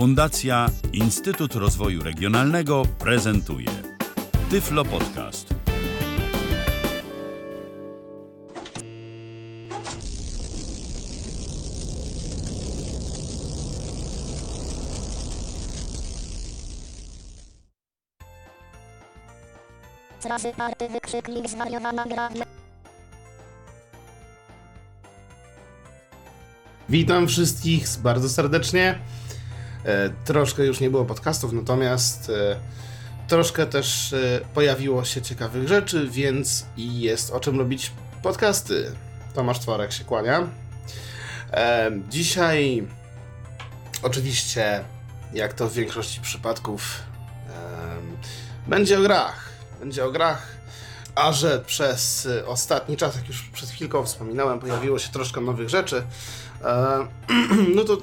[0.00, 3.68] Fundacja Instytut Rozwoju Regionalnego prezentuje
[4.50, 5.54] Tyflo Podcast.
[20.24, 22.28] Razy party wykrzyknik zwariowana gra.
[26.88, 28.98] Witam wszystkich bardzo serdecznie.
[29.84, 32.56] E, troszkę już nie było podcastów, natomiast e,
[33.28, 38.92] troszkę też e, pojawiło się ciekawych rzeczy, więc i jest o czym robić podcasty.
[39.34, 40.46] Tomasz Tworek się kłania.
[42.08, 42.86] Dzisiaj,
[44.02, 44.84] oczywiście,
[45.32, 47.00] jak to w większości przypadków,
[48.66, 49.48] będzie o grach.
[49.80, 50.46] Będzie o grach.
[51.14, 56.02] A że przez ostatni czas, jak już przed chwilką wspominałem, pojawiło się troszkę nowych rzeczy,
[57.76, 57.98] no to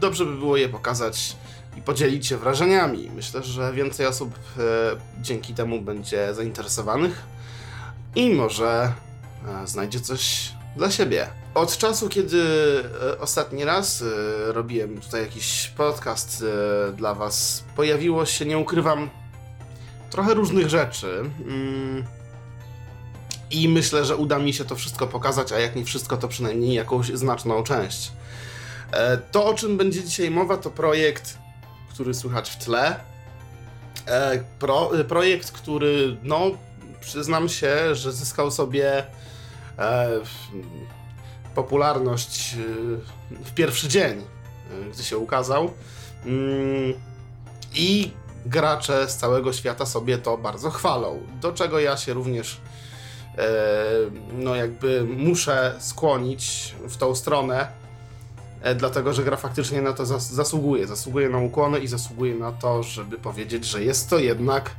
[0.00, 1.36] dobrze by było je pokazać
[1.76, 3.10] i podzielić się wrażeniami.
[3.16, 4.60] Myślę, że więcej osób e,
[5.22, 7.22] dzięki temu będzie zainteresowanych
[8.14, 8.92] i może
[9.62, 11.28] e, znajdzie coś dla siebie.
[11.54, 12.42] Od czasu, kiedy
[13.02, 16.44] e, ostatni raz e, robiłem tutaj jakiś podcast
[16.88, 19.10] e, dla Was, pojawiło się, nie ukrywam,
[20.10, 21.20] trochę różnych rzeczy.
[21.46, 22.04] Mm.
[23.50, 26.74] I myślę, że uda mi się to wszystko pokazać, a jak nie wszystko, to przynajmniej
[26.74, 28.12] jakąś znaczną część.
[28.92, 31.38] E, To, o czym będzie dzisiaj mowa, to projekt,
[31.90, 32.96] który słychać w tle.
[34.06, 36.50] E, Pro, e, projekt, który, no,
[37.00, 39.04] przyznam się, że zyskał sobie
[41.54, 42.56] popularność
[43.30, 44.24] w pierwszy dzień,
[44.94, 45.70] gdy się ukazał.
[46.26, 46.94] Mm,
[47.74, 48.10] I
[48.46, 51.20] gracze z całego świata sobie to bardzo chwalą.
[51.40, 52.60] Do czego ja się również
[54.32, 57.68] no jakby muszę skłonić w tą stronę,
[58.76, 60.86] dlatego że gra faktycznie na to zas zasługuje.
[60.86, 64.70] Zasługuje na ukłony i zasługuje na to, żeby powiedzieć, że jest to jednak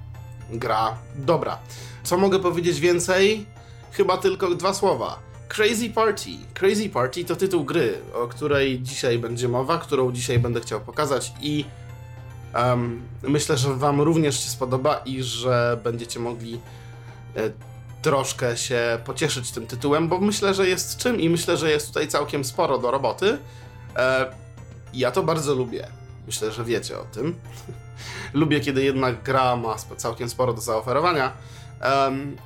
[0.50, 1.58] gra dobra.
[2.04, 3.46] Co mogę powiedzieć więcej?
[3.92, 5.20] Chyba tylko dwa słowa.
[5.48, 6.30] Crazy Party.
[6.54, 11.34] Crazy Party to tytuł gry, o której dzisiaj będzie mowa, którą dzisiaj będę chciał pokazać
[11.42, 11.66] i
[12.54, 16.60] em, myślę, że Wam również się spodoba i że będziecie mogli
[17.36, 17.52] e,
[18.02, 22.08] troszkę się pocieszyć tym tytułem, bo myślę, że jest czym i myślę, że jest tutaj
[22.08, 23.38] całkiem sporo do roboty.
[23.96, 24.26] E,
[24.94, 25.88] ja to bardzo lubię.
[26.28, 27.36] Myślę, że wiecie o tym.
[28.34, 31.32] lubię, kiedy jednak gra ma całkiem sporo do zaoferowania.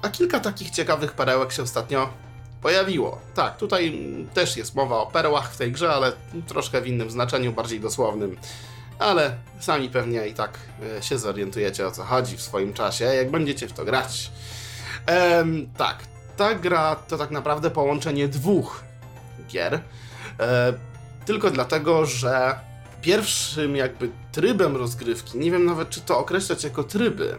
[0.02, 2.10] A kilka takich ciekawych perełek się ostatnio
[2.62, 3.22] pojawiło.
[3.36, 4.00] Tak, tutaj
[4.34, 6.12] też jest mowa o perłach w tej grze, ale
[6.48, 8.38] troszkę w innym znaczeniu, bardziej dosłownym.
[9.00, 10.60] Ale sami pewnie i tak
[10.98, 14.32] e, się zorientujecie o co chodzi w swoim czasie, jak będziecie w to grać.
[15.06, 15.98] Em, tak,
[16.38, 18.84] ta gra to tak naprawdę połączenie dwóch
[19.48, 19.80] gier.
[20.40, 20.74] E,
[21.26, 22.60] tylko dlatego, że
[23.02, 27.38] pierwszym jakby trybem rozgrywki, nie wiem nawet czy to określać jako tryby,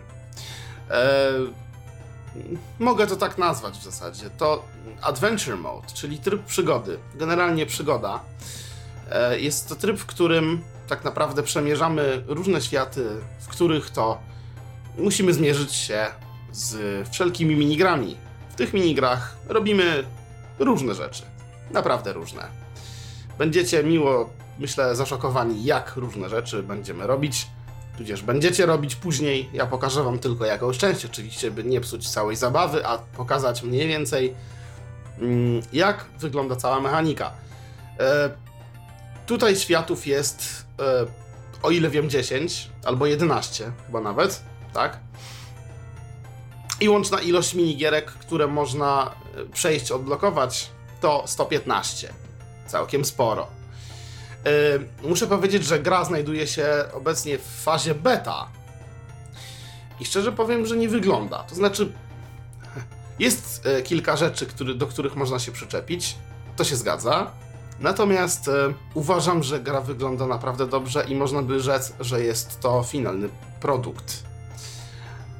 [0.90, 1.30] e,
[2.78, 4.64] mogę to tak nazwać w zasadzie, to
[5.02, 8.20] Adventure Mode, czyli tryb przygody, generalnie przygoda.
[9.10, 13.06] E, jest to tryb, w którym tak naprawdę przemierzamy różne światy,
[13.40, 14.18] w których to
[14.98, 16.06] musimy zmierzyć się
[16.52, 18.16] z wszelkimi minigrami.
[18.50, 20.04] W tych minigrach robimy
[20.58, 21.22] różne rzeczy.
[21.70, 22.63] Naprawdę różne.
[23.38, 27.46] Będziecie miło, myślę, zaszokowani, jak różne rzeczy będziemy robić.
[27.98, 29.50] Tudzież będziecie robić później.
[29.52, 33.88] Ja pokażę Wam tylko jakąś część, oczywiście, by nie psuć całej zabawy, a pokazać mniej
[33.88, 34.34] więcej,
[35.18, 37.32] mm, jak wygląda cała mechanika.
[38.00, 38.30] E,
[39.26, 41.06] tutaj światów jest, e,
[41.62, 44.98] o ile wiem, 10 albo 11, chyba nawet, tak?
[46.80, 50.70] I łączna ilość minigierek, które można e, przejść, odblokować,
[51.00, 52.23] to 115.
[52.66, 53.47] Całkiem sporo.
[54.44, 58.48] Yy, muszę powiedzieć, że gra znajduje się obecnie w fazie beta.
[60.00, 61.38] I szczerze powiem, że nie wygląda.
[61.38, 61.92] To znaczy,
[63.19, 66.16] jest e, kilka rzeczy, do których można się przyczepić.
[66.56, 67.30] To się zgadza.
[67.80, 72.82] Natomiast e, uważam, że gra wygląda naprawdę dobrze i można by rzec, że jest to
[72.82, 73.28] finalny
[73.61, 74.22] produkt.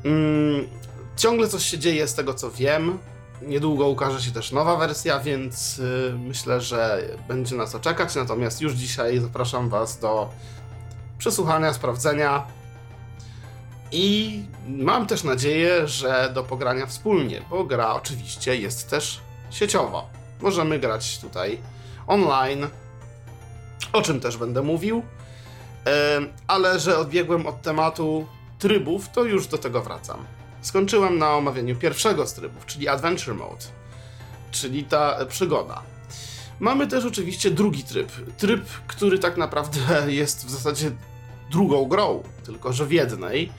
[0.05, 0.69] Mm,
[1.17, 2.99] ciągle coś się dzieje z tego co wiem.
[3.43, 8.15] Niedługo ukaże się też nowa wersja, więc y, myślę, że będzie na co czekać.
[8.15, 10.31] Natomiast już dzisiaj zapraszam Was do
[11.19, 12.47] przesłuchania, sprawdzenia.
[13.93, 19.21] I mam też nadzieję, że do pogrania wspólnie, bo gra oczywiście jest też
[19.51, 20.03] sieciowa.
[20.41, 21.59] Możemy grać tutaj
[22.07, 22.67] online,
[23.93, 25.03] o czym też będę mówił.
[26.47, 28.27] Ale że odbiegłem od tematu
[28.59, 30.25] trybów, to już do tego wracam.
[30.65, 33.65] Skończyłem na omawianiu pierwszego z trybów, czyli Adventure Mode,
[34.51, 35.83] czyli ta przygoda.
[36.61, 38.13] Mamy też oczywiście drugi tryb.
[38.37, 39.81] Tryb, który tak naprawdę
[40.23, 40.91] jest w zasadzie
[41.51, 43.53] drugą grą, tylko że w jednej.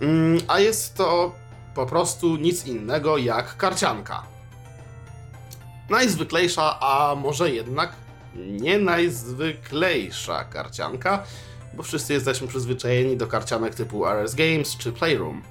[0.00, 1.32] Mm, A jest to
[1.74, 4.22] po prostu nic innego jak karcianka.
[5.90, 7.92] Najzwyklejsza, a może jednak
[8.34, 11.24] nie najzwyklejsza karcianka,
[11.74, 15.42] bo wszyscy jesteśmy przyzwyczajeni do karcianek typu RS Games czy Playroom.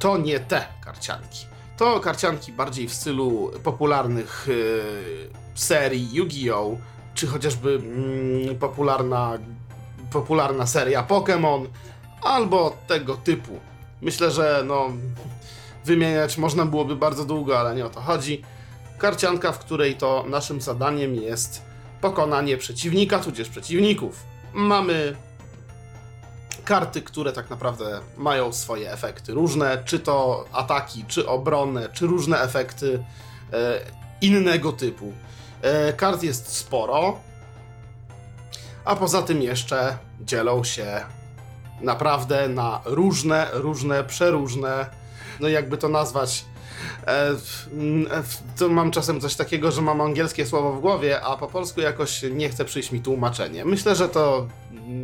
[0.00, 1.46] To nie te karcianki.
[1.76, 6.76] To karcianki bardziej w stylu popularnych yy, serii Yu-Gi-Oh!
[7.14, 9.38] czy chociażby mm, popularna,
[10.12, 11.66] popularna seria Pokémon,
[12.22, 13.60] albo tego typu.
[14.02, 14.88] Myślę, że no,
[15.84, 18.42] wymieniać można byłoby bardzo długo, ale nie o to chodzi.
[18.98, 21.62] Karcianka, w której to naszym zadaniem jest
[22.00, 24.22] pokonanie przeciwnika, tudzież przeciwników.
[24.52, 25.16] Mamy
[26.70, 32.40] karty, które tak naprawdę mają swoje efekty różne, czy to ataki, czy obronne, czy różne
[32.40, 33.04] efekty
[33.52, 33.80] e,
[34.20, 35.12] innego typu.
[35.62, 37.20] E, kart jest sporo,
[38.84, 41.00] a poza tym jeszcze dzielą się
[41.80, 44.86] naprawdę na różne, różne, przeróżne,
[45.40, 46.44] no jakby to nazwać.
[47.06, 47.36] E, e,
[48.58, 52.24] to mam czasem coś takiego, że mam angielskie słowo w głowie, a po polsku jakoś
[52.32, 53.64] nie chce przyjść mi tłumaczenie.
[53.64, 54.46] Myślę, że to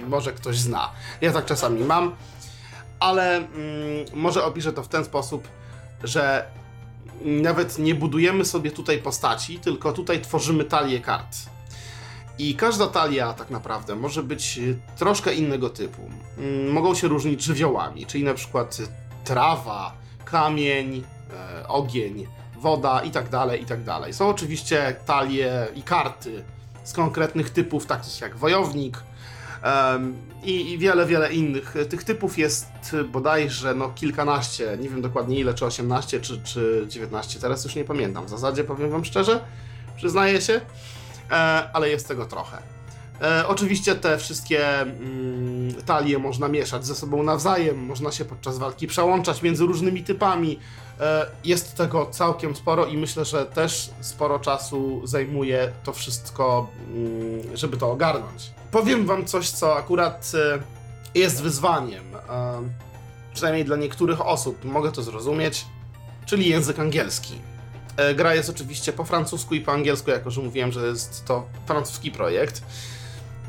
[0.09, 0.91] może ktoś zna.
[1.21, 2.17] Ja tak czasami mam,
[3.01, 3.47] ale mm,
[4.15, 5.49] może opiszę to w ten sposób,
[6.05, 6.47] że
[7.25, 11.37] nawet nie budujemy sobie tutaj postaci, tylko tutaj tworzymy talię kart.
[12.39, 16.03] I każda talia tak naprawdę może być y, troszkę innego typu.
[16.39, 18.79] Mm, Mogą się różnić żywiołami, czyli na przykład
[19.25, 19.93] trawa,
[20.25, 21.05] kamień,
[21.61, 22.27] e, ogień,
[22.57, 24.15] woda i tak dalej, i tak dalej.
[24.15, 26.45] Są oczywiście talie i karty
[26.85, 28.99] z konkretnych typów, takich jak wojownik
[30.43, 31.75] i, i wiele, wiele innych.
[31.89, 37.41] Tych typów jest bodajże no, kilkanaście, nie wiem dokładnie ile, czy 18, czy, czy 19,
[37.41, 38.27] teraz już nie pamiętam.
[38.27, 39.41] W zasadzie powiem wam szczerze,
[39.97, 40.61] przyznaję się,
[41.31, 41.35] e,
[41.73, 42.77] ale jest tego trochę.
[43.23, 48.87] E, oczywiście te wszystkie mm, talie można mieszać ze sobą nawzajem, można się podczas walki
[48.87, 50.59] przełączać między różnymi typami.
[51.01, 57.57] E, jest tego całkiem sporo i myślę, że też sporo czasu zajmuje to wszystko, mm,
[57.57, 58.51] żeby to ogarnąć.
[58.71, 60.59] Powiem wam coś, co akurat e,
[61.19, 62.63] jest wyzwaniem, e,
[63.35, 65.67] przynajmniej dla niektórych osób, mogę to zrozumieć,
[66.27, 67.35] czyli język angielski.
[68.17, 72.11] Gra jest oczywiście po francusku i po angielsku, jako że mówiłem, że jest to francuski
[72.11, 72.63] projekt.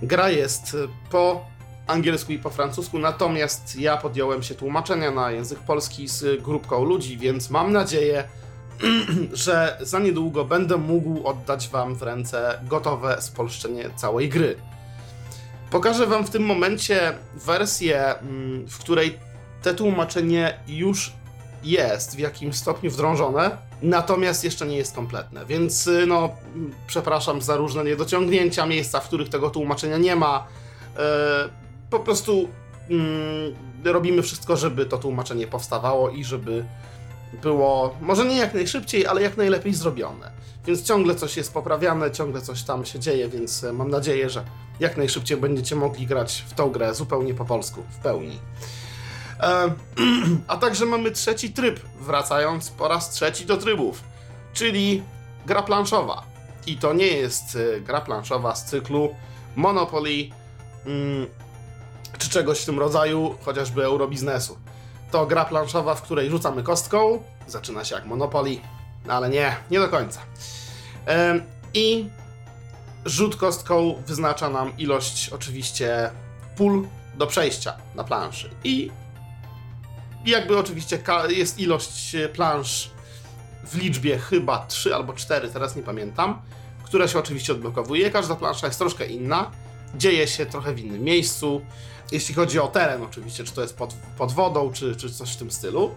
[0.02, 0.78] Gra jest
[1.10, 1.46] po
[1.88, 7.18] angielsku i po francusku, natomiast ja podjąłem się tłumaczenia na język polski z grupką ludzi,
[7.18, 8.24] więc mam nadzieję,
[9.34, 14.56] że za niedługo będę mógł oddać Wam w ręce gotowe spolszczenie całej gry.
[15.72, 19.19] Pokażę Wam w tym momencie wersję, mm, w której
[19.62, 21.13] te tłumaczenie już
[21.63, 27.42] jest w jakimś stopniu wdrążone, natomiast jeszcze nie jest kompletne, więc y, no, mm, przepraszam
[27.42, 30.48] za różne niedociągnięcia, miejsca, w których tego tłumaczenia nie ma.
[31.89, 32.50] Po prostu
[32.89, 36.66] mm, robimy wszystko, żeby to tłumaczenie powstawało i żeby
[37.42, 40.31] było może nie jak najszybciej, ale jak najlepiej zrobione.
[40.66, 44.44] Więc ciągle coś jest poprawiane, ciągle coś tam się dzieje, więc e, mam nadzieję, że
[44.80, 48.40] jak najszybciej będziecie mogli grać w tą grę zupełnie po polsku, w pełni.
[49.40, 49.72] E,
[50.48, 54.04] a także mamy trzeci tryb, wracając po raz trzeci do trybów,
[54.54, 55.04] czyli
[55.45, 56.24] gra planszowa.
[56.66, 59.16] I to nie jest e, gra planszowa z cyklu
[59.56, 60.30] Monopoly
[60.86, 61.28] mm,
[62.28, 64.57] czy czegoś w tym rodzaju, chociażby Eurobiznesu.
[65.12, 68.57] To gra planszowa, w której rzucamy kostką, zaczyna się jak Monopoly,
[69.06, 70.19] no ale nie, nie do końca.
[71.74, 72.10] I
[73.06, 76.10] rzut kostką wyznacza nam ilość oczywiście
[76.57, 78.50] pól do przejścia na planszy.
[78.64, 78.92] I
[80.26, 82.92] jakby oczywiście jest ilość e, plansz
[83.64, 86.42] w liczbie chyba 3 albo 4, teraz nie pamiętam,
[86.84, 88.12] która się oczywiście odblokowuje.
[88.12, 89.52] Każda plansza jest troszkę inna,
[89.96, 91.62] dzieje się trochę w innym miejscu.
[92.11, 95.37] Jeśli chodzi o teren, oczywiście, czy to jest pod, pod wodą, czy, czy coś w
[95.37, 95.95] tym stylu.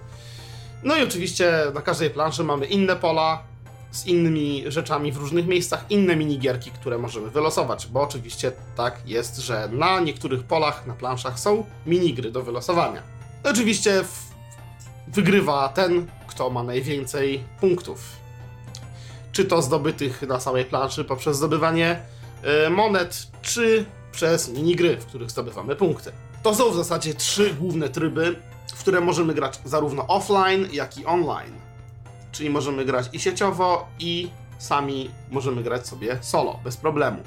[0.82, 3.42] No i oczywiście na każdej planszy mamy inne pola
[3.90, 9.38] z innymi rzeczami w różnych miejscach, inne minigierki, które możemy wylosować, bo oczywiście tak jest,
[9.38, 13.02] że na niektórych polach, na planszach są minigry do wylosowania.
[13.44, 14.30] Oczywiście w,
[15.08, 18.00] wygrywa ten, kto ma najwięcej punktów.
[19.32, 22.00] Czy to zdobytych na samej planszy poprzez zdobywanie
[22.42, 26.12] e, monet, czy przez minigry, w których zdobywamy punkty.
[26.42, 28.36] To są w zasadzie trzy główne tryby,
[28.74, 31.52] w które możemy grać zarówno offline, jak i online.
[32.32, 37.22] Czyli możemy grać i sieciowo, i sami możemy grać sobie solo, bez problemu.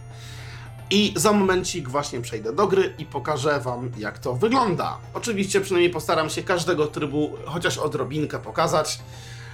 [0.90, 4.98] I za momencik właśnie przejdę do gry i pokażę Wam, jak to wygląda.
[5.14, 9.00] Oczywiście przynajmniej postaram się każdego trybu chociaż odrobinkę pokazać.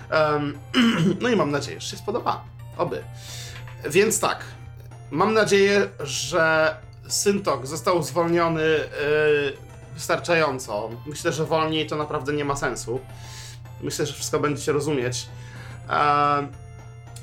[0.10, 0.60] Em,
[1.22, 2.44] no i mam nadzieję, że się spodoba.
[2.78, 3.04] Oby.
[3.90, 4.46] Więc tak,
[5.12, 6.76] mam nadzieję, że
[7.10, 9.58] Syntok został zwolniony yy,
[9.94, 10.90] wystarczająco.
[11.06, 13.00] Myślę, że wolniej to naprawdę nie ma sensu.
[13.82, 15.28] Myślę, że wszystko będziecie rozumieć.
[15.90, 16.48] Eee,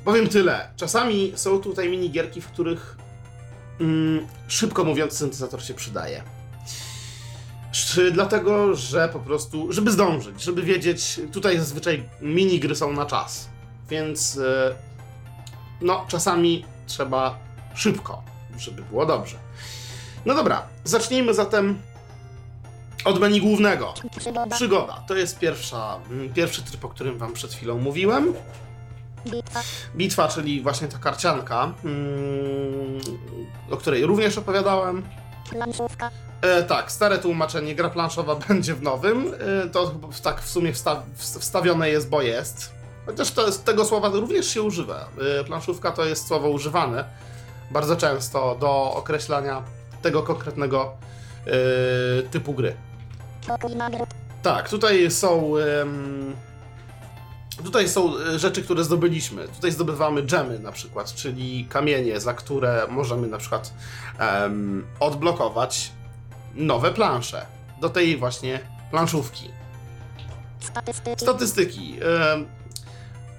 [0.05, 0.69] powiem tyle.
[0.76, 2.97] Czasami są tutaj minigierki, w których
[3.81, 6.23] mm, szybko mówiąc syntezator się przydaje.
[7.73, 13.49] Czy dlatego, że po prostu, żeby zdążyć, żeby wiedzieć, tutaj zazwyczaj minigry są na czas,
[13.90, 14.75] więc e,
[15.81, 17.38] no, czasami trzeba
[17.75, 18.23] szybko,
[18.59, 19.37] żeby było dobrze.
[20.26, 21.78] No dobra, zacznijmy zatem
[23.04, 23.95] od menu głównego.
[24.50, 25.04] Przygoda.
[25.09, 28.35] To jest pierwsza, mm, pierwszy tryb, o którym wam przed chwilą mówiłem.
[29.26, 29.62] Bitwa.
[29.97, 33.00] Bitwa, czyli właśnie ta karcianka, mm,
[33.71, 35.02] o której również opowiadałem.
[35.50, 36.11] Planszówka.
[36.40, 39.35] E, tak, stare tłumaczenie, gra planszowa będzie w nowym.
[39.64, 42.73] E, to tak w sumie wsta wstawione jest, bo jest.
[43.06, 45.09] Chociaż to, tego słowa również się używa.
[45.40, 47.04] E, planszówka to jest słowo używane
[47.71, 49.62] bardzo często do określania
[50.06, 50.92] tego konkretnego
[51.46, 52.75] e, typu gry.
[54.42, 55.52] Tak, tutaj są.
[57.64, 59.48] tutaj są e, rzeczy, które zdobyliśmy.
[59.48, 63.72] Tutaj zdobywamy dżemy na przykład, czyli kamienie, za które możemy na przykład
[65.00, 65.92] odblokować
[66.54, 67.46] nowe plansze
[67.80, 68.60] do tej właśnie
[68.90, 69.50] planszówki.
[70.60, 71.20] Statystyki.
[71.20, 71.96] Statystyki.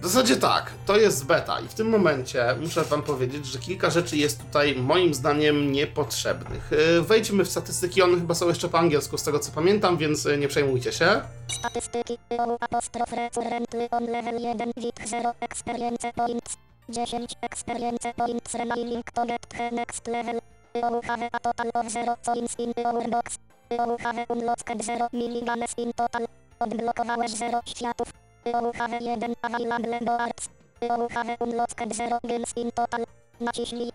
[0.02, 3.90] W zasadzie tak, to jest beta i w tym momencie muszę wam powiedzieć, że kilka
[3.90, 6.72] rzeczy jest tutaj moim zdaniem niepotrzebnych.
[6.98, 10.26] E, Wejdźmy w statystyki, one chyba są jeszcze po angielsku z tego co pamiętam, więc
[10.26, 11.22] e, nie przejmujcie się.
[11.60, 12.18] Statystyki.
[12.38, 16.58] O apostrof recurrently on level 1 wik 0 experience points.
[16.90, 20.42] 10 experience points remaining to get the next level.
[20.76, 23.36] You have a total of 0 coins in your box.
[23.72, 26.26] You have unlocked 0 minigames in total.
[26.60, 28.27] Odblokowałeś 0 światów.
[28.48, 30.50] You have 1 available boards.
[30.82, 33.06] You have unlocked 0 games in total.
[33.42, 33.92] Naciśnij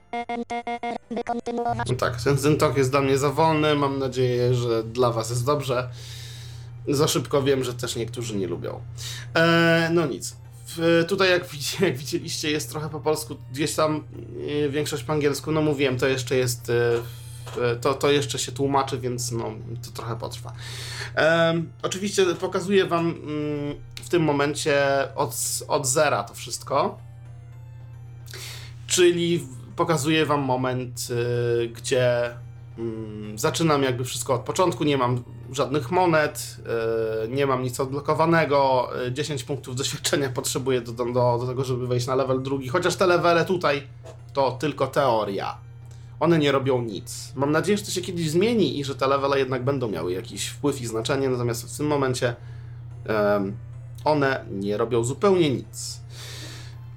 [1.11, 1.89] by kontynuować.
[1.89, 3.75] No Tak, ten, ten jest dla mnie za wolny.
[3.75, 5.89] Mam nadzieję, że dla Was jest dobrze.
[6.89, 8.81] Za szybko wiem, że też niektórzy nie lubią.
[9.35, 10.37] E, no nic.
[10.67, 11.45] W, tutaj, jak,
[11.81, 14.05] jak widzieliście, jest trochę po polsku, gdzieś tam
[14.65, 15.53] e, większość po angielsku.
[15.53, 16.71] No mówiłem, to jeszcze jest.
[16.71, 17.22] E,
[17.81, 19.53] to, to jeszcze się tłumaczy, więc no,
[19.85, 20.53] to trochę potrwa.
[21.17, 24.79] E, oczywiście pokazuję Wam mm, w tym momencie
[25.17, 25.35] od,
[25.69, 26.99] od zera to wszystko.
[28.87, 32.31] Czyli pokazuję wam moment, y, gdzie
[32.79, 36.57] mm, zaczynam jakby wszystko od początku, nie mam żadnych monet,
[37.25, 41.87] y, nie mam nic odblokowanego, y, 10 punktów doświadczenia potrzebuję do, do, do tego, żeby
[41.87, 43.83] wejść na level drugi, chociaż te levele tutaj
[44.33, 45.59] to tylko teoria.
[46.23, 47.33] One nie robią nic.
[47.37, 50.47] Mam nadzieję, że to się kiedyś zmieni i że te levele jednak będą miały jakiś
[50.47, 52.37] wpływ i znaczenie, natomiast w tym momencie
[53.07, 53.57] em,
[54.05, 56.01] one nie robią zupełnie nic.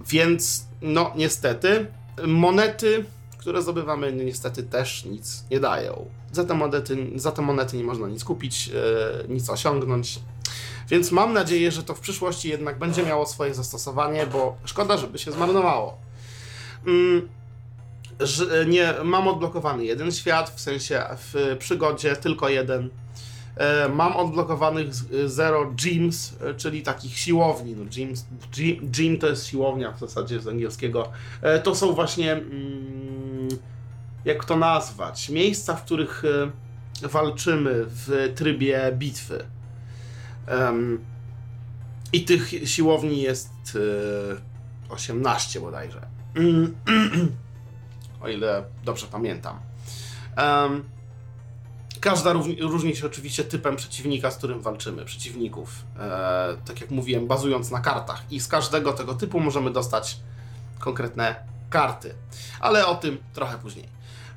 [0.08, 1.88] Więc, no, niestety,
[2.28, 3.06] monety,
[3.38, 6.06] które zdobywamy, no, niestety też nic nie dają.
[6.32, 10.20] Za te monety, za te monety nie można nic kupić, e, nic osiągnąć.
[10.90, 15.20] Więc mam nadzieję, że to w przyszłości jednak będzie miało swoje zastosowanie, bo szkoda, żeby
[15.20, 15.98] się zmarnowało.
[16.88, 17.30] Mm,
[18.20, 22.90] że nie, mam odblokowany jeden świat, w sensie w przygodzie tylko jeden.
[23.58, 27.76] E, Mam odblokowanych z- zero gyms, e, czyli takich siłowni.
[27.76, 31.10] No, gyms, gy- gym to jest siłownia w zasadzie z angielskiego.
[31.42, 33.50] E, To są właśnie, mm,
[34.26, 36.24] jak to nazwać, miejsca, w których
[37.04, 39.46] e, walczymy w trybie bitwy.
[42.14, 43.50] I tych siłowni jest
[44.90, 46.02] e, 18 bodajże.
[48.26, 49.60] O ile dobrze pamiętam.
[50.36, 50.84] Em,
[52.02, 55.84] Każda równi- różni się oczywiście typem przeciwnika, z którym walczymy, przeciwników.
[56.00, 58.32] E, tak jak mówiłem, bazując na kartach.
[58.32, 60.18] I z każdego tego typu możemy dostać
[60.80, 61.36] konkretne
[61.70, 62.16] karty.
[62.60, 63.86] Ale o tym trochę później.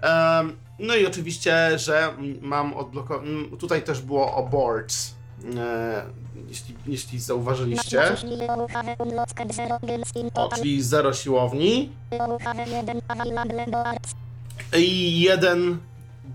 [0.00, 3.28] Em, no i oczywiście, że mam odblokowane.
[3.58, 5.14] Tutaj też było o boards.
[5.56, 6.04] E,
[6.48, 8.16] jeśli, jeśli zauważyliście.
[9.52, 9.78] 0
[10.34, 11.92] O, czyli zero siłowni.
[12.12, 14.14] You have 1 available boards.
[14.76, 15.78] i jeden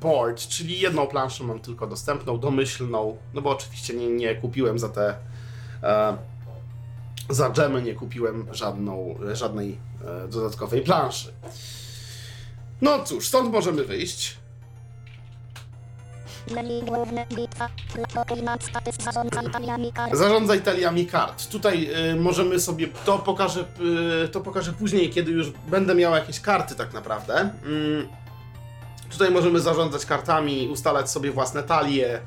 [0.02, 4.90] board, czyli jedną planszę mam tylko dostępną, domyślną, no bo oczywiście nie, nie kupiłem za
[4.90, 5.16] te
[5.84, 6.18] e,
[7.30, 11.34] za dżemy nie kupiłem żadną, żadnej e, dodatkowej planszy.
[12.82, 14.38] No cóż, stąd możemy wyjść.
[16.52, 17.70] Menu główne bitwa.
[18.14, 18.96] Pokój nad statys
[20.12, 21.50] zarządzaj taliami kart.
[21.50, 23.66] Tutaj y, możemy sobie, to pokażę,
[24.26, 27.34] y, to pokażę później, kiedy już będę miał jakieś karty tak naprawdę.
[27.66, 28.08] Mm,
[29.12, 32.20] tutaj możemy zarządzać kartami, ustalać sobie własne talie,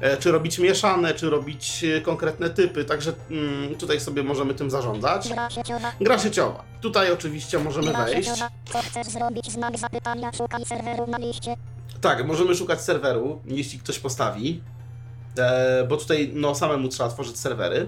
[0.00, 4.70] e, czy robić mieszane, czy robić e, konkretne typy, także mm, tutaj sobie możemy tym
[4.70, 5.28] zarządzać.
[5.28, 5.92] Gra sieciowa.
[6.00, 6.64] Gra sieciowa.
[6.80, 8.28] Tutaj oczywiście możemy Gra wejść.
[8.28, 8.50] sieciowa.
[8.72, 9.52] Co chcesz zrobić?
[9.52, 10.32] Znak zapytania.
[10.32, 11.56] Szukaj serweru na liście.
[12.00, 14.60] Tak, możemy szukać serweru, jeśli ktoś postawi.
[15.38, 17.86] e, bo tutaj no, samemu trzeba tworzyć serwery.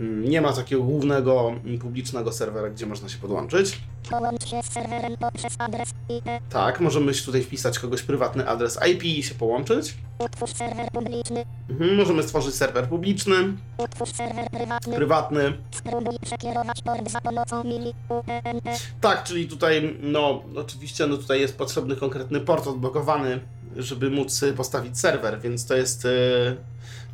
[0.00, 3.80] Mm, Nie ma takiego głównego mm, publicznego serwera, gdzie można się podłączyć.
[4.10, 6.24] Połącz się z serwerem poprzez adres IP.
[6.50, 9.94] Tak, możemy się tutaj wpisać kogoś prywatny adres IP i się połączyć.
[10.18, 11.44] Utwórz serwer publiczny.
[11.70, 13.34] Mhm, możemy stworzyć serwer publiczny,
[13.78, 14.96] Utwórz serwer prywatny.
[14.96, 15.52] prywatny.
[15.70, 17.94] Spróbuj przekierować port za pomocą mili.
[19.00, 23.40] Tak, czyli tutaj, no oczywiście, no tutaj jest potrzebny konkretny port odblokowany,
[23.76, 26.56] żeby móc y, postawić serwer, więc to jest, y,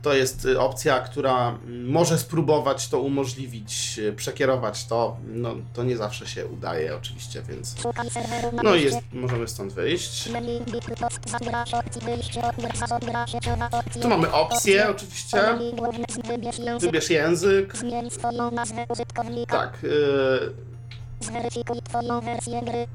[0.04, 5.16] to jest y, opcja, która mm, może spróbować to umożliwić, y, przekierować to.
[5.26, 7.74] No to nie zawsze się udaje oczywiście, więc.
[8.62, 10.28] No i jest, możemy stąd wyjść.
[14.02, 15.38] Tu mamy opcje oczywiście.
[16.80, 17.72] Wybierz język.
[19.48, 19.78] Tak.
[21.20, 22.86] Zweryfikuj twoją wersję gry.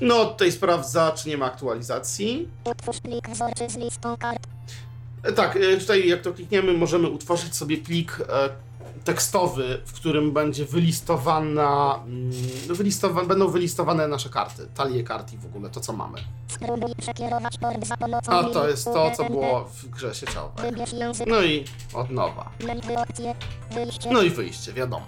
[0.00, 2.48] No tutaj sprawdza, czy nie ma aktualizacji.
[2.64, 4.57] Utwórz plik wzorczy z listą kart.
[5.22, 8.48] E, Tak, e, tutaj jak to klikniemy, możemy utworzyć sobie plik e,
[9.04, 12.30] tekstowy, w którym będzie wylistowana, mm,
[12.68, 16.18] wylistowa, będą wylistowane nasze karty, talie kart i w ogóle to, co mamy.
[18.26, 20.72] A to jest to, co było w grze sieciowej.
[20.98, 21.26] Język.
[21.26, 22.50] No i od nowa.
[23.70, 24.10] Wyjście.
[24.12, 25.06] No i wyjście, wiadomo.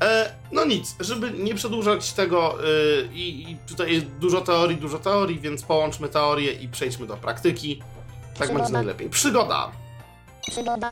[0.00, 2.54] E, no nic, żeby nie przedłużać tego
[3.12, 7.82] i, i tutaj jest dużo teorii, dużo teorii, więc połączmy teorię i przejdźmy do praktyki.
[8.38, 9.10] Tak będzie najlepiej.
[9.10, 9.72] Przygoda.
[10.50, 10.90] Przygoda.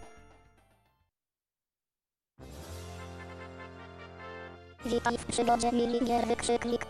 [4.87, 6.87] Witaj w przygodzie Miligier wykrzyknik.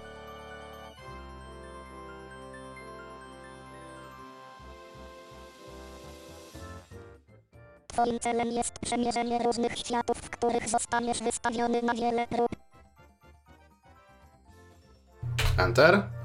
[7.87, 12.51] Twoim celem jest przemierzenie różnych światów, w których zostaniesz wystawiony na wiele prób.
[15.59, 16.16] Enter.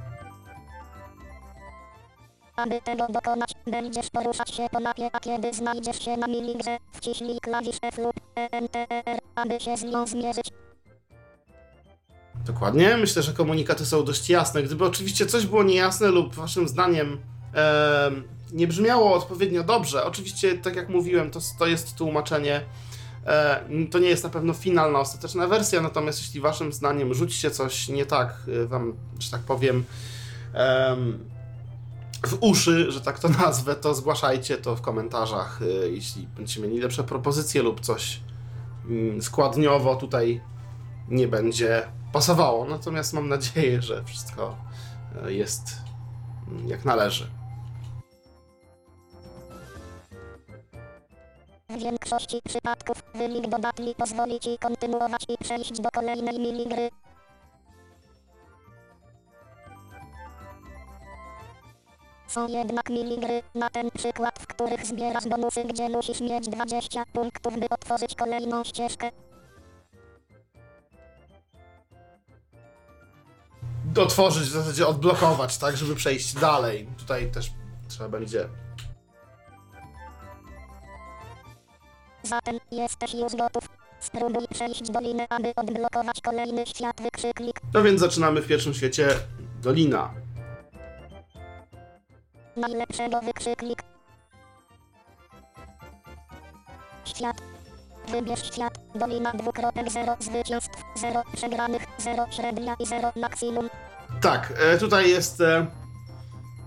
[2.64, 7.40] Aby tego dokonać, będziesz poruszać się po mapie, a kiedy znajdziesz się na minigrze, wciśnij
[7.40, 10.46] klawisz F lub ENTR, aby się z nią zmierzyć.
[12.46, 12.98] Dokładnie.
[12.98, 14.64] Myślę, że komunikaty są dość jasne.
[14.64, 17.20] Gdyby oczywiście coś było niejasne lub waszym zdaniem
[17.54, 22.62] em, nie brzmiało odpowiednio dobrze, oczywiście, tak jak mówiłem, to, to jest tłumaczenie.
[23.26, 27.88] E, to nie jest na pewno finalna, ostateczna wersja, natomiast jeśli waszym zdaniem rzućcie coś
[27.88, 28.34] nie tak,
[28.64, 29.84] e, wam, że tak powiem,
[30.54, 31.31] em,
[32.28, 36.80] w uszy, że tak to nazwę, to zgłaszajcie to w komentarzach, e, jeśli będziecie mieli
[36.80, 38.20] lepsze propozycje lub coś
[38.90, 40.42] mm, składniowo tutaj
[41.10, 42.66] nie będzie pasowało.
[42.66, 44.56] Natomiast mam nadzieję, że wszystko
[45.26, 45.64] e, jest
[46.48, 47.28] mm, jak należy.
[51.70, 56.90] W większości przypadków wynik dodatni pozwoli Ci kontynuować i przejść do kolejnej minigry.
[62.32, 67.60] Są jednak minigry, na ten przykład, w których zbierasz bonusy, gdzie musisz mieć 20 punktów,
[67.60, 69.12] by otworzyć kolejną ścieżkę.
[73.98, 76.88] Otworzyć, w zasadzie odblokować, tak, żeby przejść dalej.
[76.98, 77.52] Tutaj też
[77.88, 78.50] trzeba będzie.
[82.24, 83.70] Zatem jesteś już gotów.
[84.00, 87.62] Spróbuj przejść dolinę, aby odblokować kolejny świat wykrzyknik.
[87.74, 89.08] No więc zaczynamy w pierwszym świecie
[89.62, 90.14] Dolina.
[92.58, 93.84] Najlepszego wykrzyknik.
[97.06, 97.42] Świat.
[98.12, 98.80] Wybierz świat.
[98.96, 103.70] Dolina 2.0 zwycięstw 0 przegranych 0 średnia i 0 maksimum.
[104.22, 105.42] Tak, e, tutaj jest.
[105.42, 105.68] E,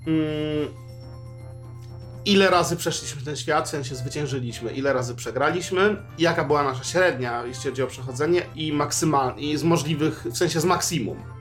[0.07, 0.85] mm,
[2.25, 7.45] ile razy przeszliśmy ten świat, w sensie zwyciężyliśmy, ile razy przegraliśmy, jaka była nasza średnia,
[7.47, 11.34] jeśli chodzi o przechodzenie, i maksymal, i z możliwych, w sensie z maksimum.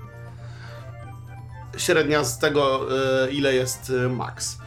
[1.77, 2.87] Średnia z tego,
[3.25, 4.57] e, ile jest e, max.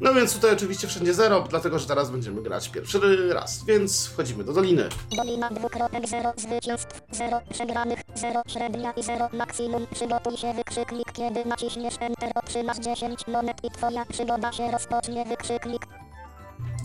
[0.00, 3.00] No więc tutaj oczywiście wszędzie zero, dlatego że teraz będziemy grać pierwszy
[3.32, 4.88] raz, więc wchodzimy do doliny.
[5.16, 9.86] Dolina 2.0 zwycięstw 0 przegranych 0 średnia i 0 maksimum.
[9.94, 11.12] Przygotuj się wykrzyknik.
[11.12, 15.86] Kiedy naciśniesz Enter otrzymasz 10 monet i twoja przygoda się rozpocznie wykrzyknik.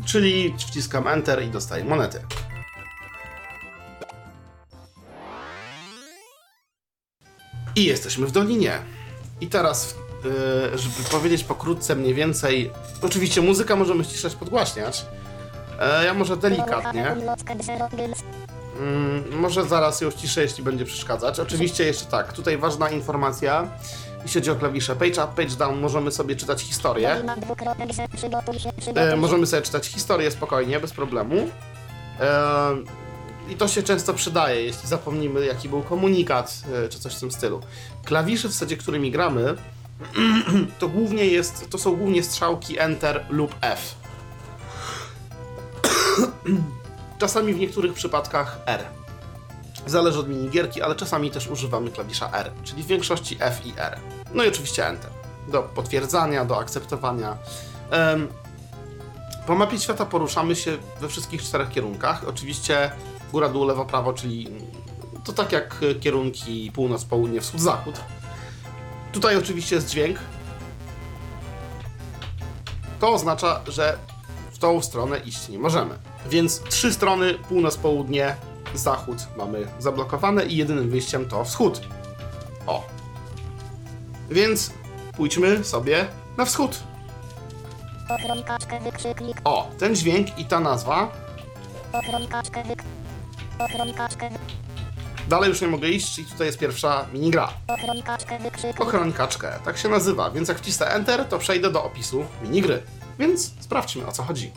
[0.06, 2.22] Czyli wciskam Enter i dostaję monety.
[7.76, 8.80] I jesteśmy w dolinie.
[9.42, 12.72] I teraz, yy, żeby powiedzieć pokrótce mniej więcej,
[13.02, 15.06] oczywiście muzyka możemy ściszać, podgłaśniać.
[15.80, 17.16] E, ja może delikatnie.
[18.80, 21.40] Mm, może zaraz ją ściszę, jeśli będzie przeszkadzać.
[21.40, 23.68] Oczywiście jeszcze tak, tutaj ważna informacja.
[24.24, 27.16] Jeśli chodzi o klawisze page up, page down, możemy sobie czytać historię.
[27.16, 31.36] Dolina 2.0 przygotuj się, przygotuj E, możemy sobie czytać historię spokojnie, bez problemu.
[32.20, 32.76] E,
[33.50, 36.54] I to się często przydaje, jeśli zapomnimy, jaki był komunikat,
[36.86, 37.62] e, czy coś w tym stylu.
[38.10, 39.56] Klawisze, w zasadzie, którymi gramy,
[40.80, 43.96] to głównie jest, to są głównie strzałki Enter lub F.
[47.20, 48.84] czasami w niektórych przypadkach R.
[49.86, 54.00] Zależy od minigierki, ale czasami też używamy klawisza R, czyli w większości F i R.
[54.34, 55.12] No i oczywiście Enter.
[55.48, 57.38] Do potwierdzania, do akceptowania.
[57.92, 58.28] Em,
[59.48, 62.28] po mapie świata poruszamy się we wszystkich czterech kierunkach.
[62.28, 62.92] Oczywiście
[63.32, 64.48] góra, dół, lewo, prawo, czyli
[65.30, 67.96] to tak jak kierunki północ, południe, wschód, zachód.
[69.12, 70.20] Tutaj oczywiście jest dźwięk.
[73.00, 73.98] To oznacza, że
[74.52, 75.98] w tą stronę iść nie możemy.
[76.30, 78.36] Więc trzy strony, północ, południe,
[78.74, 81.82] zachód mamy zablokowane i jedynym wyjściem to wschód.
[82.68, 82.88] O.
[84.30, 84.74] Więc
[85.18, 86.80] pójdźmy sobie na wschód.
[89.44, 91.12] O, ten dźwięk i ta nazwa.
[95.30, 97.50] Dalej już nie mogę iść, czyli tutaj jest pierwsza minigra.
[97.68, 98.82] Ochroń kaczkę wykrzyknik.
[98.82, 102.84] Ochroń kaczkę, tak się nazywa, więc jak wcisnę Enter, to przejdę do opisu minigry.
[103.20, 104.52] Więc sprawdźmy o co chodzi.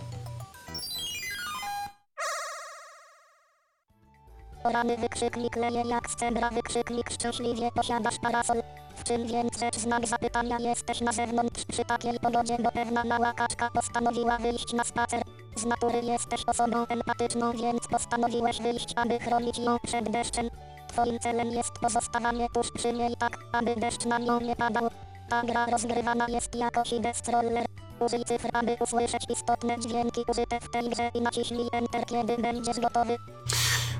[4.64, 8.62] Rany wykrzyknik leje jak z cebra wykrzyknik szczęśliwie posiadasz parasol.
[9.04, 13.70] Czym więc rzecz znak zapytania jesteś na zewnątrz przy takiej pogodzie, bo pewna mała kaczka
[13.70, 15.22] postanowiła wyjść na spacer.
[15.56, 20.48] Z natury jesteś osobą empatyczną, więc postanowiłeś wyjść, aby chronić ją przed deszczem.
[20.88, 24.90] Twoim celem jest pozostawanie tuż przy niej tak, aby deszcz na nią nie padał.
[25.28, 27.66] Ta gra rozgrywana jest jako Hidest Roller.
[28.00, 32.80] Użyj cyfr, aby usłyszeć istotne dźwięki użyte w tej grze i naciśnij Enter, kiedy będziesz
[32.80, 33.16] gotowy.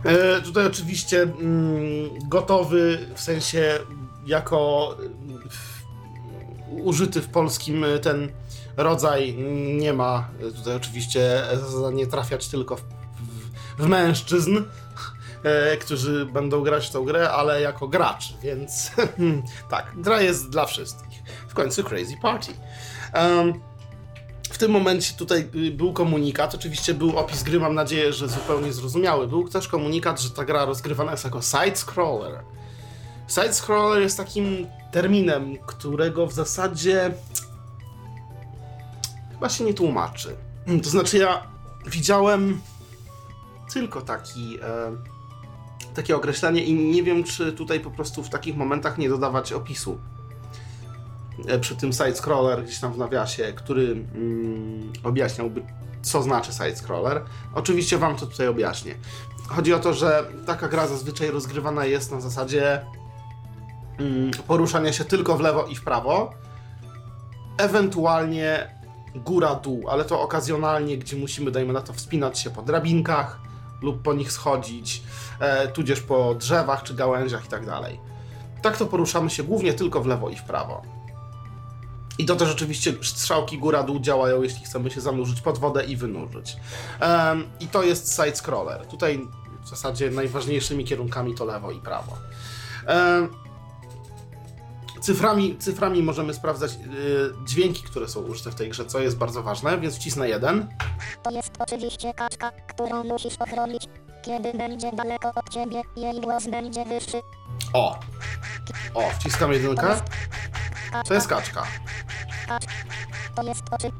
[0.05, 3.79] E, tutaj oczywiście mm, gotowy, w sensie
[4.27, 5.49] jako mm,
[6.69, 8.33] użyty w polskim e, ten
[8.77, 9.35] rodzaj
[9.77, 10.29] nie ma.
[10.57, 11.43] Tutaj oczywiście
[11.93, 14.57] nie trafiać tylko w, w, w mężczyzn,
[15.43, 18.91] e, którzy będą grać w tą grę, ale jako gracz, więc
[19.71, 21.23] tak, gra jest dla wszystkich.
[21.49, 22.53] W końcu Crazy Party.
[23.13, 23.61] Em,
[24.53, 28.73] w tym momencie tutaj y, był komunikat, oczywiście był opis gry, mam nadzieję, że zupełnie
[28.73, 29.29] zrozumiały.
[29.29, 32.39] Był też komunikat, że ta gra rozgrywana jest jako side-scroller.
[33.35, 37.15] Side-scroller jest takim terminem, którego w zasadzie
[39.33, 40.37] chyba się nie tłumaczy.
[40.83, 41.47] To znaczy ja
[41.87, 42.61] widziałem
[43.73, 44.97] tylko taki, e,
[45.95, 49.99] takie określenie i nie wiem, czy tutaj po prostu w takich momentach nie dodawać opisu
[51.49, 55.63] e, przy tym side-scroller gdzieś tam w nawiasie, który mm, objaśniałby,
[56.03, 57.21] co znaczy side-scroller.
[57.55, 58.95] Oczywiście Wam to tutaj objaśnię.
[59.49, 62.85] Chodzi o to, że taka gra zazwyczaj rozgrywana jest na zasadzie
[64.47, 66.35] poruszania się tylko w lewo i w prawo,
[67.59, 68.75] ewentualnie
[69.15, 73.39] góra-dół, ale to okazjonalnie, gdzie musimy, dajmy na to, wspinać się po drabinkach
[73.83, 75.03] lub po nich schodzić,
[75.41, 78.01] e, tudzież po drzewach czy gałęziach i tak dalej.
[78.63, 80.83] Tak to poruszamy się głównie tylko w lewo i w prawo.
[82.19, 86.57] I to też oczywiście strzałki góra-dół działają, jeśli chcemy się zanurzyć pod wodę i wynurzyć.
[87.01, 88.87] Em, I to jest side-scroller.
[88.87, 89.29] Tutaj
[89.65, 92.19] w zasadzie najważniejszymi kierunkami to lewo i prawo.
[92.87, 93.29] Em,
[95.03, 96.77] Cyframi, cyframi możemy sprawdzać y,
[97.45, 100.69] dźwięki, które są użyte w tej grze, co jest bardzo ważne, więc wcisnę jeden.
[101.23, 103.89] To jest oczywiście kaczka, którą musisz ochronić.
[104.23, 107.21] Kiedy będzie daleko od ciebie, jej głos będzie wyższy.
[107.73, 107.99] O!
[108.95, 109.97] O, wciskam jedynkę.
[111.09, 111.63] To jest kaczka.
[112.49, 112.65] Kacz.
[113.37, 113.91] To jest oczy.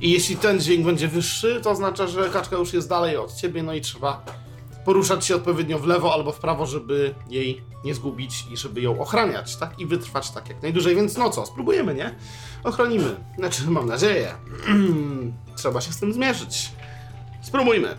[0.00, 3.62] I jeśli ten dźwięk będzie wyższy, to oznacza, że kaczka już jest dalej od ciebie,
[3.62, 4.22] no i trzeba
[4.84, 9.00] poruszać się odpowiednio w lewo albo w prawo, żeby jej nie zgubić i żeby ją
[9.00, 9.80] ochraniać, tak?
[9.80, 12.14] I wytrwać tak jak najdłużej, więc no co, spróbujemy, nie?
[12.64, 13.16] Ochronimy.
[13.38, 14.34] Znaczy, mam nadzieję.
[15.56, 16.72] trzeba się z tym zmierzyć.
[17.42, 17.96] Spróbujmy.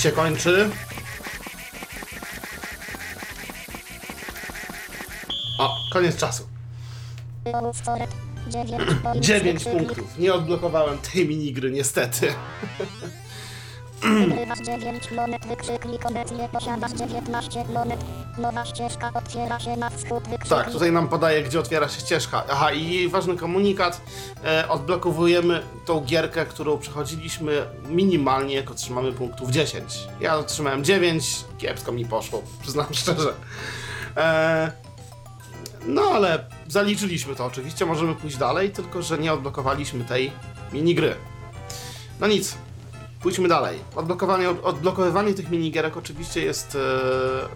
[0.00, 0.70] Się kończy.
[5.58, 6.48] O, koniec czasu.
[7.44, 8.10] Ołów coret.
[8.48, 9.86] 9 points 9 wykrzyknik.
[9.88, 10.18] punktów.
[10.18, 12.34] Nie odblokowałem tej minigry, niestety.
[14.02, 18.00] Wygrywasz 9 monet, wykrzyknik, obecnie posiadasz 19 monet.
[18.38, 20.48] Nowa ścieżka otwiera się na wschód, wykrzyknik.
[20.48, 22.44] Tak, tutaj nam podaje, gdzie otwiera się ścieżka.
[22.50, 24.00] Aha, i ważny komunikat.
[24.44, 30.08] E, odblokowujemy tą gierkę, którą przechodziliśmy minimalnie, jak otrzymamy punktów 10.
[30.20, 33.34] Ja otrzymałem 9, kiepsko mi poszło, przyznam szczerze.
[34.16, 34.72] E,
[35.86, 40.32] no ale zaliczyliśmy to oczywiście, możemy pójść dalej, tylko że nie odblokowaliśmy tej
[40.72, 41.14] minigry.
[42.20, 42.56] No nic,
[43.22, 43.78] pójdźmy dalej.
[43.96, 46.78] Odblokowanie, odblokowywanie tych minigierek oczywiście jest,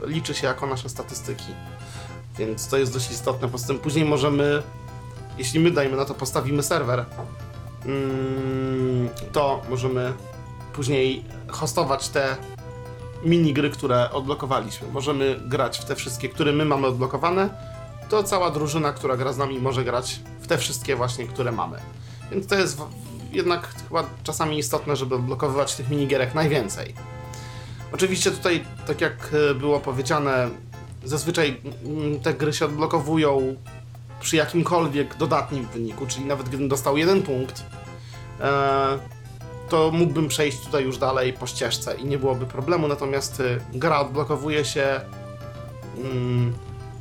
[0.04, 1.54] e, liczy się jako nasze statystyki.
[2.38, 3.48] Więc to jest dość istotne.
[3.48, 4.62] Poza tym później możemy,
[5.38, 7.04] jeśli my dajmy na to postawimy serwer,
[7.86, 10.12] mm, to możemy
[10.72, 12.36] później hostować te
[13.24, 14.88] minigry, które odblokowaliśmy.
[14.88, 17.48] Możemy grać w te wszystkie, które my mamy odblokowane.
[18.08, 21.78] To cała drużyna, która gra z nami, może grać w te wszystkie właśnie, które mamy.
[22.30, 22.82] Więc to jest
[23.34, 26.94] jednak chyba czasami istotne, żeby odblokowywać tych minigierek najwięcej.
[27.92, 30.48] Oczywiście tutaj, tak jak e, było powiedziane,
[31.04, 33.56] zazwyczaj mm, te gry się odblokowują
[34.20, 37.64] przy jakimkolwiek dodatnim wyniku, czyli nawet gdybym dostał jeden punkt,
[38.40, 38.98] e,
[39.68, 44.00] to mógłbym przejść tutaj już dalej po ścieżce i nie byłoby problemu, natomiast e, gra
[44.00, 45.00] odblokowuje się
[45.96, 46.52] mm,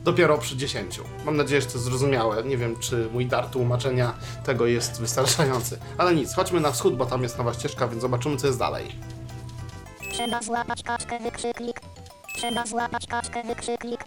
[0.03, 1.01] dopiero przy 10.
[1.25, 2.43] Mam nadzieję, że to zrozumiałe.
[2.43, 4.13] Nie wiem, czy mój dar tłumaczenia
[4.45, 5.79] tego jest wystarczający.
[5.97, 8.95] Ale nic, chodźmy na wschód, bo tam jest nowa ścieżka, więc zobaczymy, co jest dalej.
[10.11, 11.81] Trzeba złapać kaczkę, wykrzyknik.
[12.35, 14.03] Trzeba złapać kaczkę, wykrzyknik.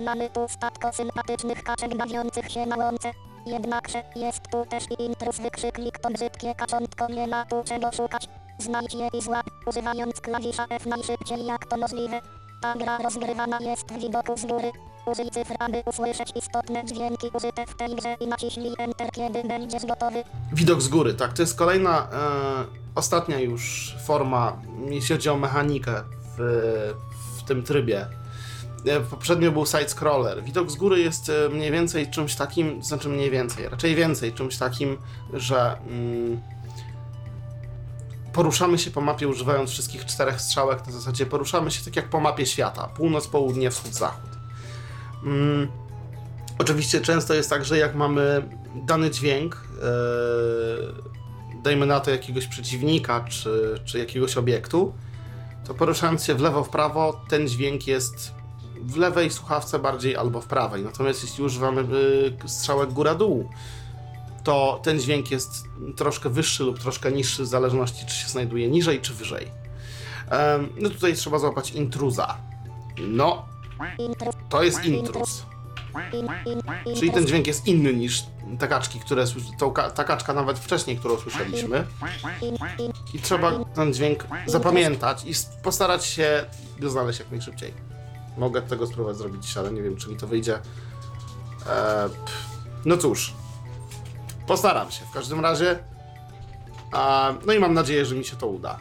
[0.00, 3.12] Mamy tu statko sympatycznych kaczek bawiących się na łące.
[3.46, 8.28] Jednakże jest tu też i intruz, wykrzyknik to brzydkie kaczątko, nie ma tu czego szukać.
[8.58, 12.20] Znajdź je i złap, używając klawisza F najszybciej jak to możliwe.
[12.62, 14.72] Ta gra rozgrywana jest widoku z góry.
[15.06, 19.86] Użyj cyfr, aby usłyszeć istotne dźwięki użyte w tej grze i naciśnij Enter, kiedy będziesz
[19.86, 20.24] gotowy.
[20.52, 21.32] Widok z góry, tak.
[21.32, 22.64] To jest kolejna, e,
[22.94, 24.56] ostatnia już forma,
[24.88, 26.02] jeśli chodzi o mechanikę
[26.36, 26.94] w,
[27.38, 28.06] w tym trybie.
[28.86, 30.42] E, Poprzednio był side-scroller.
[30.42, 34.58] Widok z góry jest e, mniej więcej czymś takim, znaczy mniej więcej, raczej więcej, czymś
[34.58, 34.98] takim,
[35.32, 36.40] że mm,
[38.34, 42.20] poruszamy się po mapie używając wszystkich czterech strzałek, na zasadzie poruszamy się tak jak po
[42.20, 42.86] mapie świata.
[42.86, 44.30] Północ, południe, wschód, zachód.
[45.24, 45.68] Mm,
[46.58, 53.24] Oczywiście często jest tak, że jak mamy dany dźwięk, e, dajmy na to jakiegoś przeciwnika
[53.28, 54.92] czy, czy jakiegoś obiektu,
[55.66, 58.34] to poruszając się w lewo, w prawo, ten dźwięk jest
[58.80, 60.82] w lewej słuchawce bardziej albo w prawej.
[60.82, 61.80] Natomiast jeśli używamy
[62.44, 63.48] y, strzałek góra-dół,
[64.44, 65.64] to ten dźwięk jest
[65.96, 69.50] troszkę wyższy lub troszkę niższy, w zależności czy się znajduje niżej czy wyżej.
[70.76, 72.36] No tutaj trzeba złapać intruza.
[72.98, 73.48] No,
[74.48, 75.42] to jest intruz.
[76.12, 76.28] in,
[76.86, 78.22] in, Czyli ten dźwięk jest inny niż
[78.58, 79.24] te które
[79.58, 81.86] tą ta kaczka nawet wcześniej, którą słyszeliśmy.
[83.14, 86.44] I trzeba ten dźwięk zapamiętać i postarać się
[86.80, 87.74] go znaleźć jak najszybciej.
[88.36, 90.54] Mogę tego spróbować zrobić, ale nie wiem, czy mi to wyjdzie.
[90.54, 92.10] Eee,
[92.84, 93.34] no cóż,
[94.46, 95.78] postaram się w każdym razie.
[97.46, 98.78] No i mam nadzieję, że mi się to uda.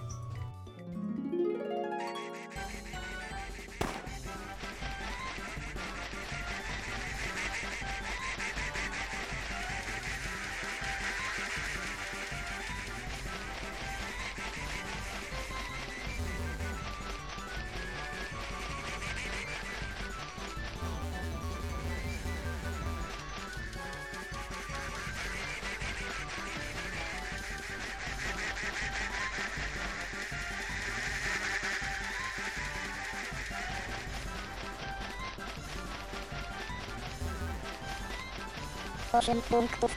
[39.53, 39.95] Punktów.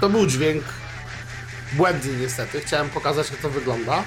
[0.00, 0.64] To był dźwięk
[1.72, 2.60] błędny niestety.
[2.60, 4.02] Chciałem pokazać, jak to wygląda.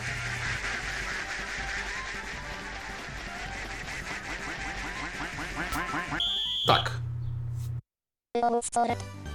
[6.67, 6.91] Tak.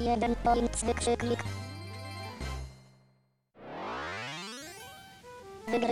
[0.01, 1.41] Jeden point, wykrzyknik.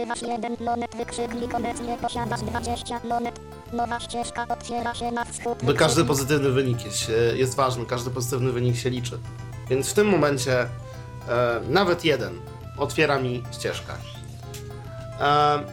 [0.03, 3.41] Wygrywasz jeden monet, wykrzyknik, obecnie posiadasz 20 monet.
[3.73, 5.59] Nowa ścieżka otwiera się na wschód.
[5.63, 9.19] By każdy pozytywny wynik jest, jest ważny, każdy pozytywny wynik się liczy.
[9.71, 10.69] Więc w tym momencie e,
[11.69, 12.41] nawet jeden
[12.79, 13.93] otwiera mi ścieżkę.
[15.21, 15.65] E,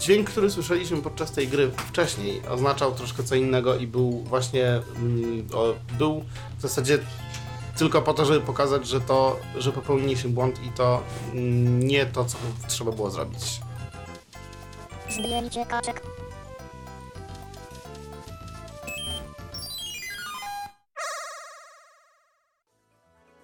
[0.00, 5.46] dźwięk, który słyszeliśmy podczas tej gry wcześniej, oznaczał troszkę co innego i był właśnie mm,
[5.54, 6.24] o, był
[6.58, 6.98] w zasadzie
[7.78, 12.24] tylko po to, żeby pokazać, że to, że popełniliśmy błąd i to mm, nie to,
[12.24, 13.60] co trzeba było zrobić.
[15.14, 16.02] Zdjęcie kaczek.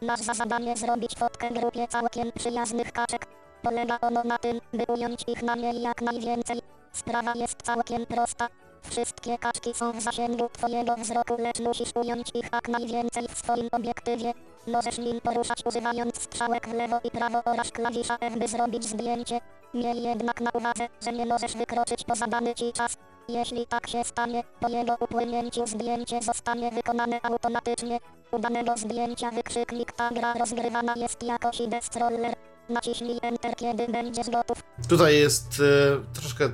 [0.02, 3.26] Masz za zadanie zrobić fotkę grupie całkiem przyjaznych kaczek.
[3.62, 6.60] Polega ono na tym, by ująć ich na niej jak najwięcej.
[6.92, 8.48] Sprawa jest całkiem prosta.
[8.82, 13.68] Wszystkie kaczki są w zasięgu twojego wzroku, lecz musisz ująć ich jak najwięcej w swoim
[13.72, 14.32] obiektywie.
[14.66, 19.40] Możesz nim poruszać używając strzałek w lewo i prawo oraz klawisza F, by zrobić zdjęcie.
[19.74, 22.96] Miej jednak na uwadze, że nie możesz wykroczyć poza dany ci czas.
[23.28, 27.98] Jeśli tak się stanie, po jego upłynięciu zdjęcie zostanie wykonane automatycznie.
[28.32, 32.34] Udanego zdjęcia wykrzyknik ta gra rozgrywana jest jako ID Stroller.
[32.70, 34.62] Naciśnij Enter kiedy będziesz gotów.
[34.88, 35.62] Tutaj jest
[35.94, 36.50] e, troszkę,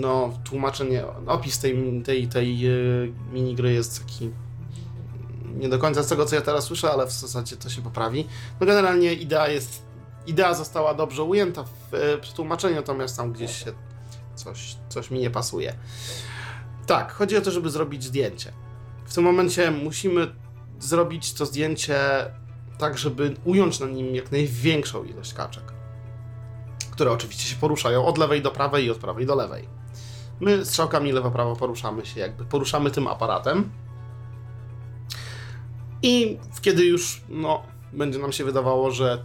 [0.00, 2.70] no, tłumaczenie, opis tej, tej, tej e,
[3.32, 4.30] minigry jest taki
[5.54, 8.28] nie do końca z tego, co ja teraz słyszę, ale w zasadzie to się poprawi.
[8.60, 9.82] No generalnie idea jest,
[10.26, 13.72] idea została dobrze ujęta w e, przetłumaczeniu, natomiast tam gdzieś się
[14.34, 15.74] coś, coś mi nie pasuje.
[16.86, 18.52] Tak, chodzi o to, żeby zrobić zdjęcie.
[19.04, 20.34] W tym momencie musimy
[20.80, 21.98] zrobić to zdjęcie
[22.82, 25.72] tak, żeby ująć na nim jak największą ilość kaczek
[26.92, 29.68] które oczywiście się poruszają od lewej do prawej i od prawej do lewej.
[30.40, 33.70] My strzałkami lewo-prawo poruszamy się, jakby poruszamy tym aparatem.
[36.02, 39.24] I kiedy już no, będzie nam się wydawało, że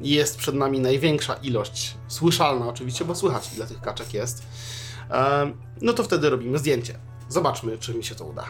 [0.00, 4.46] jest przed nami największa ilość, słyszalna oczywiście, bo słychać ile tych kaczek jest,
[5.82, 6.98] no to wtedy robimy zdjęcie.
[7.28, 8.44] Zobaczmy, czy mi się to uda.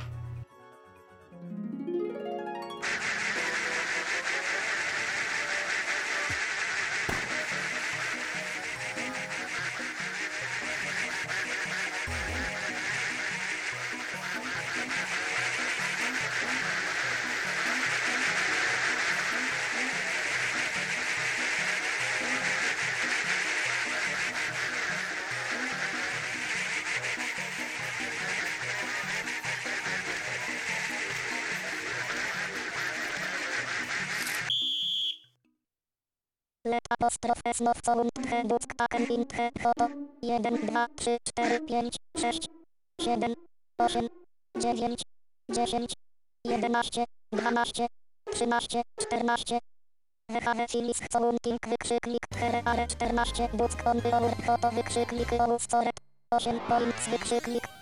[37.61, 39.89] In he foto.
[40.21, 42.49] 1, 2, 3, 4, 5, 6,
[42.99, 43.35] 7,
[43.79, 44.11] 8,
[44.59, 44.97] 9,
[45.53, 45.87] 10,
[46.45, 47.07] 11,
[47.41, 47.89] 12,
[48.33, 49.61] 13, 14.
[50.31, 52.27] WHW Filis Counting wykrzyknik
[52.65, 57.80] are 14 Duck on the hour foto wykrzyknik Ołów Coret 8 points wykrzyknik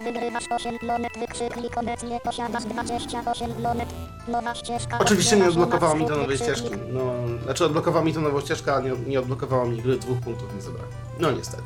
[0.00, 3.88] Wygrywasz 8 monet wykrzyknik obecnie posiadasz 28 monet
[4.28, 6.70] Nowa ścieżka Oczywiście nie odblokowało mi to nowej ścieżki.
[6.88, 7.12] No,
[7.44, 10.62] znaczy odblokowała mi to nową ścieżkę, a nie, nie odblokowało mi gry dwóch punktów nie
[10.62, 10.90] zebrałem.
[11.20, 11.62] No niestety.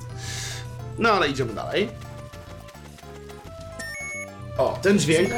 [0.99, 1.88] No ale idziemy dalej.
[4.59, 5.31] O, ten dźwięk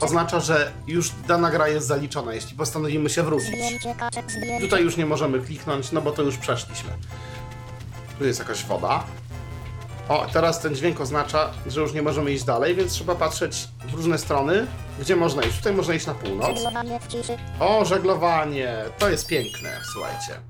[0.00, 3.54] oznacza, że już dana gra jest zaliczona, jeśli postanowimy się wrócić.
[4.60, 6.90] Tutaj już nie możemy kliknąć, no bo to już przeszliśmy.
[8.18, 9.04] Tu jest jakaś woda.
[10.08, 13.94] O, teraz ten dźwięk oznacza, że już nie możemy iść dalej, więc trzeba patrzeć w
[13.94, 14.66] różne strony,
[15.00, 15.56] gdzie można iść.
[15.56, 16.46] Tutaj można iść na północ.
[16.56, 17.36] Żeglowanie w ciszy.
[17.60, 18.74] O, żeglowanie!
[18.98, 20.40] To jest piękne, słuchajcie.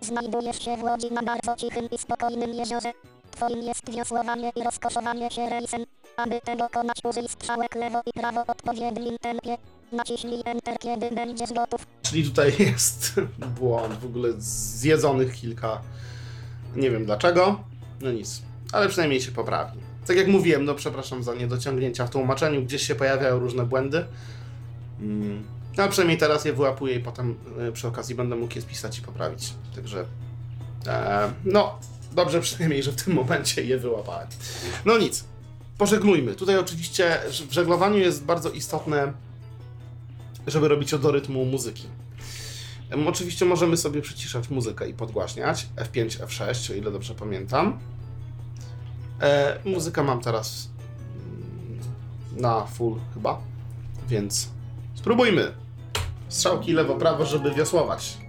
[0.00, 2.92] Znajdujesz się w łodzi na bardzo cichym i spokojnym jeziorze.
[3.30, 5.84] Twoim jest wiosłowanie i rozkoszowanie się rejsem.
[6.16, 6.68] Aby tego
[7.10, 9.56] użyj strzałek lewo i prawo w odpowiednim tempie.
[9.92, 11.86] Naciśnij Enter kiedy będziesz gotów.
[12.02, 13.12] Czyli tutaj jest
[13.60, 15.80] błąd, w ogóle zjedzonych kilka.
[16.76, 17.60] Nie wiem dlaczego.
[18.00, 19.78] No nic, ale przynajmniej się poprawi.
[20.06, 24.04] Tak jak mówiłem, no przepraszam za niedociągnięcia w tłumaczeniu, gdzieś się pojawiają różne błędy.
[25.00, 25.42] Mm.
[25.76, 27.34] No, ale przynajmniej teraz je wyłapuję i potem
[27.68, 29.54] y, przy okazji będę mógł je spisać i poprawić.
[29.74, 30.04] Także
[30.86, 31.78] e, no,
[32.12, 34.28] dobrze przynajmniej, że w tym momencie je wyłapałem.
[34.84, 35.24] No nic,
[35.78, 36.34] pożegnujmy.
[36.34, 39.12] Tutaj oczywiście w żeglowaniu jest bardzo istotne,
[40.46, 41.86] żeby robić to do rytmu muzyki.
[43.06, 45.68] Oczywiście możemy sobie przyciszać muzykę i podgłaśniać.
[45.76, 47.78] F5, F6, o ile dobrze pamiętam.
[49.20, 50.68] E, muzykę mam teraz
[51.16, 51.80] mm,
[52.36, 53.40] na full chyba,
[54.08, 54.48] więc
[54.94, 55.52] spróbujmy.
[56.28, 58.21] Strzałki lewo-prawo, żeby wiosłować.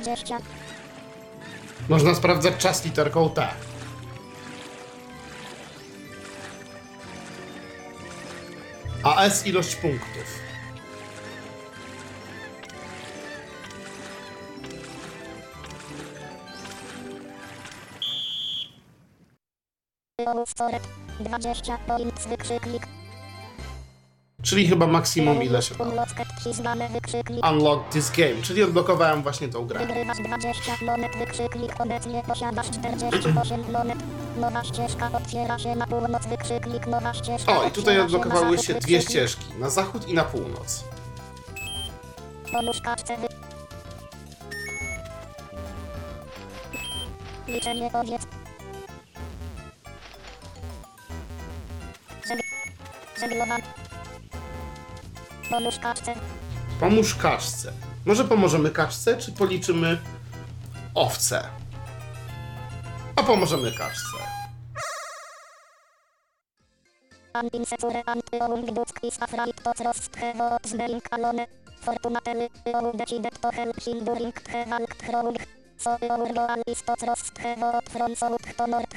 [0.00, 0.38] 20.
[1.88, 3.48] Można sprawdzać czas literką T.
[9.02, 10.44] A S ilość punktów.
[21.20, 21.78] 20
[22.28, 22.86] wykrzyknik,
[24.54, 25.84] Czyli chyba maksimum ile się da.
[25.84, 27.46] Unlocked przyznane wykrzyknik.
[27.46, 29.86] Unlock this game, czyli odblokowałem właśnie tą grę.
[29.86, 31.80] Wygrywasz 20 monet wykrzyknik.
[31.80, 33.98] Obecnie posiadasz 48 monet.
[34.36, 36.86] Nowa ścieżka otwiera się na północ wykrzyknik.
[36.86, 40.84] Nowa ścieżka O, i tutaj odblokowały się dwie ścieżki, na zachód i na północ.
[47.48, 48.22] Liczenie owiec.
[52.28, 52.40] Żeg...
[55.54, 56.14] Pomóż kaczce.
[56.80, 57.72] Pomóż kaczce.
[58.06, 59.98] Może pomożemy kaczce, czy policzymy
[60.94, 61.42] owce?
[63.16, 64.18] A pomożemy kaczce.
[70.20, 70.58] Hevo.
[71.80, 74.34] Fortunately, you decided to help him during.
[75.76, 76.82] So your goal is
[77.38, 78.94] hevo from to north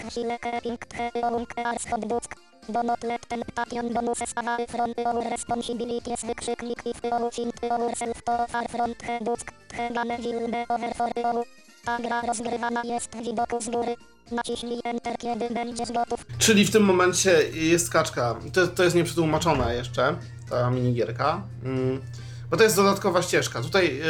[2.07, 2.56] duck.
[2.67, 4.33] Temptation bonuses
[4.67, 4.93] from
[5.31, 7.01] responsibilities wykrzyknik if
[7.31, 11.43] think to far from the will be over for you.
[11.85, 13.95] Ta gra rozgrywana jest w widoku z góry.
[14.31, 16.25] Naciśnij Enter kiedy będziesz gotów.
[16.37, 18.35] Czyli w tym momencie jest kaczka.
[18.53, 20.15] To, to jest nieprzetłumaczone jeszcze,
[20.49, 21.41] ta minigierka.
[21.63, 22.01] Mm,
[22.49, 23.61] bo to jest dodatkowa ścieżka.
[23.61, 24.03] Tutaj e,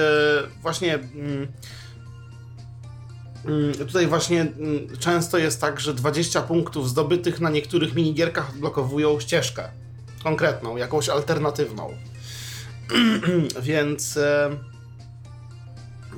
[0.61, 0.93] właśnie.
[0.93, 1.47] Mm,
[3.77, 9.69] tutaj właśnie mm, często jest tak, że 20 punktów zdobytych na niektórych minigierkach odblokowują ścieżkę.
[10.23, 11.89] Konkretną, jakąś alternatywną.
[13.61, 14.17] Więc.
[14.17, 14.57] E,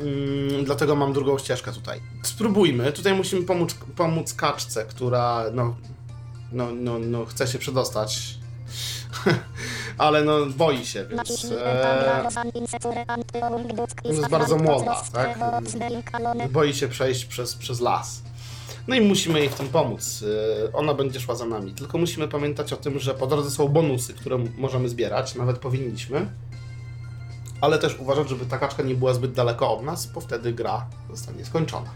[0.02, 2.02] Mm, dlatego mam drugą ścieżkę tutaj.
[2.24, 2.92] Spróbujmy.
[2.92, 5.76] Tutaj musimy pomóc, pomóc kaczce, która no,
[6.52, 8.39] no, no, no chce się przedostać.
[9.98, 11.22] Ale no boi się, więc.
[11.52, 12.24] E,
[14.10, 15.38] jest bardzo młoda, tak?
[16.50, 18.22] boi się przejść przez, przez las.
[18.88, 20.24] No i musimy jej w tym pomóc.
[20.70, 21.74] E, Ona będzie szła za nami.
[21.74, 25.36] Tylko musimy pamiętać o tym, że po drodze są bonusy, które możemy zbierać.
[25.36, 26.28] Nawet powinniśmy.
[27.62, 30.86] Ale też uważać, żeby ta kaczka nie była zbyt daleko od nas, bo wtedy gra
[31.10, 31.90] zostanie skończona.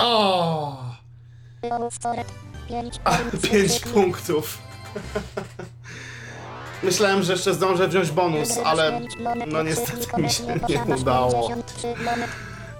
[0.00, 0.76] O!
[3.04, 4.58] A, 5 punktów.
[6.82, 9.00] Myślałem, że jeszcze zdążę wziąć bonus, ale
[9.46, 11.48] no niestety mi się nie udało.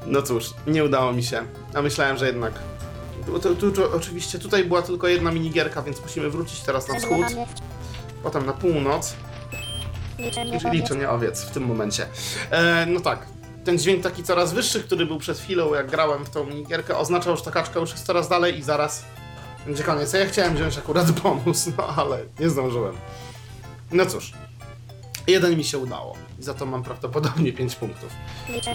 [0.07, 1.43] No cóż, nie udało mi się.
[1.75, 2.53] A myślałem, że jednak.
[3.43, 7.27] Tu, tu, tu, oczywiście tutaj była tylko jedna minigierka, więc musimy wrócić teraz na wschód,
[8.23, 9.15] potem na północ.
[10.61, 12.07] Czyli liczenie owiec w tym momencie.
[12.51, 13.27] E, no tak,
[13.65, 17.37] ten dźwięk taki coraz wyższy, który był przed chwilą, jak grałem w tą minigierkę, oznaczał,
[17.37, 19.05] że ta kaczka już jest coraz dalej i zaraz
[19.67, 20.13] będzie koniec.
[20.13, 22.97] Ja chciałem wziąć akurat bonus, no ale nie zdążyłem.
[23.93, 24.33] No cóż,
[25.27, 28.11] jeden mi się udało i za to mam prawdopodobnie 5 punktów.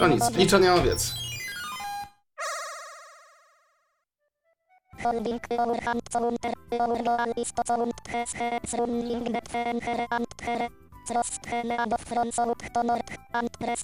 [0.00, 1.14] No nic, liczenie owiec.
[5.02, 5.42] Holding.
[11.04, 13.76] From south to our to unter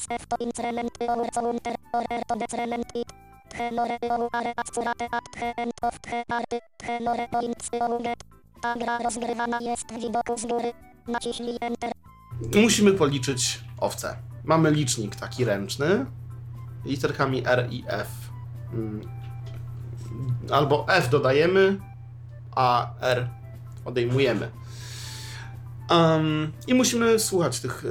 [2.29, 3.13] to decrement it.
[3.51, 6.61] Tenore you are accurate at the end of the party.
[6.79, 8.25] Tenore points you get.
[8.63, 10.73] Ta gra rozgrywana jest widoku z góry.
[11.09, 11.93] Naciśnij Enter.
[12.63, 14.17] Musimy policzyć owce.
[14.45, 16.07] Mamy licznik taki ręczny,
[16.85, 18.09] literkami R i F.
[18.73, 19.09] Mm.
[20.53, 21.81] Albo F dodajemy,
[22.57, 23.29] a R
[23.85, 24.51] odejmujemy.
[25.91, 27.89] Um, I musimy słuchać tych y,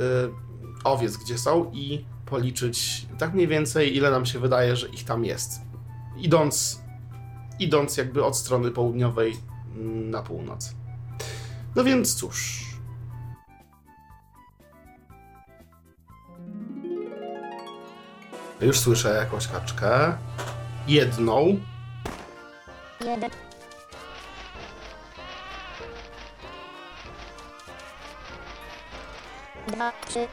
[0.83, 5.25] owiec, gdzie są i policzyć tak mniej więcej, ile nam się wydaje, że ich tam
[5.25, 5.51] jest.
[6.17, 6.81] Idąc,
[7.59, 9.37] idąc jakby od strony południowej
[9.75, 10.73] mm, na północ.
[11.75, 12.65] No więc cóż.
[18.61, 20.17] Już słyszę jakąś kaczkę.
[20.87, 21.59] Jedną.
[23.01, 23.48] Jeden.
[29.71, 30.27] Dwa, trzy.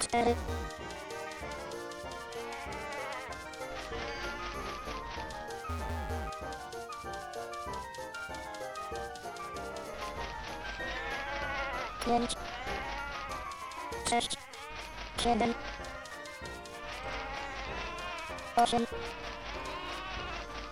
[0.00, 0.34] Cztery.
[12.06, 12.36] Pięć.
[14.10, 14.36] Sześć.
[15.18, 15.54] Siedem.
[18.56, 18.86] Osiem.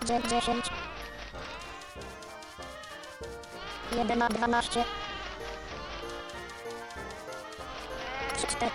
[0.05, 0.88] Dziewięć.
[3.91, 4.85] 1 na 12.
[8.37, 8.71] 3, 4.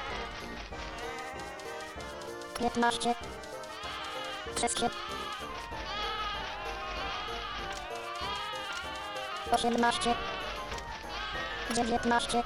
[2.58, 3.14] 15.
[4.60, 4.90] 16.
[9.52, 10.14] 18.
[11.74, 12.42] 19.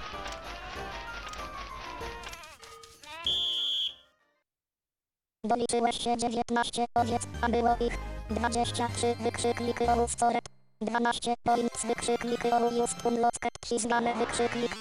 [5.44, 7.98] Doliczyłeś się 19 owiec, a było ich
[8.30, 10.16] 23 wykrzyknik ołów.
[10.80, 14.76] 12 points wykrzyknik ołów just unlocket przyznane wykrzyknik.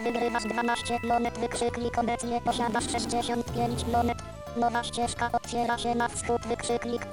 [0.00, 4.18] Wygrywasz 12 monet wykrzyknik obecnie posiadasz 65 monet.
[4.56, 7.06] Nowa ścieżka otwiera się na wschód wykrzyknik.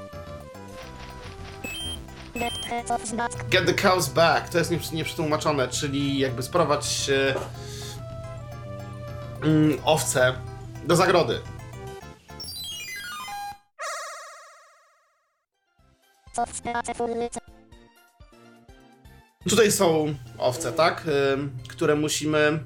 [3.49, 4.49] Get the cows back.
[4.49, 7.36] To jest nieprzetłumaczone, czyli jakby sprowadź e,
[9.43, 10.34] mm, owce
[10.86, 11.41] do zagrody.
[16.34, 17.59] Co w speace fullyce.
[19.48, 21.04] Tutaj są owce, tak?
[21.34, 22.60] Ym, które musimy.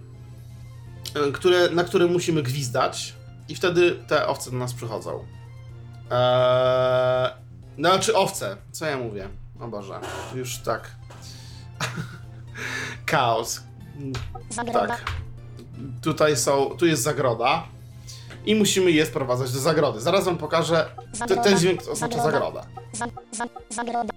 [1.30, 3.14] y, Które, na które musimy gwizdać,
[3.50, 5.26] i wtedy te owce do nas przychodzą.
[6.12, 7.30] Eee,
[7.78, 9.30] no, znaczy owce, co ja mówię?
[9.60, 10.00] O Boże,
[10.36, 10.92] już tak.
[13.12, 13.64] Chaos.
[14.50, 14.88] Zagroda.
[14.88, 15.12] Tak.
[16.02, 17.64] Tutaj są, tu jest zagroda
[18.46, 20.02] i musimy je sprowadzać do zagrody.
[20.02, 20.90] Zaraz wam pokażę.
[21.28, 22.66] Te, ten dźwięk oznacza Zagroda.
[23.70, 24.14] zagroda.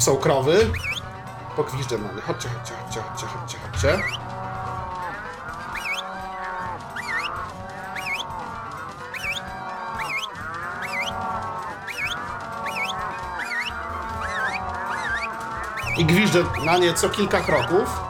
[0.00, 0.72] Są krowy.
[1.56, 2.22] Pogwiżdżę nie.
[2.22, 4.02] Chodźcie, chodźcie, chodźcie, chodźcie, chodźcie, chodźcie.
[15.98, 18.09] I gwiżdżę na nie co kilka kroków.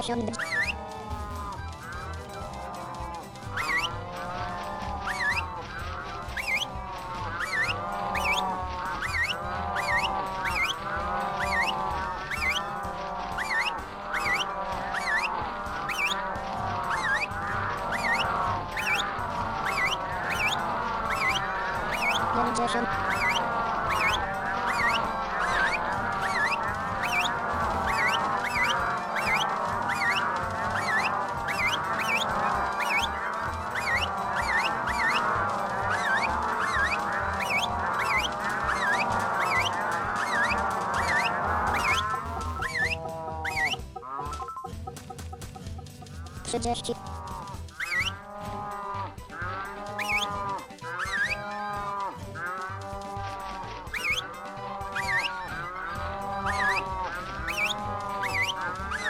[0.00, 0.47] 需要你的。
[46.74, 46.94] 40.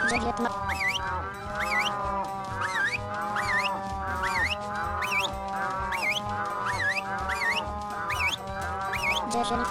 [0.09, 0.49] Dziewiętna.
[9.31, 9.67] Dziesięć.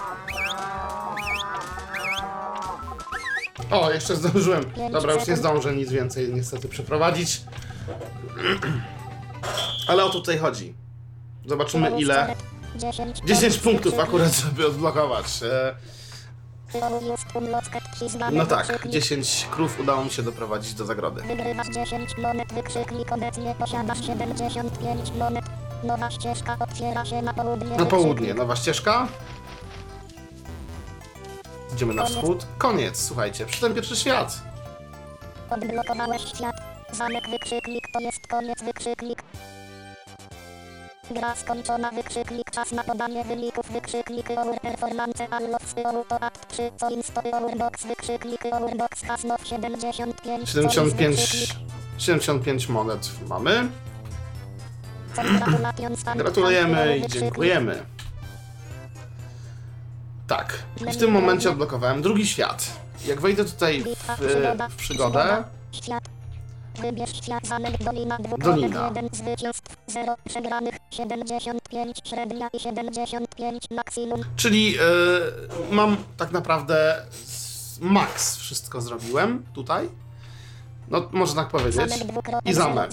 [3.71, 4.65] O, jeszcze zdążyłem.
[4.93, 7.41] Dobra, już nie zdążę nic więcej niestety przeprowadzić.
[9.89, 10.75] Ale o to tutaj chodzi.
[11.47, 12.15] Zobaczymy ile.
[12.15, 12.39] coret.
[12.77, 13.19] Dziesięć.
[13.25, 15.27] 10 Ołów punktów akurat, żeby odblokować.
[15.43, 15.75] E,
[18.33, 18.93] No tak, wykrzyknik.
[18.93, 21.23] 10 krów udało mi się doprowadzić do zagrody.
[21.23, 25.45] Wygrywasz 10 monet, wykrzyknik obecnie posiadasz 75 monet.
[25.85, 27.77] Nowa ścieżka otwiera się na południe.
[27.77, 29.09] Na południe, nowa ścieżka.
[31.75, 32.47] Idziemy na wschód.
[32.59, 34.43] Koniec, słuchajcie, przytem pierwszy świat.
[35.51, 36.68] Odblokowałeś świat.
[36.93, 39.23] Zamek wykrzyknik to jest koniec wykrzyknik.
[41.11, 46.91] Gra skończona wykrzyknik czas na podanie wyników wykrzyknik our performance unlocks auto act 3 co
[46.91, 51.59] insto our box wykrzyknik our box has now 75 co jest 75, wykrzyknik.
[51.99, 53.69] 75 monet mamy.
[56.17, 57.83] Gratulujemy i dziękujemy.
[60.27, 62.71] Tak, w tym momencie odblokowałem drugi świat.
[63.07, 65.45] Jak wejdę tutaj w, w przygodę.
[66.83, 68.87] Wybierz świat, zamek, dolina, Dolina.
[68.89, 74.25] jeden zwycięstw, zero przegranych, 75 średnia i 75 maksimum.
[74.37, 74.81] czyli e,
[75.75, 77.03] mam tak naprawdę
[77.81, 79.89] max wszystko zrobiłem tutaj.
[80.91, 81.93] No, można tak powiedzieć.
[82.45, 82.91] I zamek.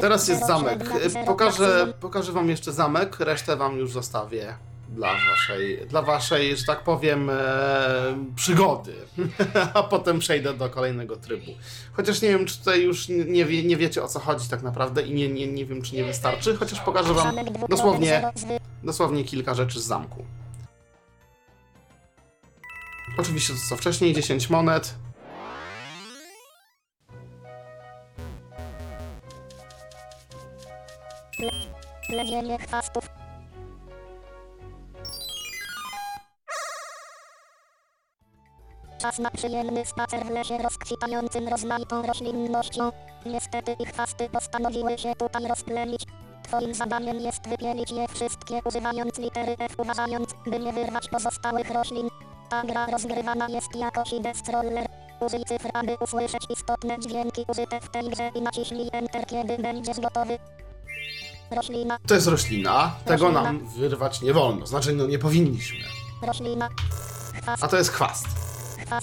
[0.00, 0.84] Teraz jest zamek.
[1.14, 4.54] E, Pokażę, pokażę wam jeszcze zamek, resztę wam już zostawię
[4.92, 7.34] dla waszej, dla waszej, że tak powiem, e,
[8.36, 8.94] przygody.
[9.74, 11.52] A potem przejdę do kolejnego trybu.
[11.92, 15.02] Chociaż nie wiem, czy tutaj już nie, wie, nie wiecie o co chodzi tak naprawdę
[15.02, 17.36] i nie, nie, nie wiem, czy nie wystarczy, chociaż pokażę wam
[17.68, 18.32] dosłownie,
[18.82, 20.24] dosłownie kilka rzeczy z zamku.
[23.18, 24.94] Oczywiście to co wcześniej, 10 monet.
[32.08, 33.21] Plewienie chwastów.
[39.02, 42.92] Czas na przyjemny spacer w lesie rozkwitającym rozmaitą roślinnością.
[43.26, 46.02] Niestety ich chwasty postanowiły się tutaj rozplenić.
[46.44, 52.08] Twoim zadaniem jest wypielić je wszystkie używając litery F uważając, by nie wyrwać pozostałych roślin.
[52.50, 54.86] Ta gra rozgrywana jest jako Shides Roller.
[55.20, 60.00] Użyj cyfr, aby usłyszeć istotne dźwięki użyte w tej grze i naciśnij Enter kiedy będziesz
[60.00, 60.38] gotowy.
[61.50, 63.42] Roślina, To jest roślina, tego Roślina.
[63.42, 65.78] nam wyrwać nie wolno, znaczy no nie powinniśmy.
[66.22, 66.68] roślina.
[67.42, 68.51] Chwast, A to jest chwast, chwast.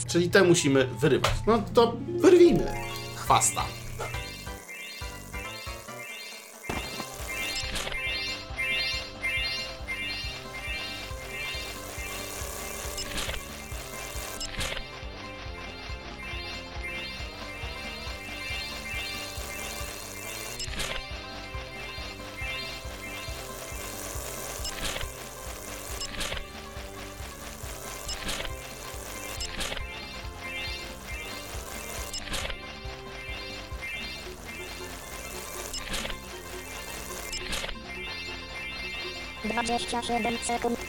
[0.08, 1.32] Czyli te musimy wyrywać.
[1.48, 2.74] No to wyrwijmy
[3.16, 3.66] chwasta.
[39.70, 40.80] Dwadzieścia siedem sekund.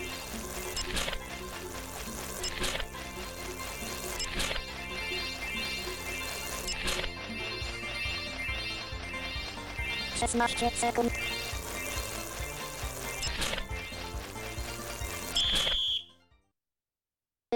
[10.21, 11.13] Szesnaście sekund.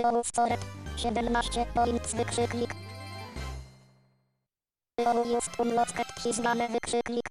[0.05, 0.61] Ołów coret.
[0.97, 2.75] Siedemnaście points wykrzyknik.
[5.07, 7.24] Ołów just umlockat przyznane wykrzyknik.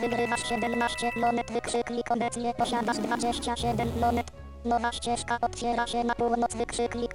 [0.00, 4.26] Wygrywasz 17 monet wykrzyknik obecnie posiadasz 27 monet.
[4.64, 7.10] Nowa ścieżka otwiera się na północ wykrzyknik.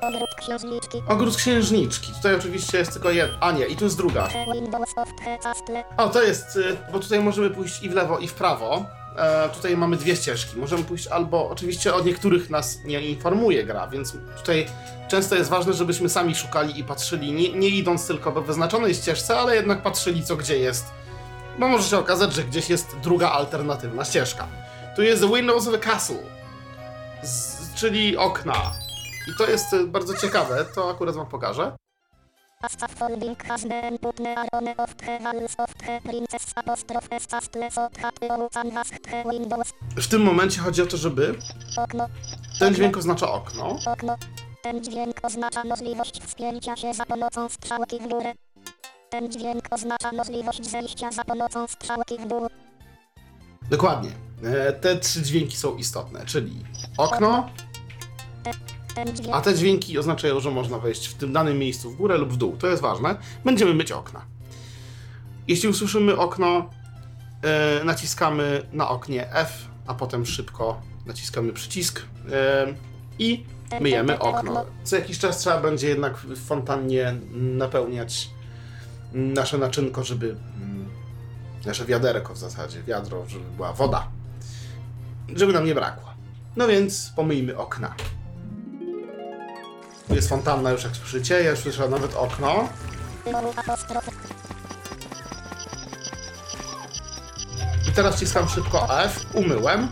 [0.00, 1.02] Ogród księżniczki.
[1.08, 2.12] Ogród księżniczki.
[2.12, 3.36] Tutaj oczywiście jest tylko jeden.
[3.40, 4.28] A nie, i tu jest druga.
[5.96, 8.84] O, to jest, y, bo tutaj możemy pójść i w lewo, i w prawo.
[9.16, 10.58] E, tutaj mamy dwie ścieżki.
[10.58, 14.66] Możemy pójść albo, oczywiście od niektórych nas nie informuje gra, więc tutaj
[15.08, 19.38] często jest ważne, żebyśmy sami szukali i patrzyli, nie, nie idąc tylko po wyznaczonej ścieżce,
[19.38, 20.86] ale jednak patrzyli co gdzie jest.
[21.58, 24.46] Bo może się okazać, że gdzieś jest druga alternatywna ścieżka.
[24.96, 26.22] Tu jest Windows of the Castle,
[27.22, 28.72] z, czyli okna.
[29.28, 31.76] I to jest y, bardzo ciekawe, to akurat wam pokażę.
[32.64, 34.20] Has been put
[34.78, 37.16] of the walls of the princess apostrophe
[37.76, 39.72] of the windows.
[39.96, 41.34] W tym momencie chodzi o to, żeby
[41.76, 42.06] Okno.
[42.58, 43.78] ten dźwięk oznacza okno.
[43.86, 44.16] Okno.
[44.62, 48.32] Ten dźwięk oznacza możliwość wspięcia się za pomocą strzałki w górę.
[49.10, 52.48] Ten dźwięk oznacza możliwość zejścia za pomocą strzałki w dół.
[53.70, 54.10] Dokładnie.
[54.44, 56.64] E, Te trzy dźwięki są istotne, czyli
[56.96, 57.50] okno,
[59.32, 62.36] a te dźwięki oznaczają, że można wejść w tym danym miejscu w górę lub w
[62.36, 62.56] dół.
[62.56, 63.16] To jest ważne.
[63.44, 64.24] Będziemy myć okna.
[65.48, 66.70] Jeśli usłyszymy okno,
[67.42, 72.66] e, naciskamy na oknie F, a potem szybko naciskamy przycisk e,
[73.18, 73.44] i
[73.80, 74.64] myjemy okno.
[74.84, 78.30] Co jakiś czas trzeba będzie jednak w fontannie napełniać
[79.12, 80.88] nasze naczynko, żeby mm,
[81.66, 84.08] nasze wiaderko w zasadzie, wiadro, żeby była woda,
[85.28, 86.10] żeby nam nie brakło.
[86.56, 87.94] No więc pomyjmy okna.
[90.08, 92.68] Tu jest fontanna już jak słyszycie, ja już słyszę nawet okno.
[97.88, 99.88] I teraz ciskam szybko F, umyłem.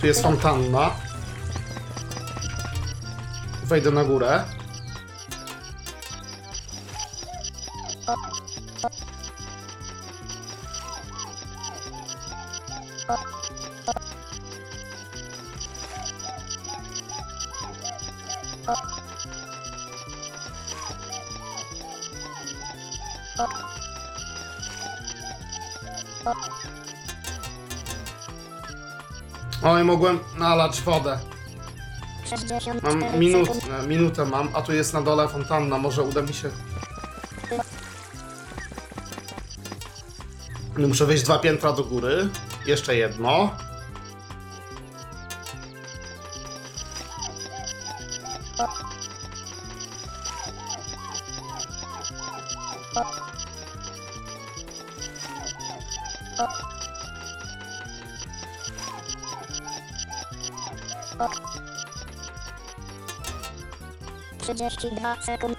[0.00, 0.90] Tu jest fontanna.
[3.64, 4.44] Wejdę na górę.
[29.62, 31.33] Oj, mogłem nalać wodę.
[32.24, 33.48] 64 Mam minut,
[33.86, 36.50] minutę mam, a tu jest na dole fontanna, może uda mi się.
[40.76, 42.28] Muszę wejść dwa piętra do góry.
[42.66, 43.50] Jeszcze jedno.
[64.84, 65.58] Trzydzieści dwa sekund.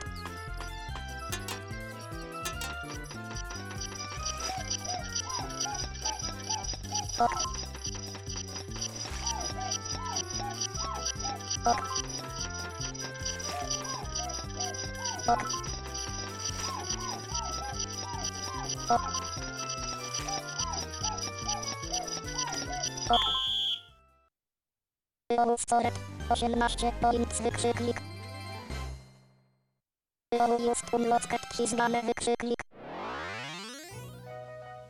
[7.19, 7.31] Ok.
[11.65, 11.81] Ok.
[15.27, 15.41] Ok.
[18.89, 19.01] Ok.
[23.09, 23.21] Ok.
[25.37, 25.99] Ołów coret,
[26.29, 28.14] 18 points wykrzyknik.
[31.55, 32.57] Przyznane wykrzyknik.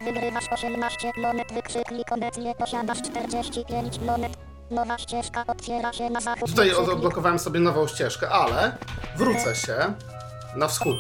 [0.01, 4.37] Wygrywasz 18 monet wykrzyknik obecnie posiadasz 45 monet.
[4.71, 6.49] Nowa ścieżka otwiera się na zachód.
[6.49, 8.77] Tutaj odblokowałem sobie nową ścieżkę, ale
[9.17, 9.93] wrócę się
[10.55, 10.97] na wschód.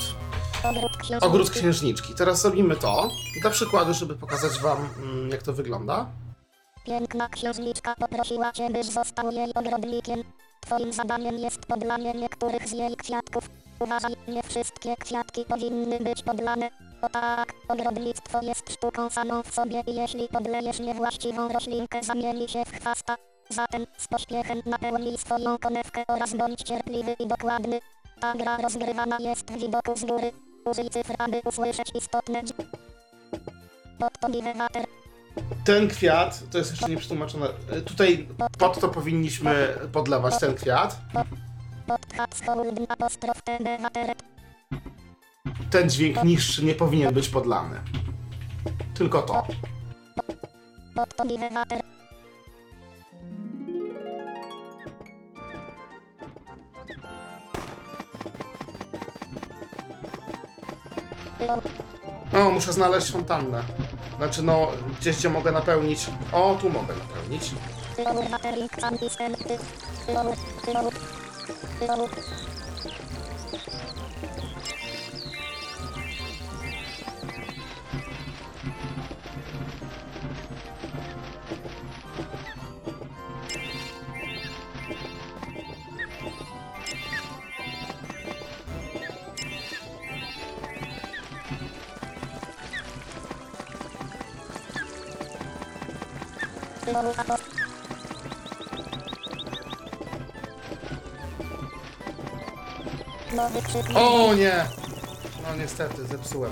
[0.63, 1.27] Ogród księżniczki.
[1.27, 2.13] Ogród księżniczki.
[2.13, 3.09] Teraz zrobimy to
[3.41, 6.05] dla przykładu, żeby pokazać wam, mm, jak to wygląda.
[6.85, 10.23] Piękna księżniczka poprosiła cię, byś został jej ogrodnikiem.
[10.61, 13.49] Twoim zadaniem jest podlanie niektórych z jej kwiatków.
[13.79, 16.69] Uważaj, nie wszystkie kwiatki powinny być podlane.
[17.01, 22.65] O tak, ogrodnictwo jest sztuką samą w sobie i jeśli podlejesz niewłaściwą roślinkę zamieni się
[22.65, 23.15] w chwasta.
[23.49, 27.79] Zatem z pośpiechem napełnij swoją konewkę oraz bądź cierpliwy i dokładny.
[28.21, 30.31] Ta gra rozgrywana jest w widoku z góry.
[30.65, 32.41] Użyj cyfr, aby usłyszeć istotne
[33.99, 34.85] Podpogiwy water.
[35.65, 37.47] Ten kwiat, to jest jeszcze nie przetłumaczone.
[37.77, 38.27] y, Tutaj
[38.59, 40.97] pod to powinniśmy podlewać ten kwiat.
[45.71, 47.79] Ten dźwięk niższy nie powinien być podlany.
[48.93, 49.47] Tylko to.
[62.33, 63.63] O, muszę znaleźć fontannę.
[64.17, 64.67] Znaczy, no,
[64.99, 66.07] gdzieś gdzie mogę napełnić.
[66.31, 67.51] O, tu mogę napełnić.
[96.85, 97.44] Terima kasih.
[103.95, 104.65] O nie!
[105.43, 106.51] No niestety, zepsułem.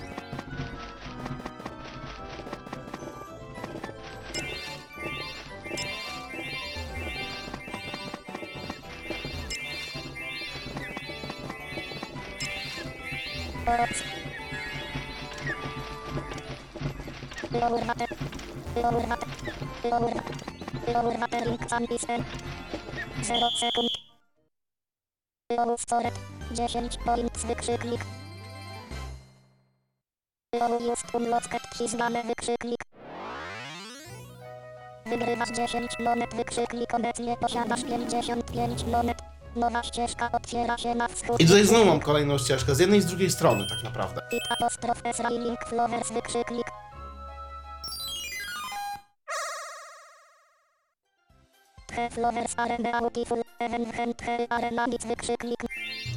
[23.23, 23.89] 0 sekund.
[25.57, 26.13] Low stored.
[26.51, 28.01] 10 points wykrzyknik.
[30.59, 32.79] Low just unlocked przyznane wykrzyknik.
[35.05, 39.17] Wygrywasz 10 monet wykrzyknik obecnie posiadasz 55 monet.
[39.55, 41.39] Nowa ścieżka otwiera się na wschód.
[41.41, 44.21] I tutaj znowu mam kolejną ścieżkę, z jednej i z drugiej strony tak naprawdę.
[44.31, 46.80] Pit apostrof S railing flowers wykrzyknik.
[52.57, 54.71] Are beautiful, are
[55.07, 55.59] wykrzyknik.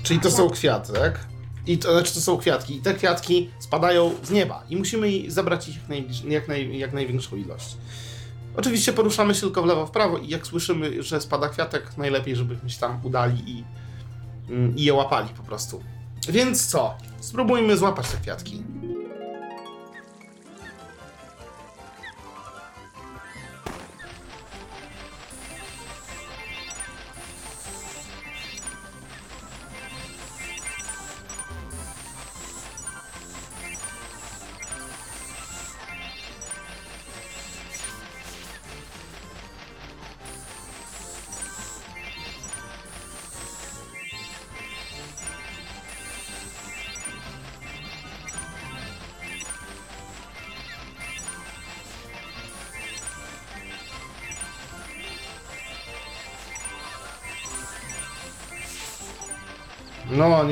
[0.03, 1.20] Czyli to są kwiaty, tak?
[1.66, 2.76] I to znaczy to są kwiatki.
[2.76, 4.64] I te kwiatki spadają z nieba.
[4.70, 7.76] I musimy zabrać ich jak, jak, naj, jak największą ilość.
[8.57, 12.36] Oczywiście poruszamy się tylko w lewo, w prawo i jak słyszymy, że spada kwiatek, najlepiej
[12.36, 13.64] żebyśmy się tam udali i,
[14.51, 15.82] mm, i je łapali po prostu.
[16.28, 16.95] Więc co?
[17.20, 18.62] Spróbujmy złapać te kwiatki.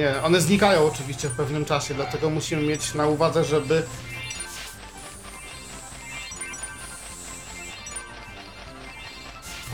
[0.02, 3.82] Nie, one znikają oczywiście w pewnym czasie, dlatego musimy mieć na uwadze, żeby...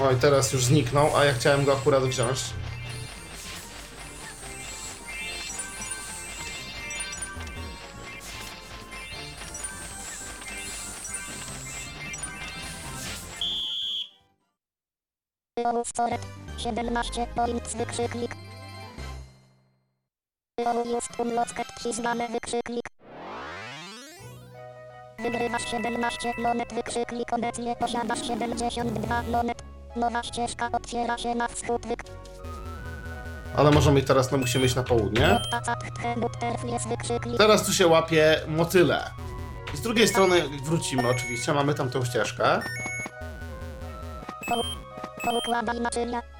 [0.01, 2.41] Oj, teraz już zniknął, a ja chciałem go akurat wziąć.
[15.65, 16.27] Ołów Coret,
[16.59, 18.38] 17 points wykrzyknik.
[20.89, 22.85] Ołów Just Unlocket przyznane wykrzyknik.
[25.19, 29.63] Wygrywasz 17 monet wykrzyknik obecnie posiadasz 72 monet.
[29.97, 32.03] Nowa ścieżka otwiera się na wschód wyk...
[33.57, 35.41] Ale możemy teraz, no musimy iść na południe.
[37.39, 39.11] Teraz tu się łapie motyle.
[39.75, 42.63] I z drugiej strony wrócimy oczywiście, mamy tam tą ścieżkę.
[45.25, 46.38] Poukładaj naczynia.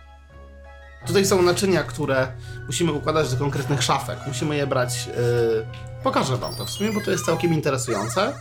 [1.07, 2.33] Tutaj są naczynia, które
[2.67, 4.19] musimy układać do konkretnych szafek.
[4.27, 5.07] Musimy je brać.
[5.07, 5.67] Yy...
[6.05, 8.35] Pokażę wam to w sumie, bo to jest całkiem interesujące.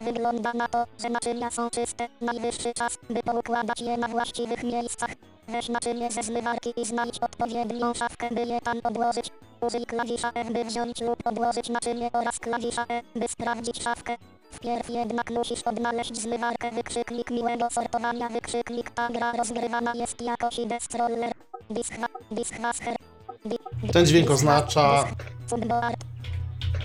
[0.00, 2.08] Wygląda na to, że naczynia są czyste.
[2.20, 5.10] Najwyższy czas, by poukładać je na właściwych miejscach.
[5.48, 9.30] Weź naczynie ze zmywarki i znajdź odpowiednią szafkę, by je tam odłożyć.
[9.60, 14.16] Użyj klawisza F, by wziąć lub odłożyć naczynie oraz klawisza E, by sprawdzić szafkę.
[14.52, 21.32] Wpierw jednak musisz odnaleźć zmywarkę wykrzyknik miłego sortowania wykrzyknik ta gra rozgrywana jest jako Sidestroller.
[21.70, 22.96] Diskwa, Diskwasher.
[23.44, 25.04] Di, di, Ten dźwięk oznacza-.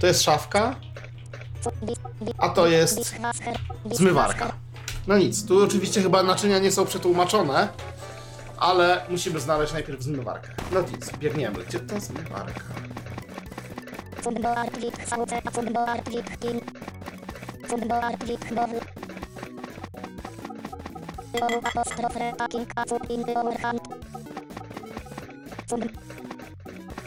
[0.01, 0.75] To jest szafka,
[2.37, 3.13] a to jest
[3.91, 4.51] zmywarka.
[5.07, 7.67] No nic, tu oczywiście chyba naczynia nie są przetłumaczone,
[8.57, 10.49] ale musimy znaleźć najpierw zmywarkę.
[10.71, 11.63] No nic, biegniemy.
[11.63, 12.61] Gdzie ta zmywarka?
[17.71, 18.79] Wit chmowy.
[21.41, 23.79] Ołu apostrof re taking a foot in the overhand.
[25.67, 25.91] Foot-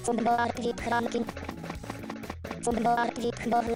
[0.04, 1.24] Footboard wit ranking.
[2.64, 3.74] Footboard wit chmowy.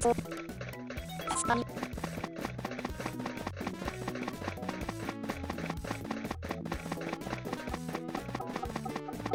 [0.00, 0.16] Chwód.
[1.44, 1.60] Stan.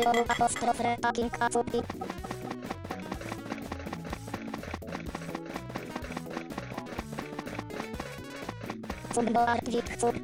[0.10, 1.84] Ołu apostrof re taking a foot in.
[9.14, 10.16] Footboard wit chwód.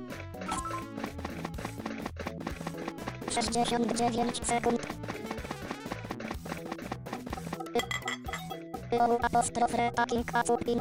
[3.29, 4.79] 69 sekund.
[8.99, 10.79] Ołu apostrof re taking a foot in.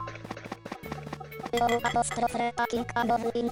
[1.60, 3.50] Ołu apostrof re taking a nowy in.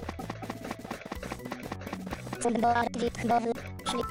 [2.43, 3.53] Footboard wit nowy.
[3.89, 4.03] Szli.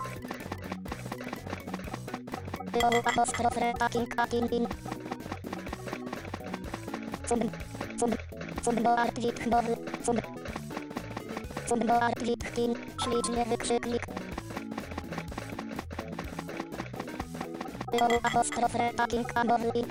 [2.84, 4.68] Ołu apostrof re taking a tin in.
[7.28, 7.65] Foot-
[8.66, 9.76] foot- Footboard wit nowy.
[10.04, 10.26] Foot-
[11.68, 12.74] Footboard wit tin.
[13.04, 14.02] Ślicznie wykrzyknik.
[18.02, 19.86] Ołu apostrof re taking a nowy in.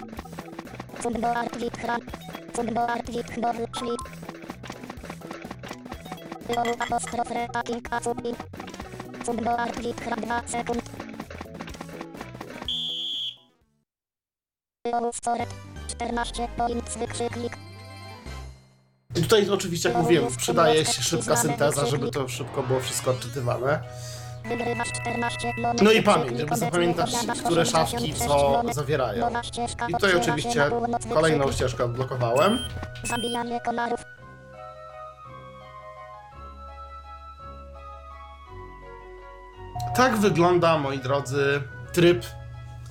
[1.03, 2.01] Footboard wit hran.
[2.53, 3.97] Footboard wit nowy szli.
[6.57, 8.37] Ołu apostrof re taking a foot in.
[9.25, 10.83] Footboard wit hran 2 sekund.
[14.93, 15.49] Ołu scoret
[15.89, 17.64] 14 points wykrzyknik.
[19.17, 23.81] I tutaj oczywiście, jak mówiłem, przydaje się szybka synteza, żeby to szybko było wszystko odczytywane.
[24.49, 27.11] Wygrywasz 14 monet No i pamięć, żeby zapamiętać,
[27.45, 29.31] które szafki 86 co zawierają.
[29.89, 30.71] I tutaj oczywiście
[31.15, 32.59] kolejną ścieżkę odblokowałem.
[33.05, 34.01] Zabijanie komarów.
[39.97, 41.63] Tak wygląda, moi drodzy,
[41.93, 42.25] tryb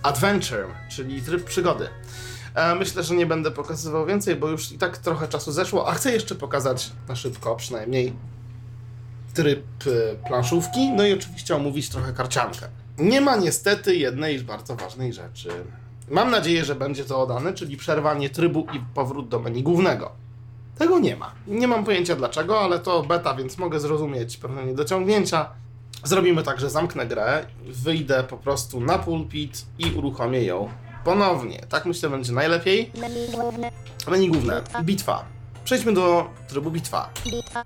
[0.04, 1.90] Adventure, czyli tryb przygody.
[2.56, 5.94] E, Myślę, że nie będę pokazywał więcej, bo już i tak trochę czasu zeszło, a
[5.94, 8.14] chcę jeszcze pokazać na szybko przynajmniej
[9.34, 12.68] tryb e, planszówki, no i oczywiście omówić trochę karciankę.
[12.98, 15.50] Nie ma niestety jednej bardzo ważnej rzeczy.
[16.10, 20.12] Mam nadzieję, że będzie to oddane, czyli przerwanie trybu i powrót do menu głównego.
[20.78, 21.32] Tego nie ma.
[21.48, 25.50] Nie mam pojęcia dlaczego, ale to beta, więc mogę zrozumieć pewne niedociągnięcia.
[26.04, 30.70] Zrobimy tak, że zamknę grę, wyjdę po prostu na pulpit i uruchomię ją
[31.04, 31.60] ponownie.
[31.70, 32.92] Tak myślę będzie najlepiej.
[32.98, 33.72] Menu główne.
[34.08, 34.62] Menu główne.
[34.84, 35.26] Bitwa.
[35.64, 37.10] Przejdźmy do trybu bitwa.
[37.26, 37.64] Bitwa.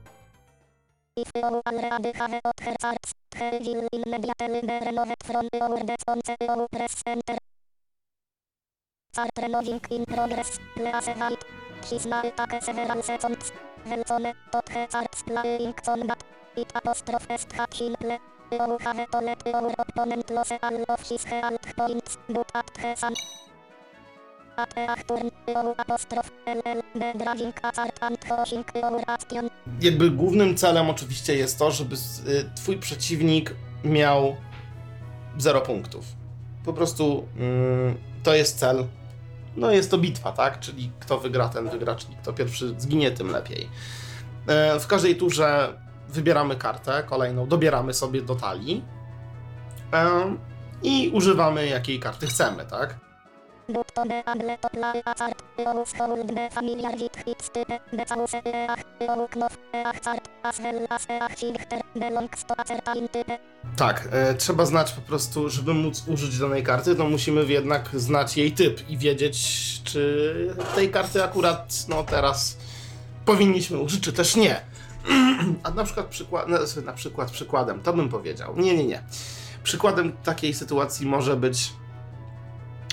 [17.87, 18.36] Welcome.
[29.81, 34.35] Jakby głównym celem oczywiście jest to, żeby y, twój przeciwnik miał
[35.37, 36.05] 0 punktów.
[36.65, 38.85] Po prostu mm, to jest cel.
[39.55, 40.59] No jest to bitwa, tak?
[40.59, 43.69] Czyli kto wygra, ten wygra, czyli kto pierwszy zginie, tym lepiej.
[44.47, 45.73] E, w każdej turze
[46.09, 48.83] wybieramy kartę kolejną, dobieramy sobie do talii
[50.83, 52.95] i używamy jakiej karty chcemy, tak?
[63.75, 68.37] Tak, e, trzeba znać po prostu, żeby móc użyć danej karty, to musimy jednak znać
[68.37, 69.37] jej typ i wiedzieć,
[69.83, 72.57] czy tej karty akurat no teraz
[73.25, 74.61] powinniśmy użyć, czy też nie.
[75.63, 78.57] A na przykład, przykład, no, na przykład przykładem, to bym powiedział.
[78.57, 79.03] Nie, nie, nie.
[79.63, 81.73] Przykładem takiej sytuacji może być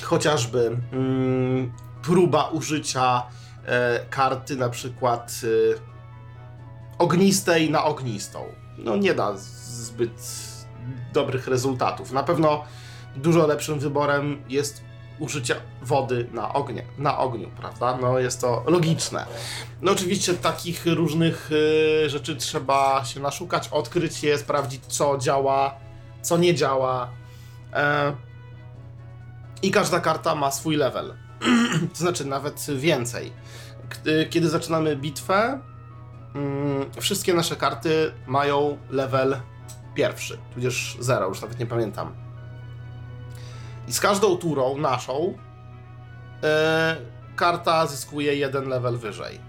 [0.02, 3.22] chociażby mm, próba użycia
[3.66, 8.44] e, karty na przykład e, ognistej na ognistą.
[8.78, 10.44] No nie da zbyt
[11.12, 12.12] dobrych rezultatów.
[12.12, 12.64] Na pewno
[13.16, 14.82] dużo lepszym wyborem jest
[15.18, 17.98] użycie wody na ognie, na ogniu, prawda?
[18.00, 19.26] No jest to logiczne.
[19.82, 25.74] No oczywiście takich różnych y, rzeczy trzeba się naszukać, odkryć je, sprawdzić co działa,
[26.22, 27.10] co nie działa.
[27.72, 28.14] E,
[29.62, 31.14] I każda karta ma swój level.
[31.92, 33.32] to znaczy nawet więcej.
[34.06, 35.60] Y, Kiedy zaczynamy bitwę,
[36.34, 39.36] mm, wszystkie nasze karty mają level
[39.94, 42.23] pierwszy, tudzież zero, już nawet nie pamiętam.
[43.88, 45.38] I z każdą turą naszą
[46.42, 46.96] e,
[47.36, 49.40] karta zyskuje jeden level wyżej.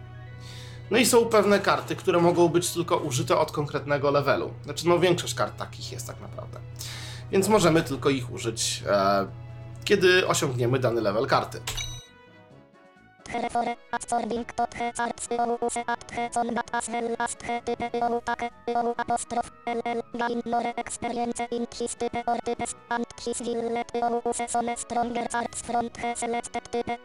[0.92, 4.54] No i są pewne karty, które mogą być tylko użyte od konkretnego levelu.
[4.64, 6.60] Znaczy, no większość kart takich jest tak naprawdę.
[7.32, 9.28] Więc możemy tylko ich użyć, e,
[9.86, 11.62] kiedy osiągniemy dany level karty.
[13.36, 17.94] Herefore, absorbing tot he charts, you use at he combat as well as he type,
[17.94, 23.42] you take, you apostrophe, ll, gain more experience in his type or types, and his
[23.42, 27.00] will let you use some stronger charts from he selected type.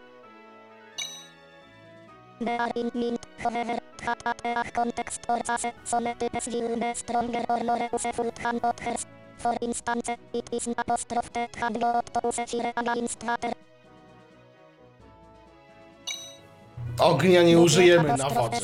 [2.40, 6.94] They are in mint, however, that at a context or chase, some types will be
[6.94, 9.04] stronger or more useful than others.
[9.38, 13.52] For instance, it is apostrophe that had got to use fire against water.
[16.98, 18.56] Ognia nie użyjemy na wodzie.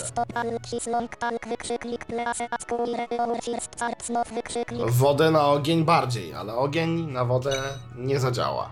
[4.87, 7.53] Wodę na ogień bardziej, ale ogień na wodę
[7.97, 8.71] nie zadziała.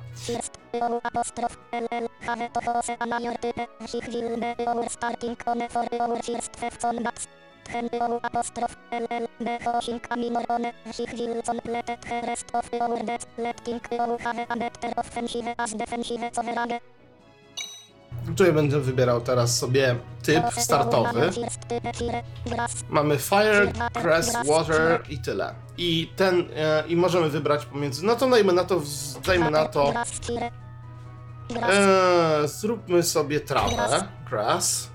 [18.26, 21.30] Tutaj będę wybierał teraz sobie typ startowy.
[22.88, 23.72] Mamy fire,
[24.02, 25.54] grass, water i tyle.
[25.78, 28.82] I ten, e, i możemy wybrać pomiędzy, no to dajmy na to,
[29.26, 29.92] dajmy na to,
[31.70, 34.88] e, zróbmy sobie trawę, grass.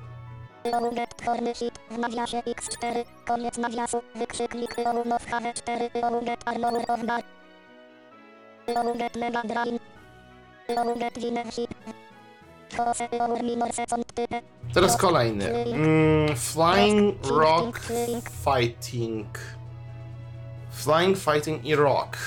[1.26, 5.90] Corny hit w nawiasie X4, koniec nawiasu, wykrzyknik Ołnow HW4,
[6.26, 7.24] Get armor of bar.
[9.16, 9.80] Mega drain.
[11.18, 11.70] Winner hit.
[14.74, 15.46] Teraz kolejny.
[15.50, 17.80] Mm, flying Rock
[18.44, 19.38] Fighting.
[20.72, 22.18] Flying Fighting i Rock.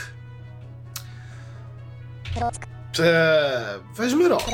[2.99, 4.45] Eee, weźmy Rock.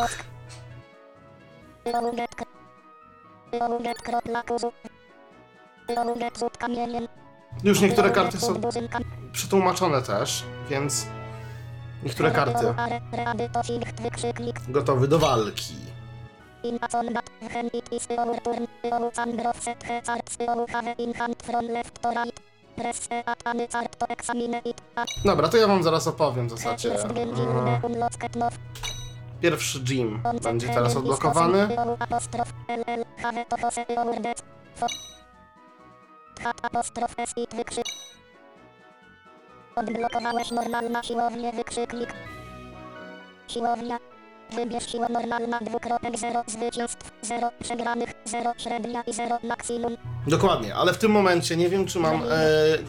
[7.64, 8.54] Już niektóre karty są
[9.32, 11.06] przetłumaczone też, więc
[12.02, 12.74] niektóre karty.
[14.68, 15.74] Gotowy do walki.
[25.24, 26.94] Dobra, to ja wam zaraz opowiem w zasadzie.
[27.02, 27.80] Mm.
[29.40, 31.68] Pierwszy gym będzie teraz odblokowany.
[31.98, 32.52] Apostrof.
[39.80, 42.14] Odblokowałeś normalna siłownię wykrzyknik.
[43.48, 43.98] Siłownia.
[44.54, 49.96] Wybierz siłę normalna dwukropek 0 zwycięstw 0 przegranych 0 średnia i 0 maksimum.
[50.26, 52.26] Dokładnie, ale w tym momencie nie wiem czy mam, e,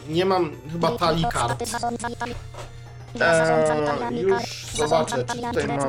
[0.08, 1.62] nie mam chyba talii kart.
[3.20, 5.80] Eee, już zobaczę, czy tutaj mam-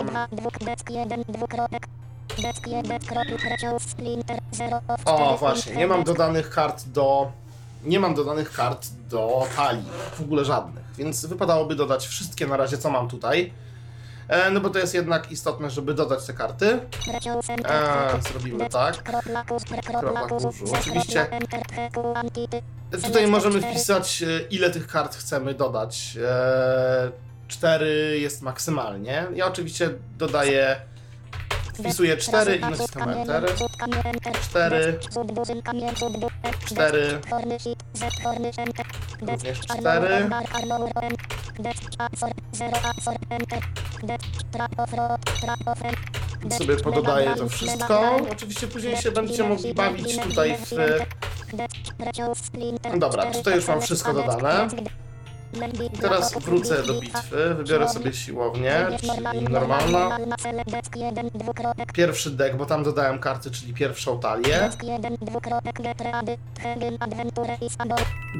[5.05, 7.31] O, właśnie, nie mam dodanych kart do...
[7.83, 12.77] Nie mam dodanych kart do talii, w ogóle żadnych, więc wypadałoby dodać wszystkie na razie,
[12.77, 13.53] co mam tutaj.
[14.27, 16.79] E, no bo to jest jednak istotne, żeby dodać te karty.
[17.65, 19.03] Eee, zrobimy tak.
[19.03, 19.43] Kropla
[20.27, 20.73] kurzu.
[20.79, 21.27] Oczywiście
[23.03, 26.17] Tutaj możemy wpisać, e, ile tych kart chcemy dodać.
[26.27, 27.11] E,
[27.47, 29.27] Cztery jest maksymalnie.
[29.33, 30.81] Ja oczywiście dodaję,
[31.73, 33.45] wpisuję cztery i naciskam Enter.
[34.41, 34.99] Cztery,
[36.65, 37.19] cztery,
[39.21, 40.29] również cztery.
[46.57, 48.17] Sobie pododaję to wszystko.
[48.31, 50.71] Oczywiście później się będziecie mogli bawić tutaj w...
[52.99, 54.67] Dobra, tutaj już mam wszystko dodane.
[55.93, 60.17] I teraz wrócę do bitwy, wybiorę sobie siłownię, czyli normalna.
[61.93, 64.69] Pierwszy deck, bo tam dodałem karty, czyli pierwszą talię.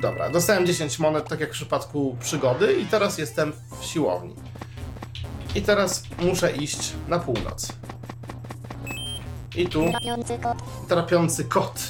[0.01, 4.35] Dobra, dostałem 10 monet, tak jak w przypadku przygody i teraz jestem w siłowni.
[5.55, 7.67] I teraz muszę iść na północ.
[9.55, 9.85] I tu
[10.87, 11.81] trapiący kot,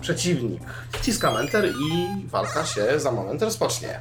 [0.00, 0.62] przeciwnik.
[0.92, 4.00] Wciskam Enter i walka się za moment rozpocznie.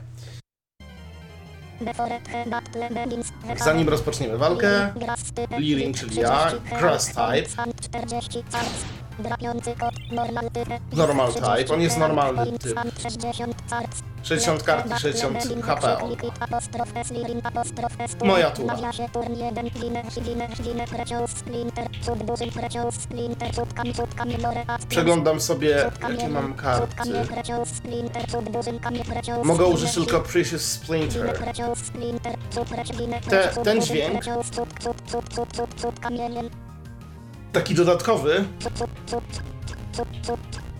[3.63, 4.93] Zanim rozpoczniemy walkę,
[5.57, 7.63] Lirin, czyli ja, Grass Type,
[10.93, 12.75] Normal Type, on jest normalny typ.
[14.23, 16.09] 60 kart i 60 HP on.
[18.25, 18.73] Moja tura.
[24.89, 25.69] Przeglądam sobie,
[26.11, 27.13] jakie mam karty.
[29.43, 31.25] Mogę użyć tylko Precious Splinter.
[33.29, 34.23] Te, ten dźwięk,
[37.55, 38.45] taki dodatkowy,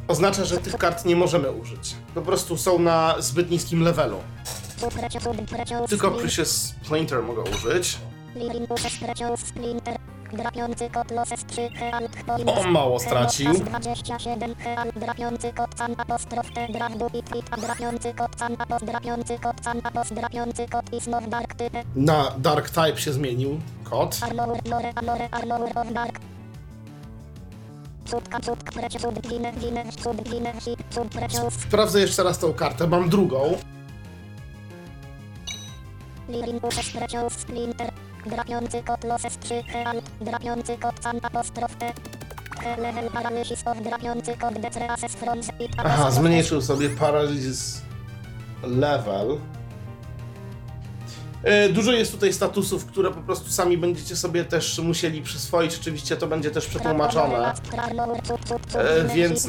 [0.07, 1.95] oznacza, że tych kart nie możemy użyć.
[2.15, 4.17] Po prostu są na zbyt niskim levelu.
[5.89, 7.97] Tylko Precious Splinter mogę użyć.
[10.33, 12.11] Drapiący kot loses 3 healt
[12.45, 13.53] O, mało stracił.
[13.53, 18.55] 27 healt drapiący kot can apostrof te draf du it it a drapiący kot can
[18.59, 23.13] apos drapiący kot can apos drapiący kot is not dark type Na Dark Type się
[23.13, 24.19] zmienił kot.
[31.51, 33.57] Sprawdzę jeszcze raz tą kartę, mam drugą.
[38.25, 41.75] drapiący kot loses 3 healt, drapiący kot can apostrof
[45.77, 47.81] Aha, zmniejszył sobie Paralysis
[48.63, 49.37] Level.
[51.43, 55.75] E, Dużo jest tutaj statusów, które po prostu sami będziecie sobie też musieli przyswoić.
[55.81, 57.53] Oczywiście to będzie też przetłumaczone.
[58.75, 59.45] E, więc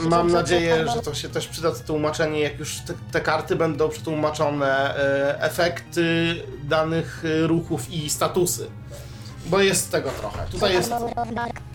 [0.00, 3.88] mam nadzieję, że to się też przyda to tłumaczenie, jak już te, te karty będą
[3.88, 8.66] przetłumaczone, e, efekty danych ruchów i statusy.
[9.46, 10.46] Bo jest tego trochę.
[10.50, 10.90] Tutaj jest,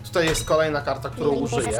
[0.05, 1.77] tutaj jest kolejna karta, którą użyję.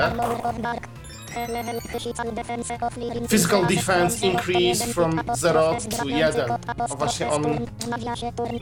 [3.30, 6.52] Physical defense increase from 0 to 1.
[6.90, 7.44] O właśnie on...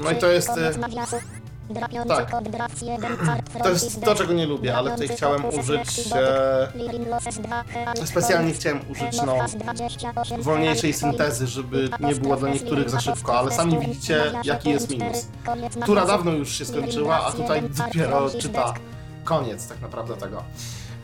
[0.04, 0.50] No i to jest...
[0.50, 0.72] e,
[2.08, 2.32] Tak.
[3.64, 6.08] To jest to, czego nie lubię, ale tutaj chciałem użyć...
[6.16, 6.68] E,
[8.06, 9.36] specjalnie chciałem użyć, no,
[10.40, 15.28] wolniejszej syntezy, żeby nie było dla niektórych za szybko, ale sami widzicie, jaki jest minus.
[15.86, 18.74] Tura dawno już się skończyła, a tutaj dopiero czyta
[19.24, 20.44] koniec tak naprawdę tego.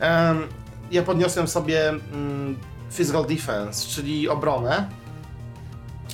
[0.00, 0.48] Em,
[0.90, 2.58] ja podniosłem sobie mm,
[2.96, 4.88] Physical Defense, czyli obronę.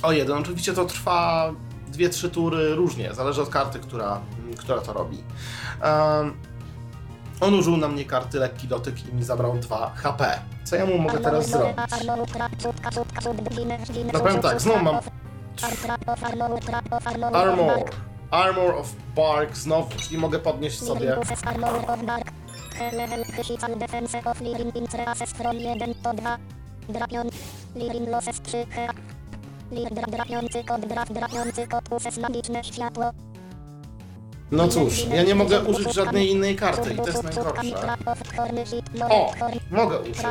[0.03, 1.51] O jeden, oczywiście to trwa
[1.91, 5.17] 2-3 tury różnie, zależy od karty, która, mm, która to robi.
[5.81, 6.33] Em,
[7.41, 10.39] on użył na mnie karty lekki dotyk i mi zabrał 2 HP.
[10.63, 11.77] Co ja mu mogę teraz zrobić?
[14.13, 14.95] No powiem tak, znowu mam
[17.35, 17.89] Armor.
[18.31, 21.15] Armor of Bark znowu, czyli mogę podnieść sobie.
[22.79, 26.37] Level physical defense of Lirin Intreases from 1 do 2.
[26.89, 27.29] Drapion.
[27.75, 28.93] Lirin loses 3 hea.
[29.71, 33.11] Lir dra, drapiący kod, drap, drapiący kod, uses magiczne światło.
[34.51, 37.97] No cóż, ja nie mogę użyć żadnej innej karty i to jest najgorsze.
[39.09, 39.33] O,
[39.71, 40.21] mogę użyć.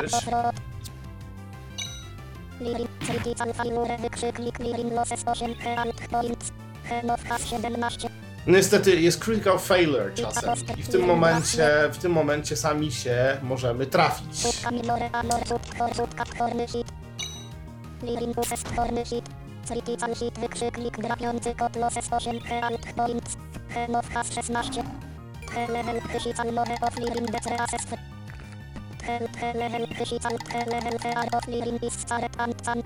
[2.59, 6.51] Lirin, critical failure, wykrzyknik, Lirin loses 8 health points.
[6.83, 8.09] Henof has 17.
[8.47, 13.85] Niestety jest critical failure czasem i w tym momencie, w tym momencie sami się możemy
[13.85, 14.43] trafić.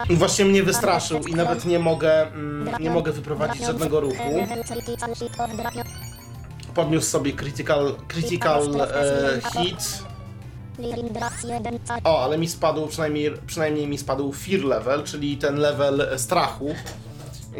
[0.09, 4.23] Właśnie mnie wystraszył i nawet nie mogę, mm, nie mogę wyprowadzić żadnego ruchu.
[6.75, 10.03] Podniósł sobie critical, critical e, hit.
[10.79, 12.01] Lirin draps 1 car.
[12.03, 16.75] O, ale mi spadł, przynajmniej, przynajmniej mi spadł fear level, czyli ten level strachu.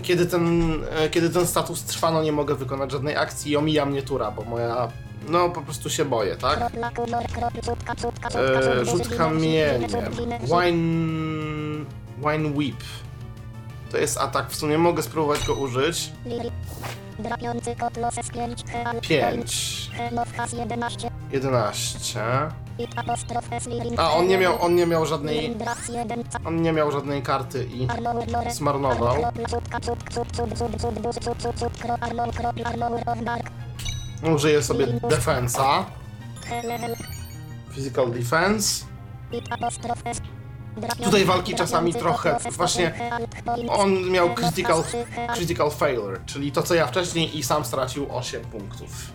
[0.02, 3.86] Kiedy ten, e, kiedy ten status trwa, no nie mogę wykonać żadnej akcji i omija
[3.86, 4.88] mnie tura, bo moja...
[5.30, 6.60] No, po prostu się boję, tak?
[8.40, 9.82] Eee, rzut kamieniem.
[10.42, 11.86] Wine...
[12.18, 12.84] Wine Whip.
[13.92, 16.12] To jest atak, w sumie mogę spróbować go użyć.
[19.02, 19.92] 5.
[21.32, 22.22] 11.
[23.98, 25.56] A on nie miał, on nie miał żadnej.
[26.46, 27.88] On nie miał żadnej karty i
[28.54, 29.16] zmarnował.
[34.24, 35.86] Użyję sobie defensa.
[37.74, 38.86] Physical defense.
[41.04, 42.94] Tutaj walki czasami trochę, właśnie
[43.70, 44.84] on miał critical,
[45.34, 49.12] critical failure, czyli to co ja wcześniej i sam stracił 8 punktów.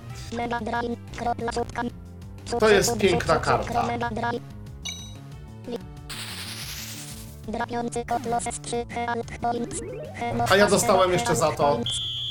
[2.61, 3.85] To jest piękna karta.
[10.51, 11.79] A ja dostałem jeszcze za to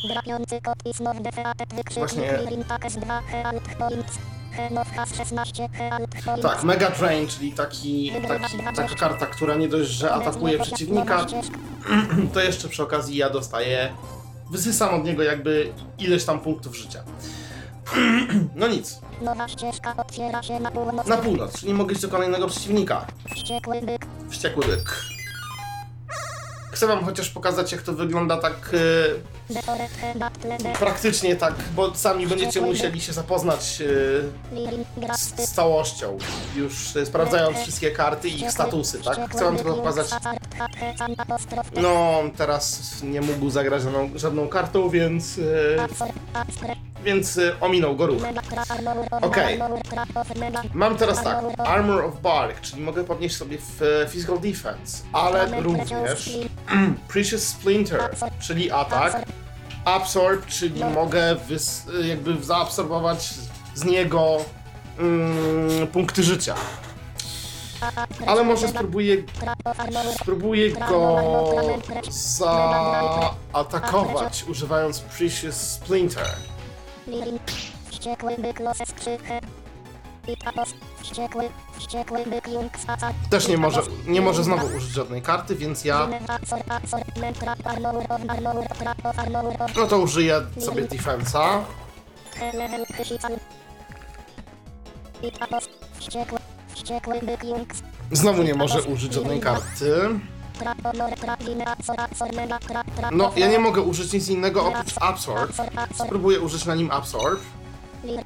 [0.08, 1.74] Drapiący kot is not defeated.
[1.74, 4.18] Wykrzyknik Właśnie- Lirin Takes 2 health points.
[4.52, 6.42] Henof has 16 health points.
[6.42, 11.26] Tak, Mega Drain, czyli taki, taki, taka karta, która nie dość, że atakuje przeciwnika,
[12.34, 13.94] to jeszcze przy okazji ja dostaję,
[14.52, 17.04] wysysam od niego jakby ileś tam punktów życia.
[18.56, 21.08] No nic, Nowa ścieżka otwiera się na północ.
[21.08, 23.06] na północ, czyli mogę iść do kolejnego przeciwnika.
[24.30, 24.88] Wściekły byk.
[26.72, 29.54] Chcę wam chociaż pokazać jak to wygląda tak e,
[30.80, 33.86] praktycznie tak, bo sami będziecie musieli się zapoznać e,
[35.18, 36.18] z, z całością,
[36.56, 39.30] już e, sprawdzając wszystkie karty i ich statusy, tak?
[39.30, 40.10] Chcę wam tylko pokazać
[41.82, 45.40] No, teraz nie mógł zagrać żadną, żadną kartą, więc,
[47.04, 48.22] więc e, ominął go ruch.
[49.22, 49.60] Okej.
[50.74, 53.58] Mam teraz tak, Armor of Bark, czyli mogę podnieść sobie
[54.04, 56.30] e, Physical Defense, ale również
[57.14, 58.02] Precious Splinter,
[58.40, 59.26] czyli atak,
[59.86, 61.36] Absorb, czyli mogę e,
[62.08, 63.30] jakby zaabsorbować
[63.76, 64.38] z niego
[65.00, 66.56] mm, punkty życia.
[68.28, 69.18] Ale może spróbuję
[70.22, 71.20] Spróbuję go
[72.10, 76.28] zaatakować używając Precious Splinter.
[77.90, 79.40] Wściekły byk los skrzychę.
[81.02, 81.50] Wściekły.
[81.78, 83.14] Wściekły byk jung spaca.
[83.30, 86.08] Też nie może, nie może znowu użyć żadnej karty, więc ja...
[89.76, 91.64] No to użyję sobie defensa.
[98.12, 100.10] Znowu nie może użyć żadnej karty.
[103.12, 105.50] No, ja nie mogę użyć nic innego oprócz Absorb.
[105.50, 107.40] absor, absor, Spróbuję użyć na nim Absorb.
[108.04, 108.22] lir.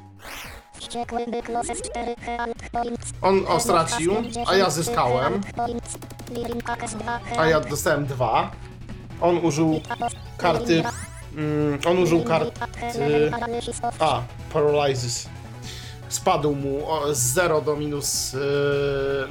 [0.74, 3.12] Wściekły byk loses 4 health points.
[3.22, 4.14] On o, stracił,
[4.48, 5.42] a ja zyskałem,
[6.32, 8.52] Lirin kakes 2 a ja dostałem dwa.
[9.22, 9.82] On użył
[10.38, 10.84] karty...
[11.36, 12.52] Mm, on użył karty...
[14.00, 14.22] A,
[14.54, 15.30] Paralyzes
[16.14, 18.40] spadł mu o, z 0 do minus, yy,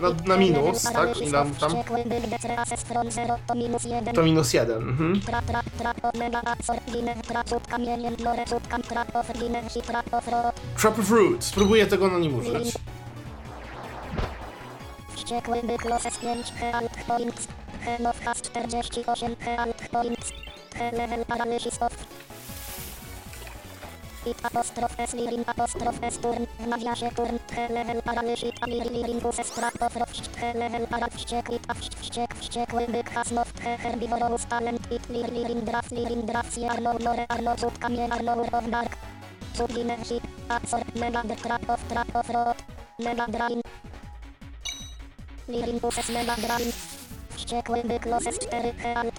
[0.01, 1.21] na, na minus, tak?
[1.21, 1.73] I nam tam...
[4.15, 5.21] To minus 1, mhm.
[10.77, 12.75] Trap of Root, spróbuję tego na nim użyć.
[15.15, 17.49] Wściekły Bykloses 5 health points,
[17.81, 20.33] Henofkas 48 health points,
[20.93, 21.93] level paralysis of
[24.23, 28.87] i apostrof S lirin apostrof S turn w nawiasie turn T level paralysit a lir
[28.87, 35.09] liringus stratoprof T level para wściekły wść wściek wściekły byk hasnow T herbivorous talent it
[35.11, 38.97] lir lirin draf lirin draf si arno lore arno cud kamie arno of dark
[39.57, 42.59] Cudline hit Azor mega the trap of trap of rot
[42.99, 43.61] Mega drain
[45.49, 46.73] Liringus S mega drain
[47.31, 49.12] Wściekły byk loses 4 health points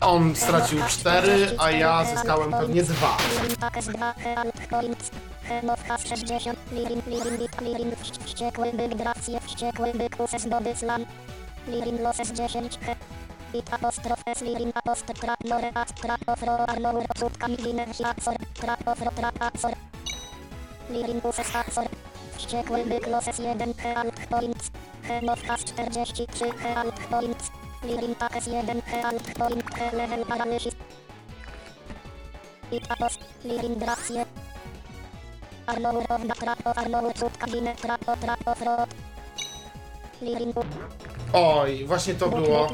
[0.00, 3.16] On stracił 4, a ja zyskałem pewnie 2.
[3.42, 5.10] Lirin Pakes 2 health points
[5.48, 10.76] Henow has 60 Lirin Lirin Bit Lirin wś- Wściekły byk Drafsie Wściekły byk Uses Body
[10.76, 11.04] Slam
[11.68, 12.96] Lirin loses 10 he
[13.58, 18.34] It apostrof S Lirin apostrof Trap Lore At Trap of Ro Arnour Cutka Miline Hiatsor
[18.54, 19.72] Trap of Ro Trap Atsor
[20.90, 21.84] Lirin Uses Atsor
[22.36, 24.70] Wściekły byk loses 1 health points
[25.02, 27.50] Henow has 43 health points
[27.84, 30.74] Lirin Pakes 1 health point He level paralysis
[32.72, 34.24] It apos Lirin Drafsie
[35.68, 38.76] Arnour of the Trap of Arnour Cutka Miline Trap of Trap of Ro
[40.24, 40.52] Lirin
[41.32, 42.68] Oj, właśnie to było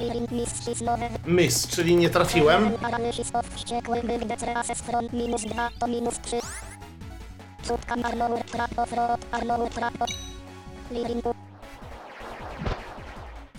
[1.27, 2.71] Miss czyli nie trafiłem.
[2.71, 5.43] Paralysis of wściekły byk Decreases front minus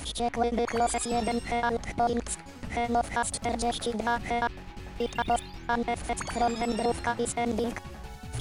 [0.03, 2.37] Wściekły byk loses 1 health points
[2.69, 4.47] Henow has 42 hea
[4.99, 7.81] It apos An effect from wędrówka is ending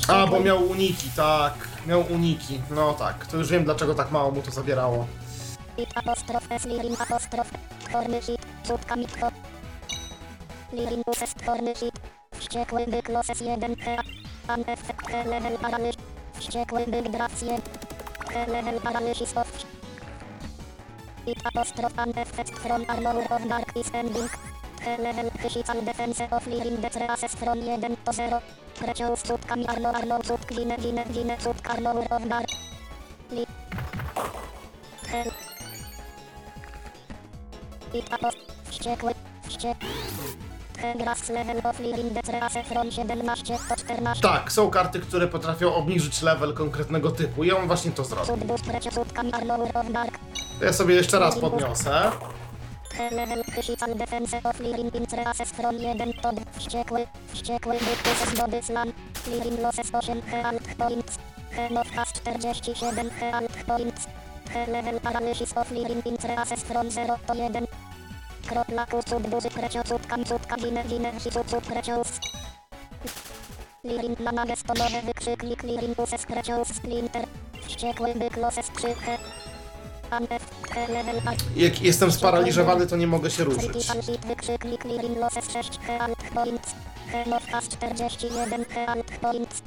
[0.08, 1.54] A, bo miał uniki, tak.
[1.86, 2.60] Miał uniki.
[2.70, 5.06] No tak, to już wiem dlaczego tak mało mu to zabierało.
[5.78, 7.50] It apostrof S lirin apostrof
[7.92, 9.30] Horny hit Cutka mitko
[10.72, 11.94] Lirin uses horny hit
[12.38, 14.02] Wściekły byk loses 1 hea
[14.48, 16.02] An effect he level paralysis
[16.34, 17.58] Wściekły byk drafsie
[18.30, 19.69] He level paralysis of It
[21.26, 24.28] apostrof an effect from armor of dark is ending
[24.98, 28.40] level physical defense of Lirin decreases from 1 to 0
[28.78, 32.48] Preciął z cutkami armor armor cutk ginę ginę ginę cutk armor of dark
[33.30, 33.46] Li
[35.08, 35.30] Hel
[37.94, 38.34] I apos
[38.70, 39.78] wściekły wściek
[40.80, 46.22] Grass level of Lirin decrease from 17 do 14 Tak, są karty, które potrafią obniżyć
[46.22, 47.44] level konkretnego typu.
[47.44, 48.36] I on właśnie to zrobił.
[50.58, 52.10] To ja sobie jeszcze raz podniosę.
[52.94, 58.40] He level physical defense of Lirin Intreases from 1 to 2 Wściekły, wściekły bytus z
[58.40, 58.92] body slam.
[59.26, 61.18] Lirin loses 8 health points.
[61.50, 64.06] He not has 47 health points.
[64.50, 67.66] He level paralysis of Lirin Intreases from 0 to 1
[68.48, 72.08] Kropla kucud buzy precio cutkam cutka ginę ginę hicucud precious
[73.84, 77.24] Lirin na nagestonowe wykrzyknik Lirin uses precious splinter
[77.66, 79.18] Wściekły byk loses 3 he
[80.10, 80.42] Anef,
[80.74, 83.86] he level up Jak jestem sparaliżowany, to nie mogę się ruszyć.
[84.26, 86.74] Wykrzyknik Lirin loses 6 health points
[87.52, 89.62] has 41 health points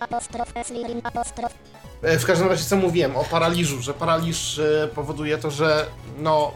[0.00, 1.54] apostrof S Lirin apostrof
[2.02, 5.86] E, W każdym razie co mówiłem o paraliżu, że paraliż e, powoduje to, że
[6.18, 6.52] no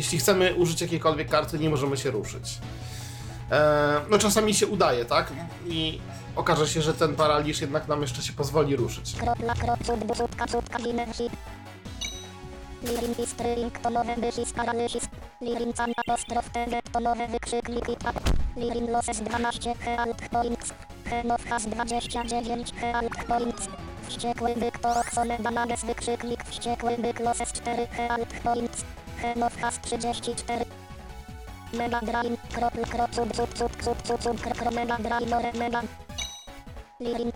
[0.00, 2.58] jeśli chcemy użyć jakiejkolwiek karty, nie możemy się ruszyć.
[3.50, 5.32] E, no czasami się udaje, tak?
[5.66, 6.00] I
[6.36, 9.16] okaże się, że ten paraliż jednak nam jeszcze się pozwoli ruszyć.
[9.16, 11.32] Kropla krop cud bu cutka cutka ginę hit
[12.82, 15.04] Lirin is trying to nowe bychis paralysis
[15.40, 18.20] Lirin can apostrof teget to nowe wykrzyknik It up
[18.56, 20.72] Lirin loses 12 health points
[21.04, 23.68] Henow has 29 health points
[24.08, 28.84] Wściekły byk to oksone banages wykrzyknik Wściekły byk loses 4 health points
[29.20, 30.64] Has 34
[31.76, 35.50] Mega drain kropl krop cud cud cud cud cud cud kr kro mega drain ore
[35.60, 35.82] mega
[37.00, 37.32] Lirin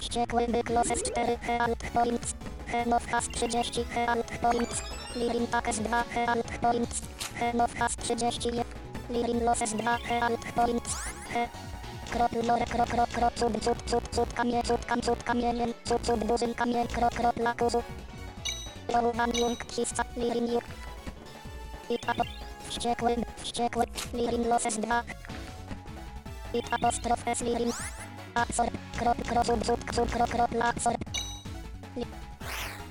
[0.00, 2.34] Wściekły byk loses 4 health points.
[2.66, 4.82] Henow has 30 health points.
[5.16, 7.02] Lirin Pakes 2 health points.
[7.40, 8.64] Henow has 31
[9.10, 10.96] Lirin loses 2 health points.
[11.34, 11.44] He.
[12.12, 16.00] Krop lore krok krok krok cud cud cud cud kamie cud kam cud kamieniem cud
[16.06, 17.82] cud buzyn kamien krok krok lakuzu
[18.92, 20.64] Lowan jung kista Lirin juk
[21.90, 22.24] It apo
[22.68, 25.02] Wściekły wściekły Lirin loses 2
[26.54, 27.72] It apostrof S Lirin
[28.34, 30.94] Azor, krop, krop, cud, cud, cud, krop, krop, lazor.
[31.96, 32.06] Li-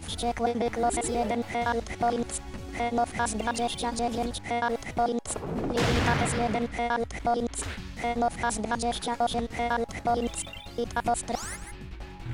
[0.01, 2.41] Wściekły byk loses 1 health points.
[2.77, 5.35] Henow has 29 health points.
[5.71, 7.63] Living has 1 health points.
[8.01, 10.43] Henow has 28 health points.
[10.77, 11.70] I apostrof.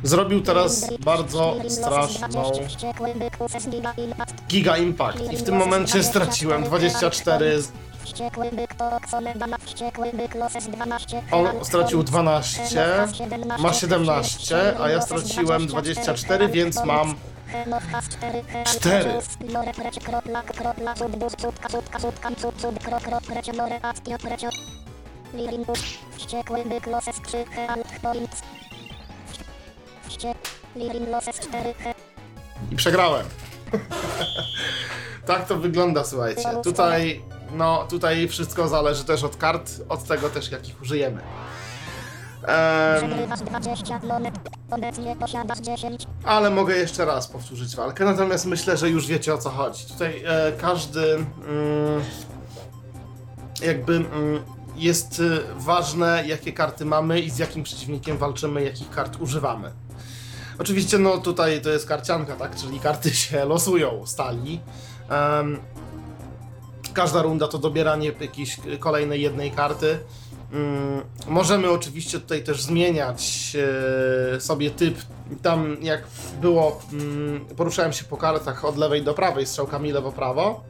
[0.03, 2.67] Zrobił teraz bardzo straszną 20.
[2.67, 3.69] Wściekły byk uses
[4.47, 5.33] giga impact.
[5.33, 7.61] i w tym momencie straciłem 24
[8.03, 9.57] Wściekły byk to oksone dana.
[9.65, 12.11] Wściekły byk loses 12 On stracił points.
[12.11, 12.63] 12,
[13.59, 17.15] ma 17, a ja straciłem 24, więc mam
[18.65, 19.13] 4.
[25.33, 25.79] Liringus.
[26.17, 28.41] Wściekły byk loses 3 he alt points.
[32.71, 33.25] I przegrałem.
[35.25, 36.43] tak to wygląda, słuchajcie.
[36.63, 37.21] Tutaj,
[37.51, 41.21] no, tutaj wszystko zależy też od kart, od tego też, jakich użyjemy.
[42.43, 44.39] Em, Przegrywasz 20 monet.
[44.71, 46.07] Obecnie posiadasz 10.
[46.23, 49.85] ale mogę jeszcze raz powtórzyć walkę, natomiast myślę, że już wiecie o co chodzi.
[49.85, 52.01] Tutaj e, każdy mm,
[53.61, 54.43] jakby mm,
[54.75, 59.71] jest y, ważne, jakie karty mamy i z jakim przeciwnikiem walczymy, jakich kart używamy.
[60.59, 62.55] Oczywiście, no tutaj to jest karcianka, tak?
[62.55, 64.59] Czyli karty się losują stali.
[65.09, 65.59] Em,
[66.93, 69.99] każda runda to dobieranie jakiejś kolejnej jednej karty.
[70.53, 73.55] Mm, możemy oczywiście tutaj też zmieniać
[74.35, 74.97] e, sobie typ.
[75.41, 76.03] Tam jak
[76.41, 80.63] było, mm, poruszałem się po kartach od lewej do prawej, strzałkami lewo-prawo.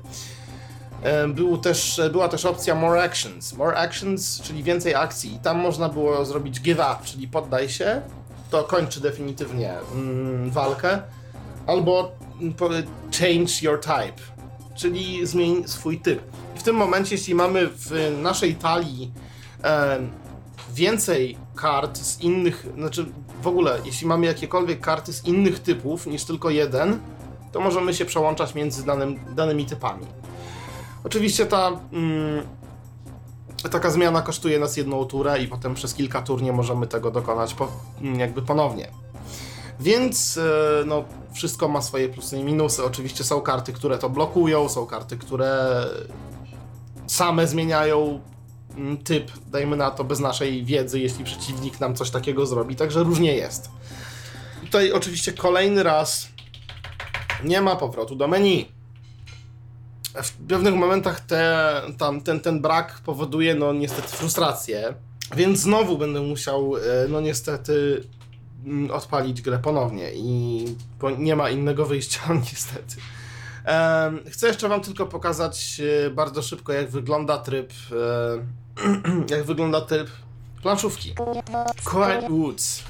[1.27, 3.53] Był też, była też opcja More Actions.
[3.53, 5.33] More Actions, czyli więcej akcji.
[5.33, 8.01] I tam można było zrobić Give Up, czyli poddaj się.
[8.51, 11.01] To kończy definitywnie mm, walkę.
[11.67, 12.11] Albo
[12.41, 12.53] mm,
[13.19, 14.21] Change Your Type,
[14.75, 16.21] czyli zmień swój typ.
[16.55, 19.11] W tym momencie, jeśli mamy w naszej talii
[19.63, 19.99] e,
[20.73, 23.05] więcej kart z innych, znaczy
[23.41, 26.99] w ogóle, jeśli mamy jakiekolwiek karty z innych typów niż tylko jeden,
[27.51, 30.05] to możemy się przełączać między danym, danymi typami.
[31.03, 32.43] Oczywiście ta mm,
[33.69, 37.53] taka zmiana kosztuje nas jedną turę i potem przez kilka tur nie możemy tego dokonać
[37.53, 37.67] po,
[38.17, 38.87] jakby ponownie.
[39.79, 41.03] Więc e, no,
[41.33, 42.83] wszystko ma swoje plusy i minusy.
[42.83, 45.83] Oczywiście są karty, które to blokują, są karty, które
[47.07, 48.21] same zmieniają
[48.77, 53.03] mm, typ, dajmy na to, bez naszej wiedzy, jeśli przeciwnik nam coś takiego zrobi, także
[53.03, 53.69] różnie jest.
[54.61, 56.27] Tutaj oczywiście kolejny raz
[57.43, 58.76] nie ma powrotu do menu.
[60.13, 64.93] W pewnych momentach te, tam, ten, ten brak powoduje, no niestety, frustrację,
[65.35, 66.79] więc znowu będę musiał, e,
[67.09, 68.03] no niestety,
[68.65, 70.65] mm, odpalić grę ponownie i
[71.17, 72.21] nie ma innego wyjścia,
[72.51, 72.95] niestety.
[74.31, 80.09] Chcę jeszcze Wam tylko pokazać e, bardzo szybko, jak wygląda tryb, e, jak wygląda tryb
[80.61, 81.13] planszówki.
[81.83, 82.83] Quiet Woods,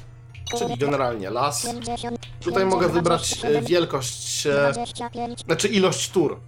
[0.58, 1.66] czyli generalnie las.
[1.66, 2.20] 50.
[2.40, 5.40] Tutaj mogę wybrać wielkość, 25.
[5.40, 6.40] znaczy ilość tur.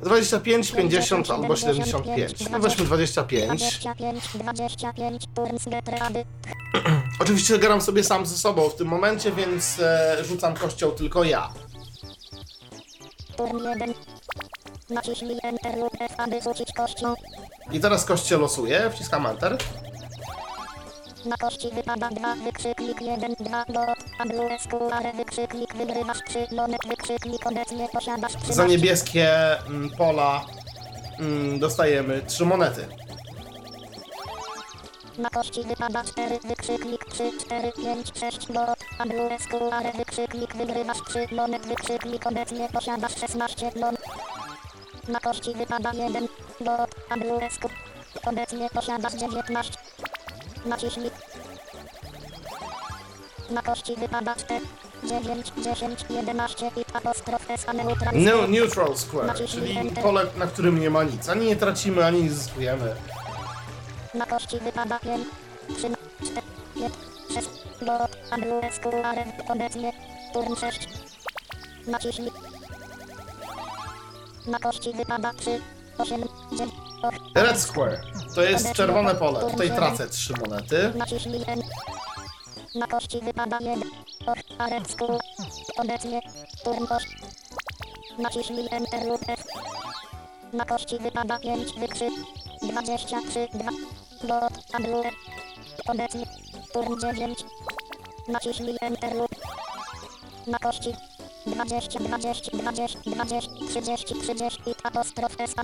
[0.00, 2.50] 25, 50 albo 75.
[2.50, 3.60] No weźmy 25.
[3.60, 4.28] 25.
[4.34, 5.26] 25.
[5.34, 6.24] Turns get ready.
[7.20, 11.48] Oczywiście gram sobie sam ze sobą w tym momencie, więc e, rzucam kością tylko ja.
[13.36, 13.94] Turn 1.
[14.90, 17.14] Naciśnij Enter lub F, aby rzucić kością.
[17.72, 19.58] I teraz kość się losuje, wciskam Enter.
[21.24, 26.80] Na kości wypada 2, wykrzyknik 1, 2, dot, a blue square, wykrzyknik, wygrywasz 3, monet,
[26.88, 28.54] wykrzyknik, obecnie posiadasz 13.
[28.54, 29.30] Za niebieskie
[29.68, 30.46] mm, pola
[31.18, 32.88] mm, dostajemy 3 monety.
[35.18, 41.02] Na kości wypada 4, wykrzyknik 3, 4, 5, 6, dot, a blue square, wykrzyknik, wygrywasz
[41.08, 43.96] 3, monet, wykrzyknik, obecnie posiadasz 16, mon.
[45.08, 46.28] Na kości wypada 1,
[46.60, 47.74] dot, a blue square,
[48.26, 49.78] obecnie posiadasz 19.
[50.68, 51.10] Naciśnij.
[53.50, 54.60] Na kości wypada 4,
[55.04, 60.80] 9, 10, 11 i apostrof S, a neutral No, neutral square, czyli pole, na którym
[60.80, 61.28] nie ma nic.
[61.28, 62.94] Ani nie tracimy, ani nie zyskujemy.
[64.14, 65.26] Na kości wypada 5,
[65.76, 65.76] 3,
[66.24, 66.42] 4,
[66.74, 66.92] 5,
[67.34, 67.48] 6,
[67.80, 69.92] dot, a blue square, obecnie,
[70.32, 70.88] turn 6.
[71.86, 72.30] Naciśnij.
[74.46, 75.60] Na kości wypada 3,
[75.98, 76.20] 8,
[76.52, 76.87] 9, 8.
[77.34, 78.00] Red square,
[78.34, 79.50] to jest czerwone pole.
[79.50, 80.92] Tutaj tracę 3 monety.
[82.74, 83.82] Na kości wypada 1,
[84.26, 85.18] 8, a red square,
[85.76, 86.20] obecnie,
[86.64, 86.86] 8.
[88.18, 89.44] Naciśnij Enter lub F.
[90.52, 92.12] Na kości wypada 5, wykrzyk,
[92.62, 93.70] 23, 2,
[94.22, 95.10] dot, a blue,
[95.88, 96.26] obecnie,
[96.72, 97.44] turn 9.
[98.28, 99.30] Naciśnij Enter lub
[100.46, 100.92] na kości
[101.46, 105.54] 20, 20, 20, 20, 30, 30, apostrof S.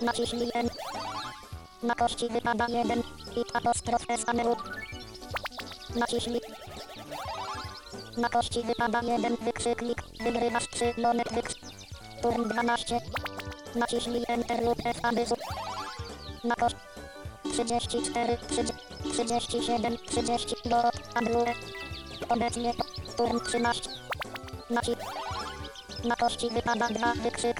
[0.00, 0.68] Naciśnij N.
[1.82, 3.02] Na kości wypada 1,
[3.36, 4.58] i apostrof S, a neut.
[5.96, 6.40] Naciśnij.
[8.16, 11.74] Na kości wypada 1, wykrzyknik, wygrywasz 3, monet, wykrzyknik.
[12.22, 13.00] Turn 12.
[13.74, 15.24] Naciśnij Enter lub F, aby.
[16.44, 16.76] Na kość
[17.52, 18.74] 34, 30,
[19.12, 20.76] 37, 30, do
[21.14, 21.54] Andrue.
[22.28, 22.74] Obecnie
[23.16, 23.90] turn 13.
[24.70, 24.96] Naci...
[26.04, 27.56] Na kości wypada 2, wykrzyk.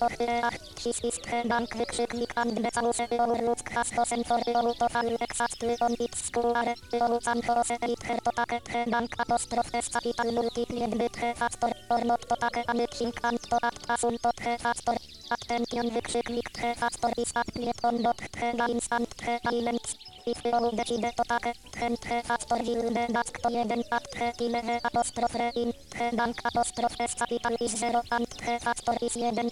[0.00, 6.74] Ochyreach, przycisk bank, wykrzyknik and becałuse, overluck, has hosen for autofal, exactly on its square,
[7.00, 12.04] olucan hose, it her totake, he bank, apostroph, s, capital, multiplied, byt, he factor, or
[12.04, 14.96] not totake, anything, and to act, asun, tot, he factor.
[15.30, 19.96] Attention wykrzyknik tche factor is applied on dot tche na instant tche elements.
[20.26, 24.28] If you decide to take tchen tche factor will the dask to 1 at tche
[24.38, 29.16] tile he apostrof in tche bank apostrof s capital is 0 and tche factor is
[29.16, 29.50] 1.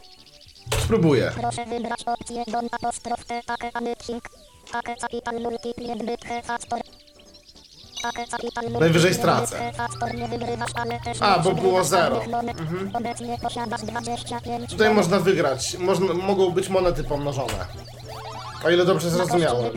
[0.85, 1.33] Spróbuję.
[1.41, 4.29] Proszę wybrać opcję don apostrof t take anything.
[4.73, 5.35] Take capital
[6.43, 6.81] factor.
[8.81, 9.73] Najwyżej stracę.
[11.21, 12.15] A, bo było przegrywasz zero.
[12.15, 12.61] żadnych monet.
[12.61, 12.91] Mhm.
[12.97, 15.77] Obecnie posiadasz 25 Tutaj można wygrać.
[15.79, 17.67] Można, mogą być monety pomnożone.
[18.65, 19.73] O ile dobrze zrozumiałem.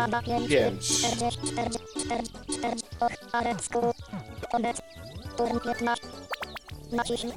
[0.50, 0.88] 5.
[0.88, 3.94] 40, 40, 40, 40, och, arecku.
[4.54, 4.78] Obec.
[5.38, 6.08] Turn 15.
[6.92, 7.34] Naciśnij.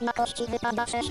[0.00, 1.10] Na kości wypada 6.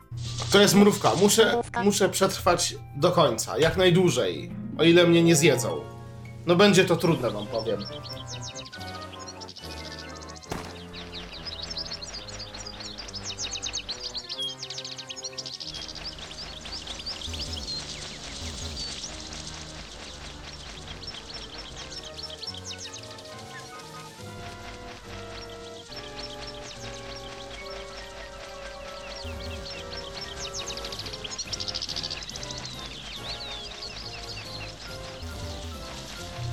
[0.51, 1.11] To jest mrówka.
[1.15, 3.57] Muszę, muszę przetrwać do końca.
[3.57, 4.51] Jak najdłużej.
[4.77, 5.81] O ile mnie nie zjedzą.
[6.45, 7.79] No będzie to trudne, wam powiem.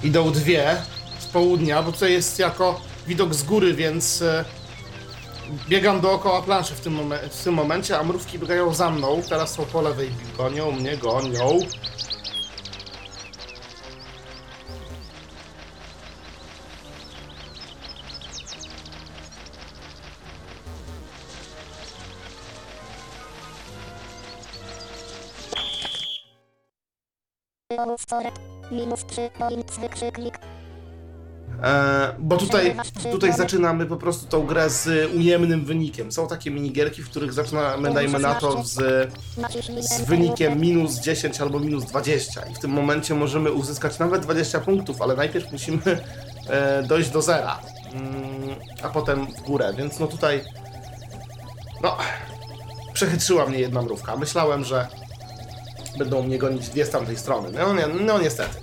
[0.05, 0.77] Idą dwie
[1.19, 4.45] z południa, bo tutaj jest jako widok z góry, więc e,
[5.69, 9.23] biegam dookoła planszy w tym, w tym momencie, a mrówki biegają za mną.
[9.29, 11.59] Teraz są po lewej, gonią mnie, gonią.
[28.70, 30.39] Minus 3 points wykrzyknik.
[31.62, 32.77] E, bo tutaj,
[33.12, 36.12] tutaj zaczynamy po prostu tą grę z ujemnym wynikiem.
[36.12, 38.74] Są takie minigierki, w których zaczynamy, dajmy na to, z,
[39.81, 42.43] z wynikiem minus 10 albo minus 20.
[42.43, 45.81] I w tym momencie możemy uzyskać nawet 20 punktów, ale najpierw musimy
[46.49, 47.59] e, dojść do zera,
[47.93, 49.74] mm, a potem w górę.
[49.77, 50.45] Więc no tutaj,
[51.82, 51.97] no,
[52.93, 54.16] przechytrzyła mnie jedna mrówka.
[54.16, 54.89] Myślałem, że
[55.99, 57.51] będą mnie gonić dwie z tamtej strony.
[57.53, 58.61] No, nie, no niestety.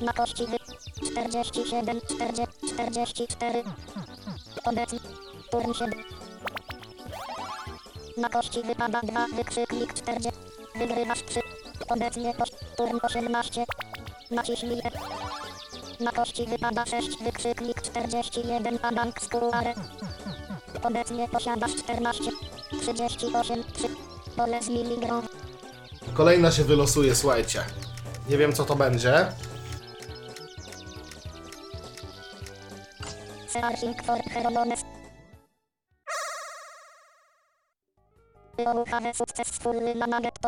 [0.00, 0.56] Na kości wy...
[1.12, 3.62] 47, 40, 44.
[4.64, 4.98] Obecnie.
[5.50, 5.90] Turn 7.
[8.16, 10.30] Na kości wypada 2, wykrzyknik 40.
[10.78, 11.40] Wygrywasz 3.
[11.88, 12.52] Obecnie kość.
[12.76, 13.64] Turn 18.
[14.30, 14.82] Naciśnij.
[16.00, 19.74] Na kości wypada 6, wykrzyknik 41, a bank skuare.
[20.82, 22.24] Obecnie posiadasz 14,
[22.80, 23.88] 38, 3.
[24.36, 25.22] Pole z miligrą.
[26.14, 27.64] Kolejna się wylosuje, słuchajcie.
[28.28, 29.26] Nie wiem co to będzie.
[33.48, 34.80] Searching for Heromones.
[38.58, 40.38] You have successfully managed.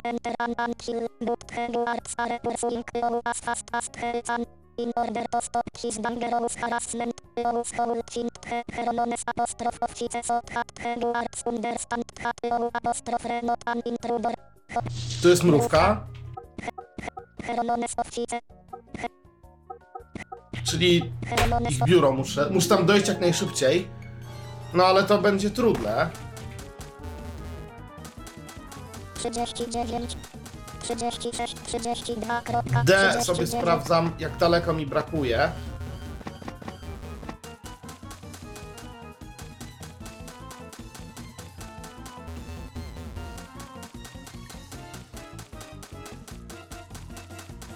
[4.76, 10.40] In order to stop his dangerous harassment, you should find the Heromones apostrophe office so
[10.52, 14.53] that Hogwarts understand that you apostrophe not an intruder.
[15.22, 16.06] Tu jest mrówka,
[20.64, 21.12] czyli
[21.70, 22.48] ich biuro muszę.
[22.50, 23.88] Muszę tam dojść jak najszybciej.
[24.74, 26.10] No ale to będzie trudne.
[29.14, 30.16] 39,
[30.82, 33.26] 36, 32, kropka, D 39.
[33.26, 35.52] sobie sprawdzam jak daleko mi brakuje.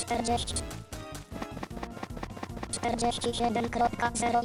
[0.09, 0.55] Czterdzieści
[2.72, 4.40] czterdzieści siedem kropka zero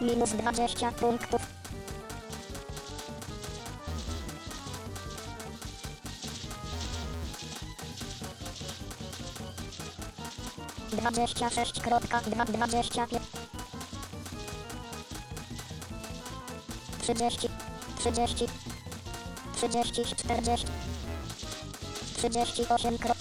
[0.00, 1.40] minus dwadzieścia punktów.
[10.92, 13.22] dwadzieścia sześć kropka dwa dwadzieścia pięć.
[17.02, 17.48] trzydzieści
[17.98, 18.46] trzydzieści
[19.56, 20.87] trzydzieści czterdzieści
[22.20, 23.16] 38 krok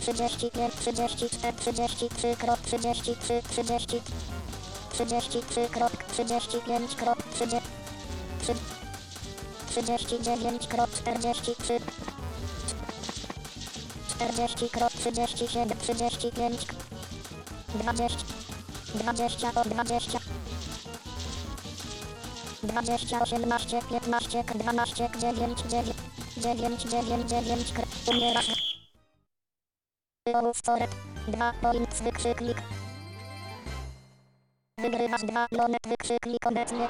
[0.00, 4.02] 35, 34, 33 krok 33, 30
[4.96, 7.60] 33 krok 35 krok 30
[8.38, 8.54] 3
[9.74, 11.80] 39 krok 43
[14.18, 16.66] 40 krok 37 35
[17.72, 18.24] 20
[18.94, 20.18] 20 o 20
[22.62, 23.02] 20
[23.90, 24.48] 18 15
[24.80, 28.74] 12 9 9 9 9 9 krok umierasz
[30.34, 30.90] Ołów coret
[31.28, 32.62] 2 points wykrzyknik.
[34.78, 36.88] Wygrywasz 2 monet wykrzyknik obecnie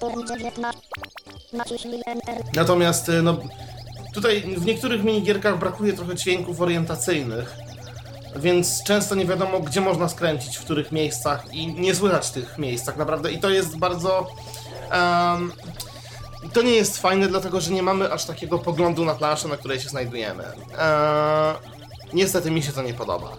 [0.00, 0.80] Turn 19
[1.52, 2.44] Naciśnij Enter.
[2.54, 3.36] Natomiast y, no,
[4.14, 7.56] tutaj w niektórych minigierkach brakuje trochę dźwięków orientacyjnych,
[8.36, 12.86] więc często nie wiadomo, gdzie można skręcić, w których miejscach i nie słychać tych miejsc
[12.86, 13.32] tak naprawdę.
[13.32, 14.26] I to jest bardzo...
[16.42, 19.56] em, to nie jest fajne, dlatego że nie mamy aż takiego poglądu na planszę, na
[19.56, 20.44] której się znajdujemy.
[20.78, 21.54] Eee,
[22.12, 23.36] niestety mi się to nie podoba.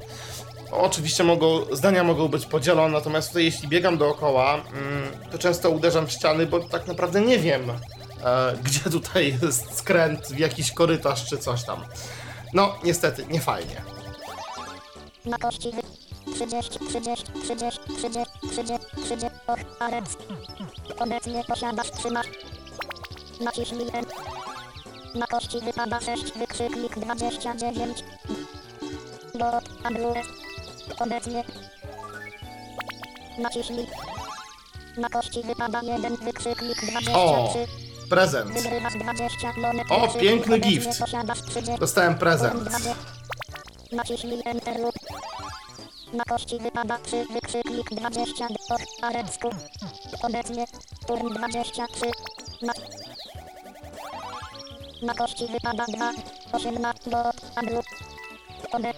[0.72, 4.64] Oczywiście mogą, zdania mogą być podzielone, natomiast tutaj jeśli biegam dookoła, mm,
[5.32, 10.28] to często uderzam w ściany, bo tak naprawdę nie wiem, e, gdzie tutaj jest skręt,
[10.28, 11.80] w jakiś korytarz czy coś tam.
[12.54, 13.82] No, niestety, nie fajnie.
[15.26, 15.82] Na kości wy...
[16.34, 20.18] 30, 30, 30, 30, 30, 30, och, arec.
[21.00, 22.28] Obecnie posiadasz, trzymasz.
[23.42, 24.06] Naciśnij N.
[25.16, 28.04] Na kości wypada 6, wykrzyknik 29.
[29.34, 30.28] Bot, AWS.
[31.00, 31.44] Obecnie.
[33.40, 33.88] Naciśnij.
[34.98, 37.12] Na kości wypada 1, wykrzyknik 23.
[37.14, 37.54] O,
[38.10, 38.52] prezent.
[38.52, 39.92] Wygrywasz 20 monet.
[39.92, 41.00] O, wykrzyknik piękny obecnie gift.
[41.00, 41.78] Posiadasz 30.
[41.80, 42.70] Dostałem prezent.
[43.92, 44.96] Naciśnij Enter lub
[46.14, 49.50] na kości wypada 3 wykrzyknik 20 och arecku.
[50.24, 50.66] Obecnie
[51.08, 52.12] turn 23
[52.62, 52.74] na
[55.04, 56.12] na kości wypada 2
[56.52, 57.82] 18 bot ablu.
[58.72, 58.94] Obe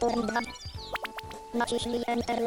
[0.00, 0.40] turn 2
[1.54, 2.38] Naciśnij Enter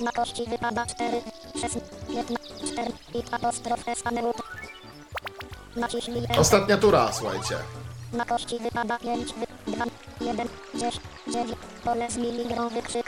[0.00, 1.22] na kości wypada 4
[1.60, 1.74] 6
[2.08, 2.34] 15
[2.72, 4.36] 4 i apostrof S aneut.
[5.76, 6.40] Naciśnij Enter.
[6.40, 7.56] Ostatnia tura, słuchajcie.
[8.12, 9.34] Na kości wypada 5,
[9.66, 9.84] 2,
[10.20, 13.06] 1, 10, 9, pole z miligrą wykrzyk.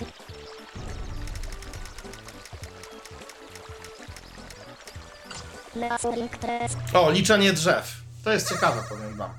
[6.95, 8.08] O, liczenie drzew.
[8.29, 9.31] To jest ciekawe, powiem wam.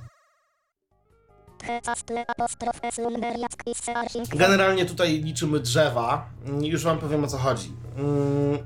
[4.38, 6.30] Generalnie tutaj liczymy drzewa.
[6.46, 7.74] Mm, Już wam powiem o co chodzi.
[7.98, 8.58] Mm,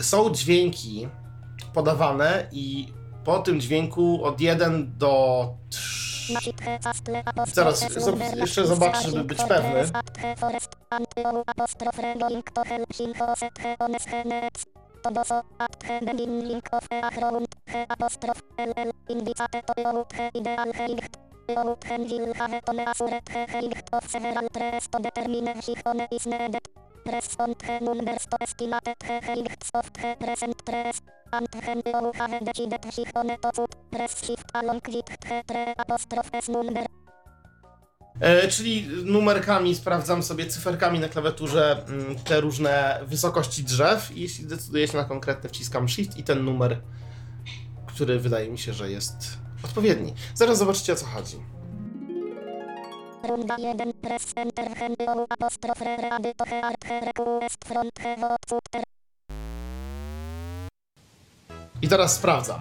[0.00, 1.08] Są dźwięki
[1.74, 2.92] podawane i
[3.24, 6.32] po tym dźwięku od 1 do 3.
[6.34, 9.84] Nasi hecastle apostrof Zaraz, jeszcze zobaczę, żeby być pewny.
[15.02, 15.10] To.
[15.10, 20.72] Todoso at he beginning of he achround he apostrof ll indicate to jout he ideal
[20.72, 21.16] he ingt.
[21.48, 25.62] Jout he vil have to ne asuret he he ingt of several tres to determine
[25.62, 26.68] sich one is needed.
[27.04, 31.02] Press on he numbers to estimate he he ingt soft he present tres.
[31.32, 33.74] And he jout have decided sich one to put.
[33.90, 37.01] Press shift along with he tre apostrof s number.
[38.22, 44.46] E, czyli numerkami sprawdzam sobie cyferkami na klawiaturze mm, te różne wysokości drzew i jeśli
[44.46, 46.80] decyduję się na konkretny wciskam Shift i ten numer,
[47.86, 49.14] który wydaje mi się, że jest
[49.64, 50.14] odpowiedni.
[50.34, 51.36] Zaraz zobaczycie o co chodzi.
[53.28, 54.66] Runda 1, press enter
[55.30, 57.92] apostrof re ready to request front
[58.48, 58.82] footer.
[61.82, 62.60] I teraz sprawdzam.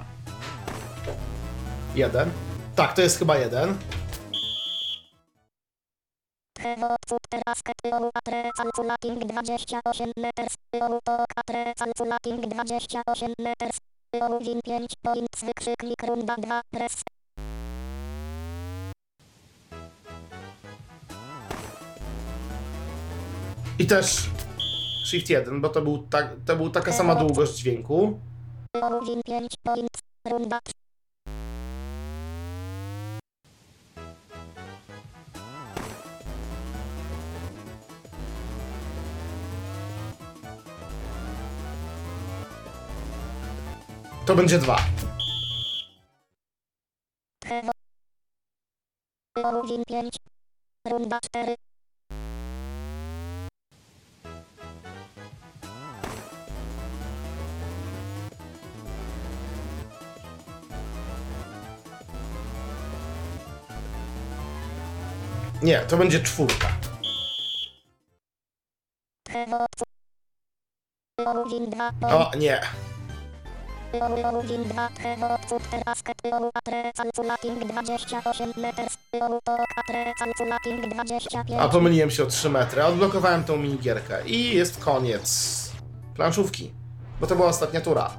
[1.96, 2.32] Jeden.
[2.76, 3.78] Tak, to jest chyba jeden.
[6.62, 10.54] Footer asket yo atre calculating 28 meters.
[10.74, 13.78] Yo to atre calculating 28 meters.
[14.14, 17.02] Yo win 5 points wykrzyknik runda 2, press.
[23.80, 24.30] I też
[25.06, 28.20] Shift 1, bo to był, tak, to był taka sama długość dźwięku.
[28.76, 30.81] Yo win 5 points, runda 3.
[44.26, 44.78] To będzie dwa.
[47.46, 47.72] He vote.
[49.38, 50.16] Yo win 5.
[50.88, 51.56] Runda 4.
[65.62, 66.68] Nie, to będzie czwórka.
[69.30, 69.84] He vote.
[71.20, 72.16] Yo win 2 points.
[72.16, 72.62] O, nie.
[73.92, 76.18] Win 2 Hewo Futter Asket
[76.54, 79.40] Atre Calculating 28 meters to
[79.78, 82.86] Atre Calculating 25 A pomyliłem się o 3 metry.
[82.86, 85.72] Odblokowałem tą minigierkę i jest koniec
[86.16, 86.72] planszówki.
[87.22, 88.12] bo to była ostatnia tura.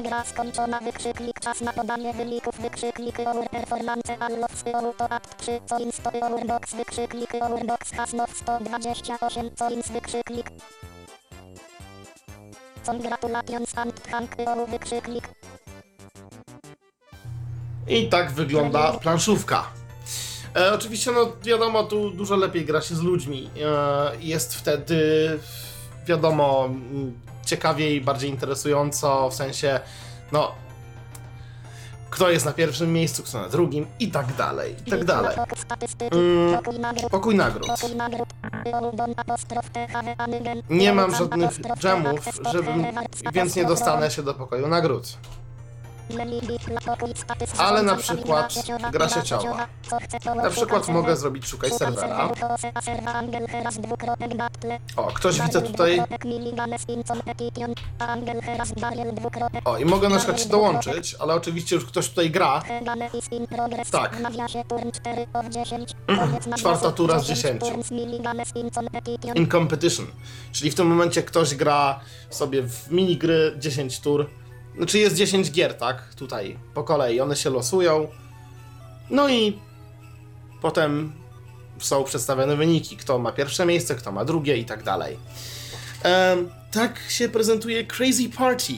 [0.00, 5.96] Gra skończona, wykrzyknik, czas na podanie wyników, wykrzyknik, our performance, allows, auto, app 3, coins,
[5.96, 10.50] to our box, wykrzyknik, our box, has not 128, coins, wykrzyknik.
[12.86, 15.28] Congratulations and thank you, wykrzyknik.
[17.88, 19.64] I tak wygląda planszówka.
[20.56, 23.50] E, oczywiście, no wiadomo, tu dużo lepiej gra się z ludźmi.
[23.62, 25.00] E, jest wtedy,
[26.06, 29.80] wiadomo, m, ciekawiej, bardziej interesująco, w sensie,
[30.32, 30.54] no,
[32.12, 35.36] kto jest na pierwszym miejscu, kto na drugim i tak dalej, i tak dalej.
[36.10, 36.62] Mm,
[37.10, 37.66] pokój nagród,
[40.70, 42.20] Nie mam żadnych dżemów,
[42.52, 42.86] żebym,
[43.32, 45.18] więc nie dostanę się do pokoju nagród.
[47.58, 48.54] Ale na przykład
[48.92, 49.22] gra chce,
[50.24, 52.28] to Na przykład mogę zrobić szukaj serwera.
[54.96, 56.02] O, ktoś widzę tutaj.
[59.64, 62.62] O, i mogę na przykład się dołączyć, ale oczywiście już ktoś tutaj gra.
[63.90, 64.16] Tak.
[64.16, 65.90] W nawiasie turn 4 of 10.
[66.06, 67.60] Koniec nawiasu, Czwarta tura z 10.
[67.60, 69.36] turns, Miliganes, Incon, Petition.
[69.36, 70.06] in competition.
[70.52, 72.00] Czyli w tym momencie ktoś gra
[72.30, 74.30] sobie w minigry 10 tur.
[74.76, 76.14] Znaczy jest 10 gier, tak?
[76.14, 77.20] Tutaj po kolei.
[77.20, 78.08] One się losują.
[79.10, 79.58] No i
[80.62, 81.12] potem
[81.78, 82.96] są przedstawione wyniki.
[82.96, 85.16] Kto ma pierwsze miejsce, kto ma drugie i tak dalej.
[86.70, 88.72] Tak się prezentuje Crazy Party.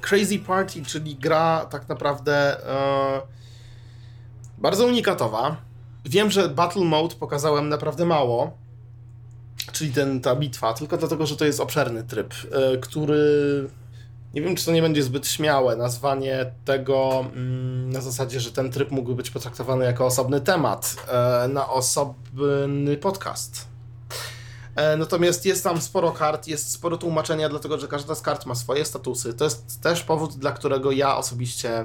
[0.00, 3.20] Crazy Party, czyli gra tak naprawdę e,
[4.58, 5.56] bardzo unikatowa.
[6.04, 8.58] Wiem, że Battle Mode pokazałem naprawdę mało,
[9.72, 13.24] czyli ten, ta bitwa, tylko dlatego, że to jest obszerny tryb, e, który
[14.34, 18.70] nie wiem, czy to nie będzie zbyt śmiałe nazwanie tego mm, na zasadzie, że ten
[18.70, 23.66] tryb mógłby być potraktowany jako osobny temat e, na osobny podcast.
[24.76, 28.54] E, Natomiast jest tam sporo kart, jest sporo tłumaczenia, dlatego że każda z kart ma
[28.54, 29.34] swoje statusy.
[29.34, 31.84] To jest też powód, dla którego ja osobiście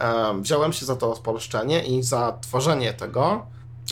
[0.00, 3.46] e, wziąłem się za to spolszczenie i za tworzenie tego,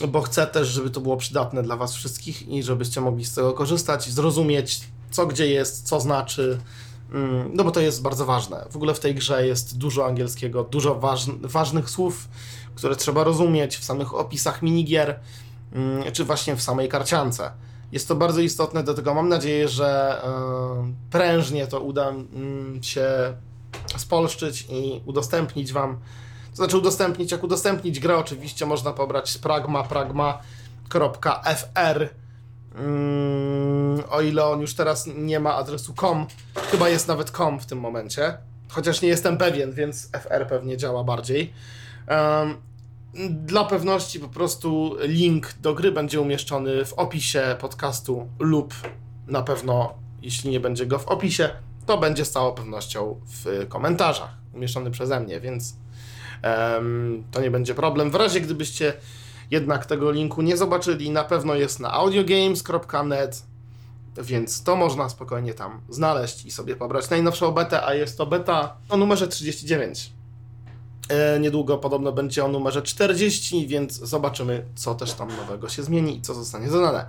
[0.07, 3.53] bo chcę też, żeby to było przydatne dla Was wszystkich i żebyście mogli z tego
[3.53, 6.59] korzystać, zrozumieć, co gdzie jest, co znaczy.
[7.11, 8.65] Mm, No bo to jest bardzo ważne.
[8.71, 12.27] W ogóle w tej grze jest dużo angielskiego, dużo waż, ważnych słów,
[12.75, 15.19] które trzeba rozumieć w samych opisach minigier,
[15.73, 17.51] mm, czy właśnie w samej karciance.
[17.91, 23.07] Jest to bardzo istotne, dlatego mam nadzieję, że e, prężnie to uda mm, się
[23.97, 25.97] spolszczyć i udostępnić Wam.
[26.49, 30.61] To znaczy udostępnić, jak udostępnić grę oczywiście można pobrać z pragma, pragma.fr
[32.75, 36.25] Mm, o ile on już teraz nie ma adresu com,
[36.71, 38.37] chyba jest nawet com w tym momencie,
[38.69, 41.53] chociaż nie jestem pewien, więc FR pewnie działa bardziej.
[43.29, 48.73] Dla pewności po prostu link do gry będzie umieszczony w opisie podcastu lub
[49.27, 51.49] na pewno, jeśli nie będzie go w opisie,
[51.85, 55.75] to będzie z całą pewnością w komentarzach umieszczony przeze mnie, więc
[56.41, 58.11] em, to nie będzie problem.
[58.11, 58.93] W razie gdybyście
[59.51, 63.43] jednak tego linku nie zobaczyli, na pewno jest na audiogames.net,
[64.17, 68.77] więc to można spokojnie tam znaleźć i sobie pobrać najnowszą betę, a jest to beta
[68.89, 70.13] o numerze 39.
[71.09, 76.17] E, niedługo podobno będzie o numerze 40, więc zobaczymy, co też tam nowego się zmieni
[76.17, 77.05] i co zostanie dodane.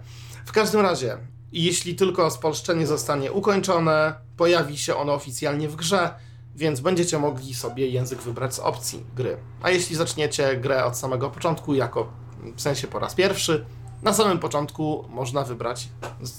[0.46, 1.18] W każdym razie,
[1.52, 6.14] jeśli tylko spolszczenie zostanie ukończone, pojawi się ono oficjalnie w grze,
[6.56, 9.36] więc będziecie mogli sobie język wybrać z opcji gry.
[9.62, 12.21] A jeśli zaczniecie grę od samego początku, jako
[12.56, 13.64] w sensie po raz pierwszy,
[14.02, 15.88] na samym początku można wybrać,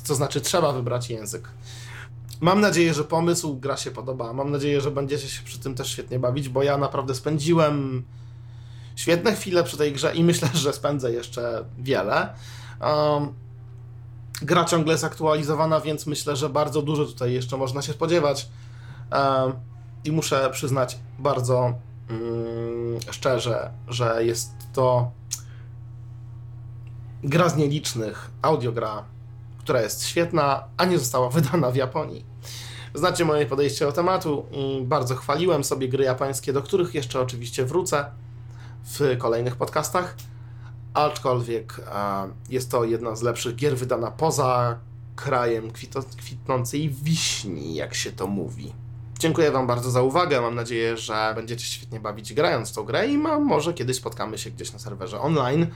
[0.07, 1.49] to znaczy trzeba wybrać język.
[2.41, 4.33] Mam nadzieję, że pomysł, gra się podoba.
[4.33, 8.03] Mam nadzieję, że będziecie się przy tym też świetnie bawić, bo ja naprawdę spędziłem
[8.95, 12.33] świetne chwile przy tej grze i myślę, że spędzę jeszcze wiele.
[12.81, 13.33] Um,
[14.41, 18.49] gra ciągle jest aktualizowana, więc myślę, że bardzo dużo tutaj jeszcze można się spodziewać.
[19.11, 19.53] Um,
[20.05, 21.73] I muszę przyznać bardzo
[22.09, 25.11] mm, szczerze, że jest to
[27.23, 29.03] gra z nielicznych, audiogra,
[29.57, 32.25] która jest świetna, a nie została wydana w Japonii.
[32.93, 34.45] Znacie moje podejście do tematu
[34.81, 38.05] bardzo chwaliłem sobie gry japońskie, do których jeszcze oczywiście wrócę
[38.85, 40.15] w kolejnych podcastach,
[40.93, 44.79] aczkolwiek e, jest to jedna z lepszych gier wydana poza
[45.15, 45.71] krajem
[46.17, 48.73] kwitnącej wiśni, jak się to mówi.
[49.19, 50.41] Dziękuję Wam bardzo za uwagę.
[50.41, 54.51] Mam nadzieję, że będziecie świetnie bawić grając w tą grę i może kiedyś spotkamy się
[54.51, 55.67] gdzieś na serwerze online.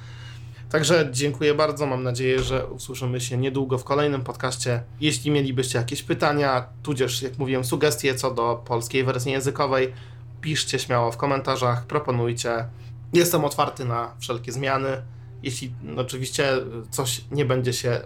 [0.69, 1.85] Także dziękuję bardzo.
[1.85, 4.84] Mam nadzieję, że usłyszymy się niedługo w kolejnym podcaście.
[5.02, 9.94] Jeśli mielibyście jakieś pytania, tudzież, jak mówiłem, sugestie co do polskiej wersji językowej,
[10.41, 12.65] piszcie śmiało w komentarzach, proponujcie.
[13.14, 15.02] Jestem otwarty na wszelkie zmiany.
[15.44, 16.53] Jeśli oczywiście
[16.91, 18.02] coś nie będzie się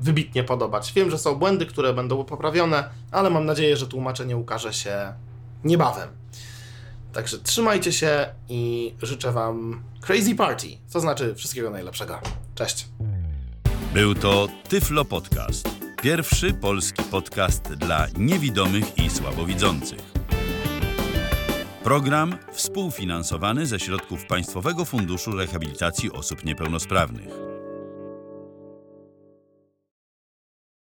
[0.00, 0.92] wybitnie podobać.
[0.92, 5.12] Wiem, że są błędy, które będą poprawione, ale mam nadzieję, że tłumaczenie ukaże się
[5.64, 6.08] niebawem.
[7.12, 12.20] Także trzymajcie się i życzę Wam crazy party, to znaczy wszystkiego najlepszego.
[12.54, 12.86] Cześć.
[13.94, 15.68] Był to Tyflo Podcast.
[16.02, 20.00] Pierwszy polski podcast dla niewidomych i słabowidzących.
[21.82, 27.47] Program współfinansowany ze środków Państwowego Funduszu Rehabilitacji Osób Niepełnosprawnych.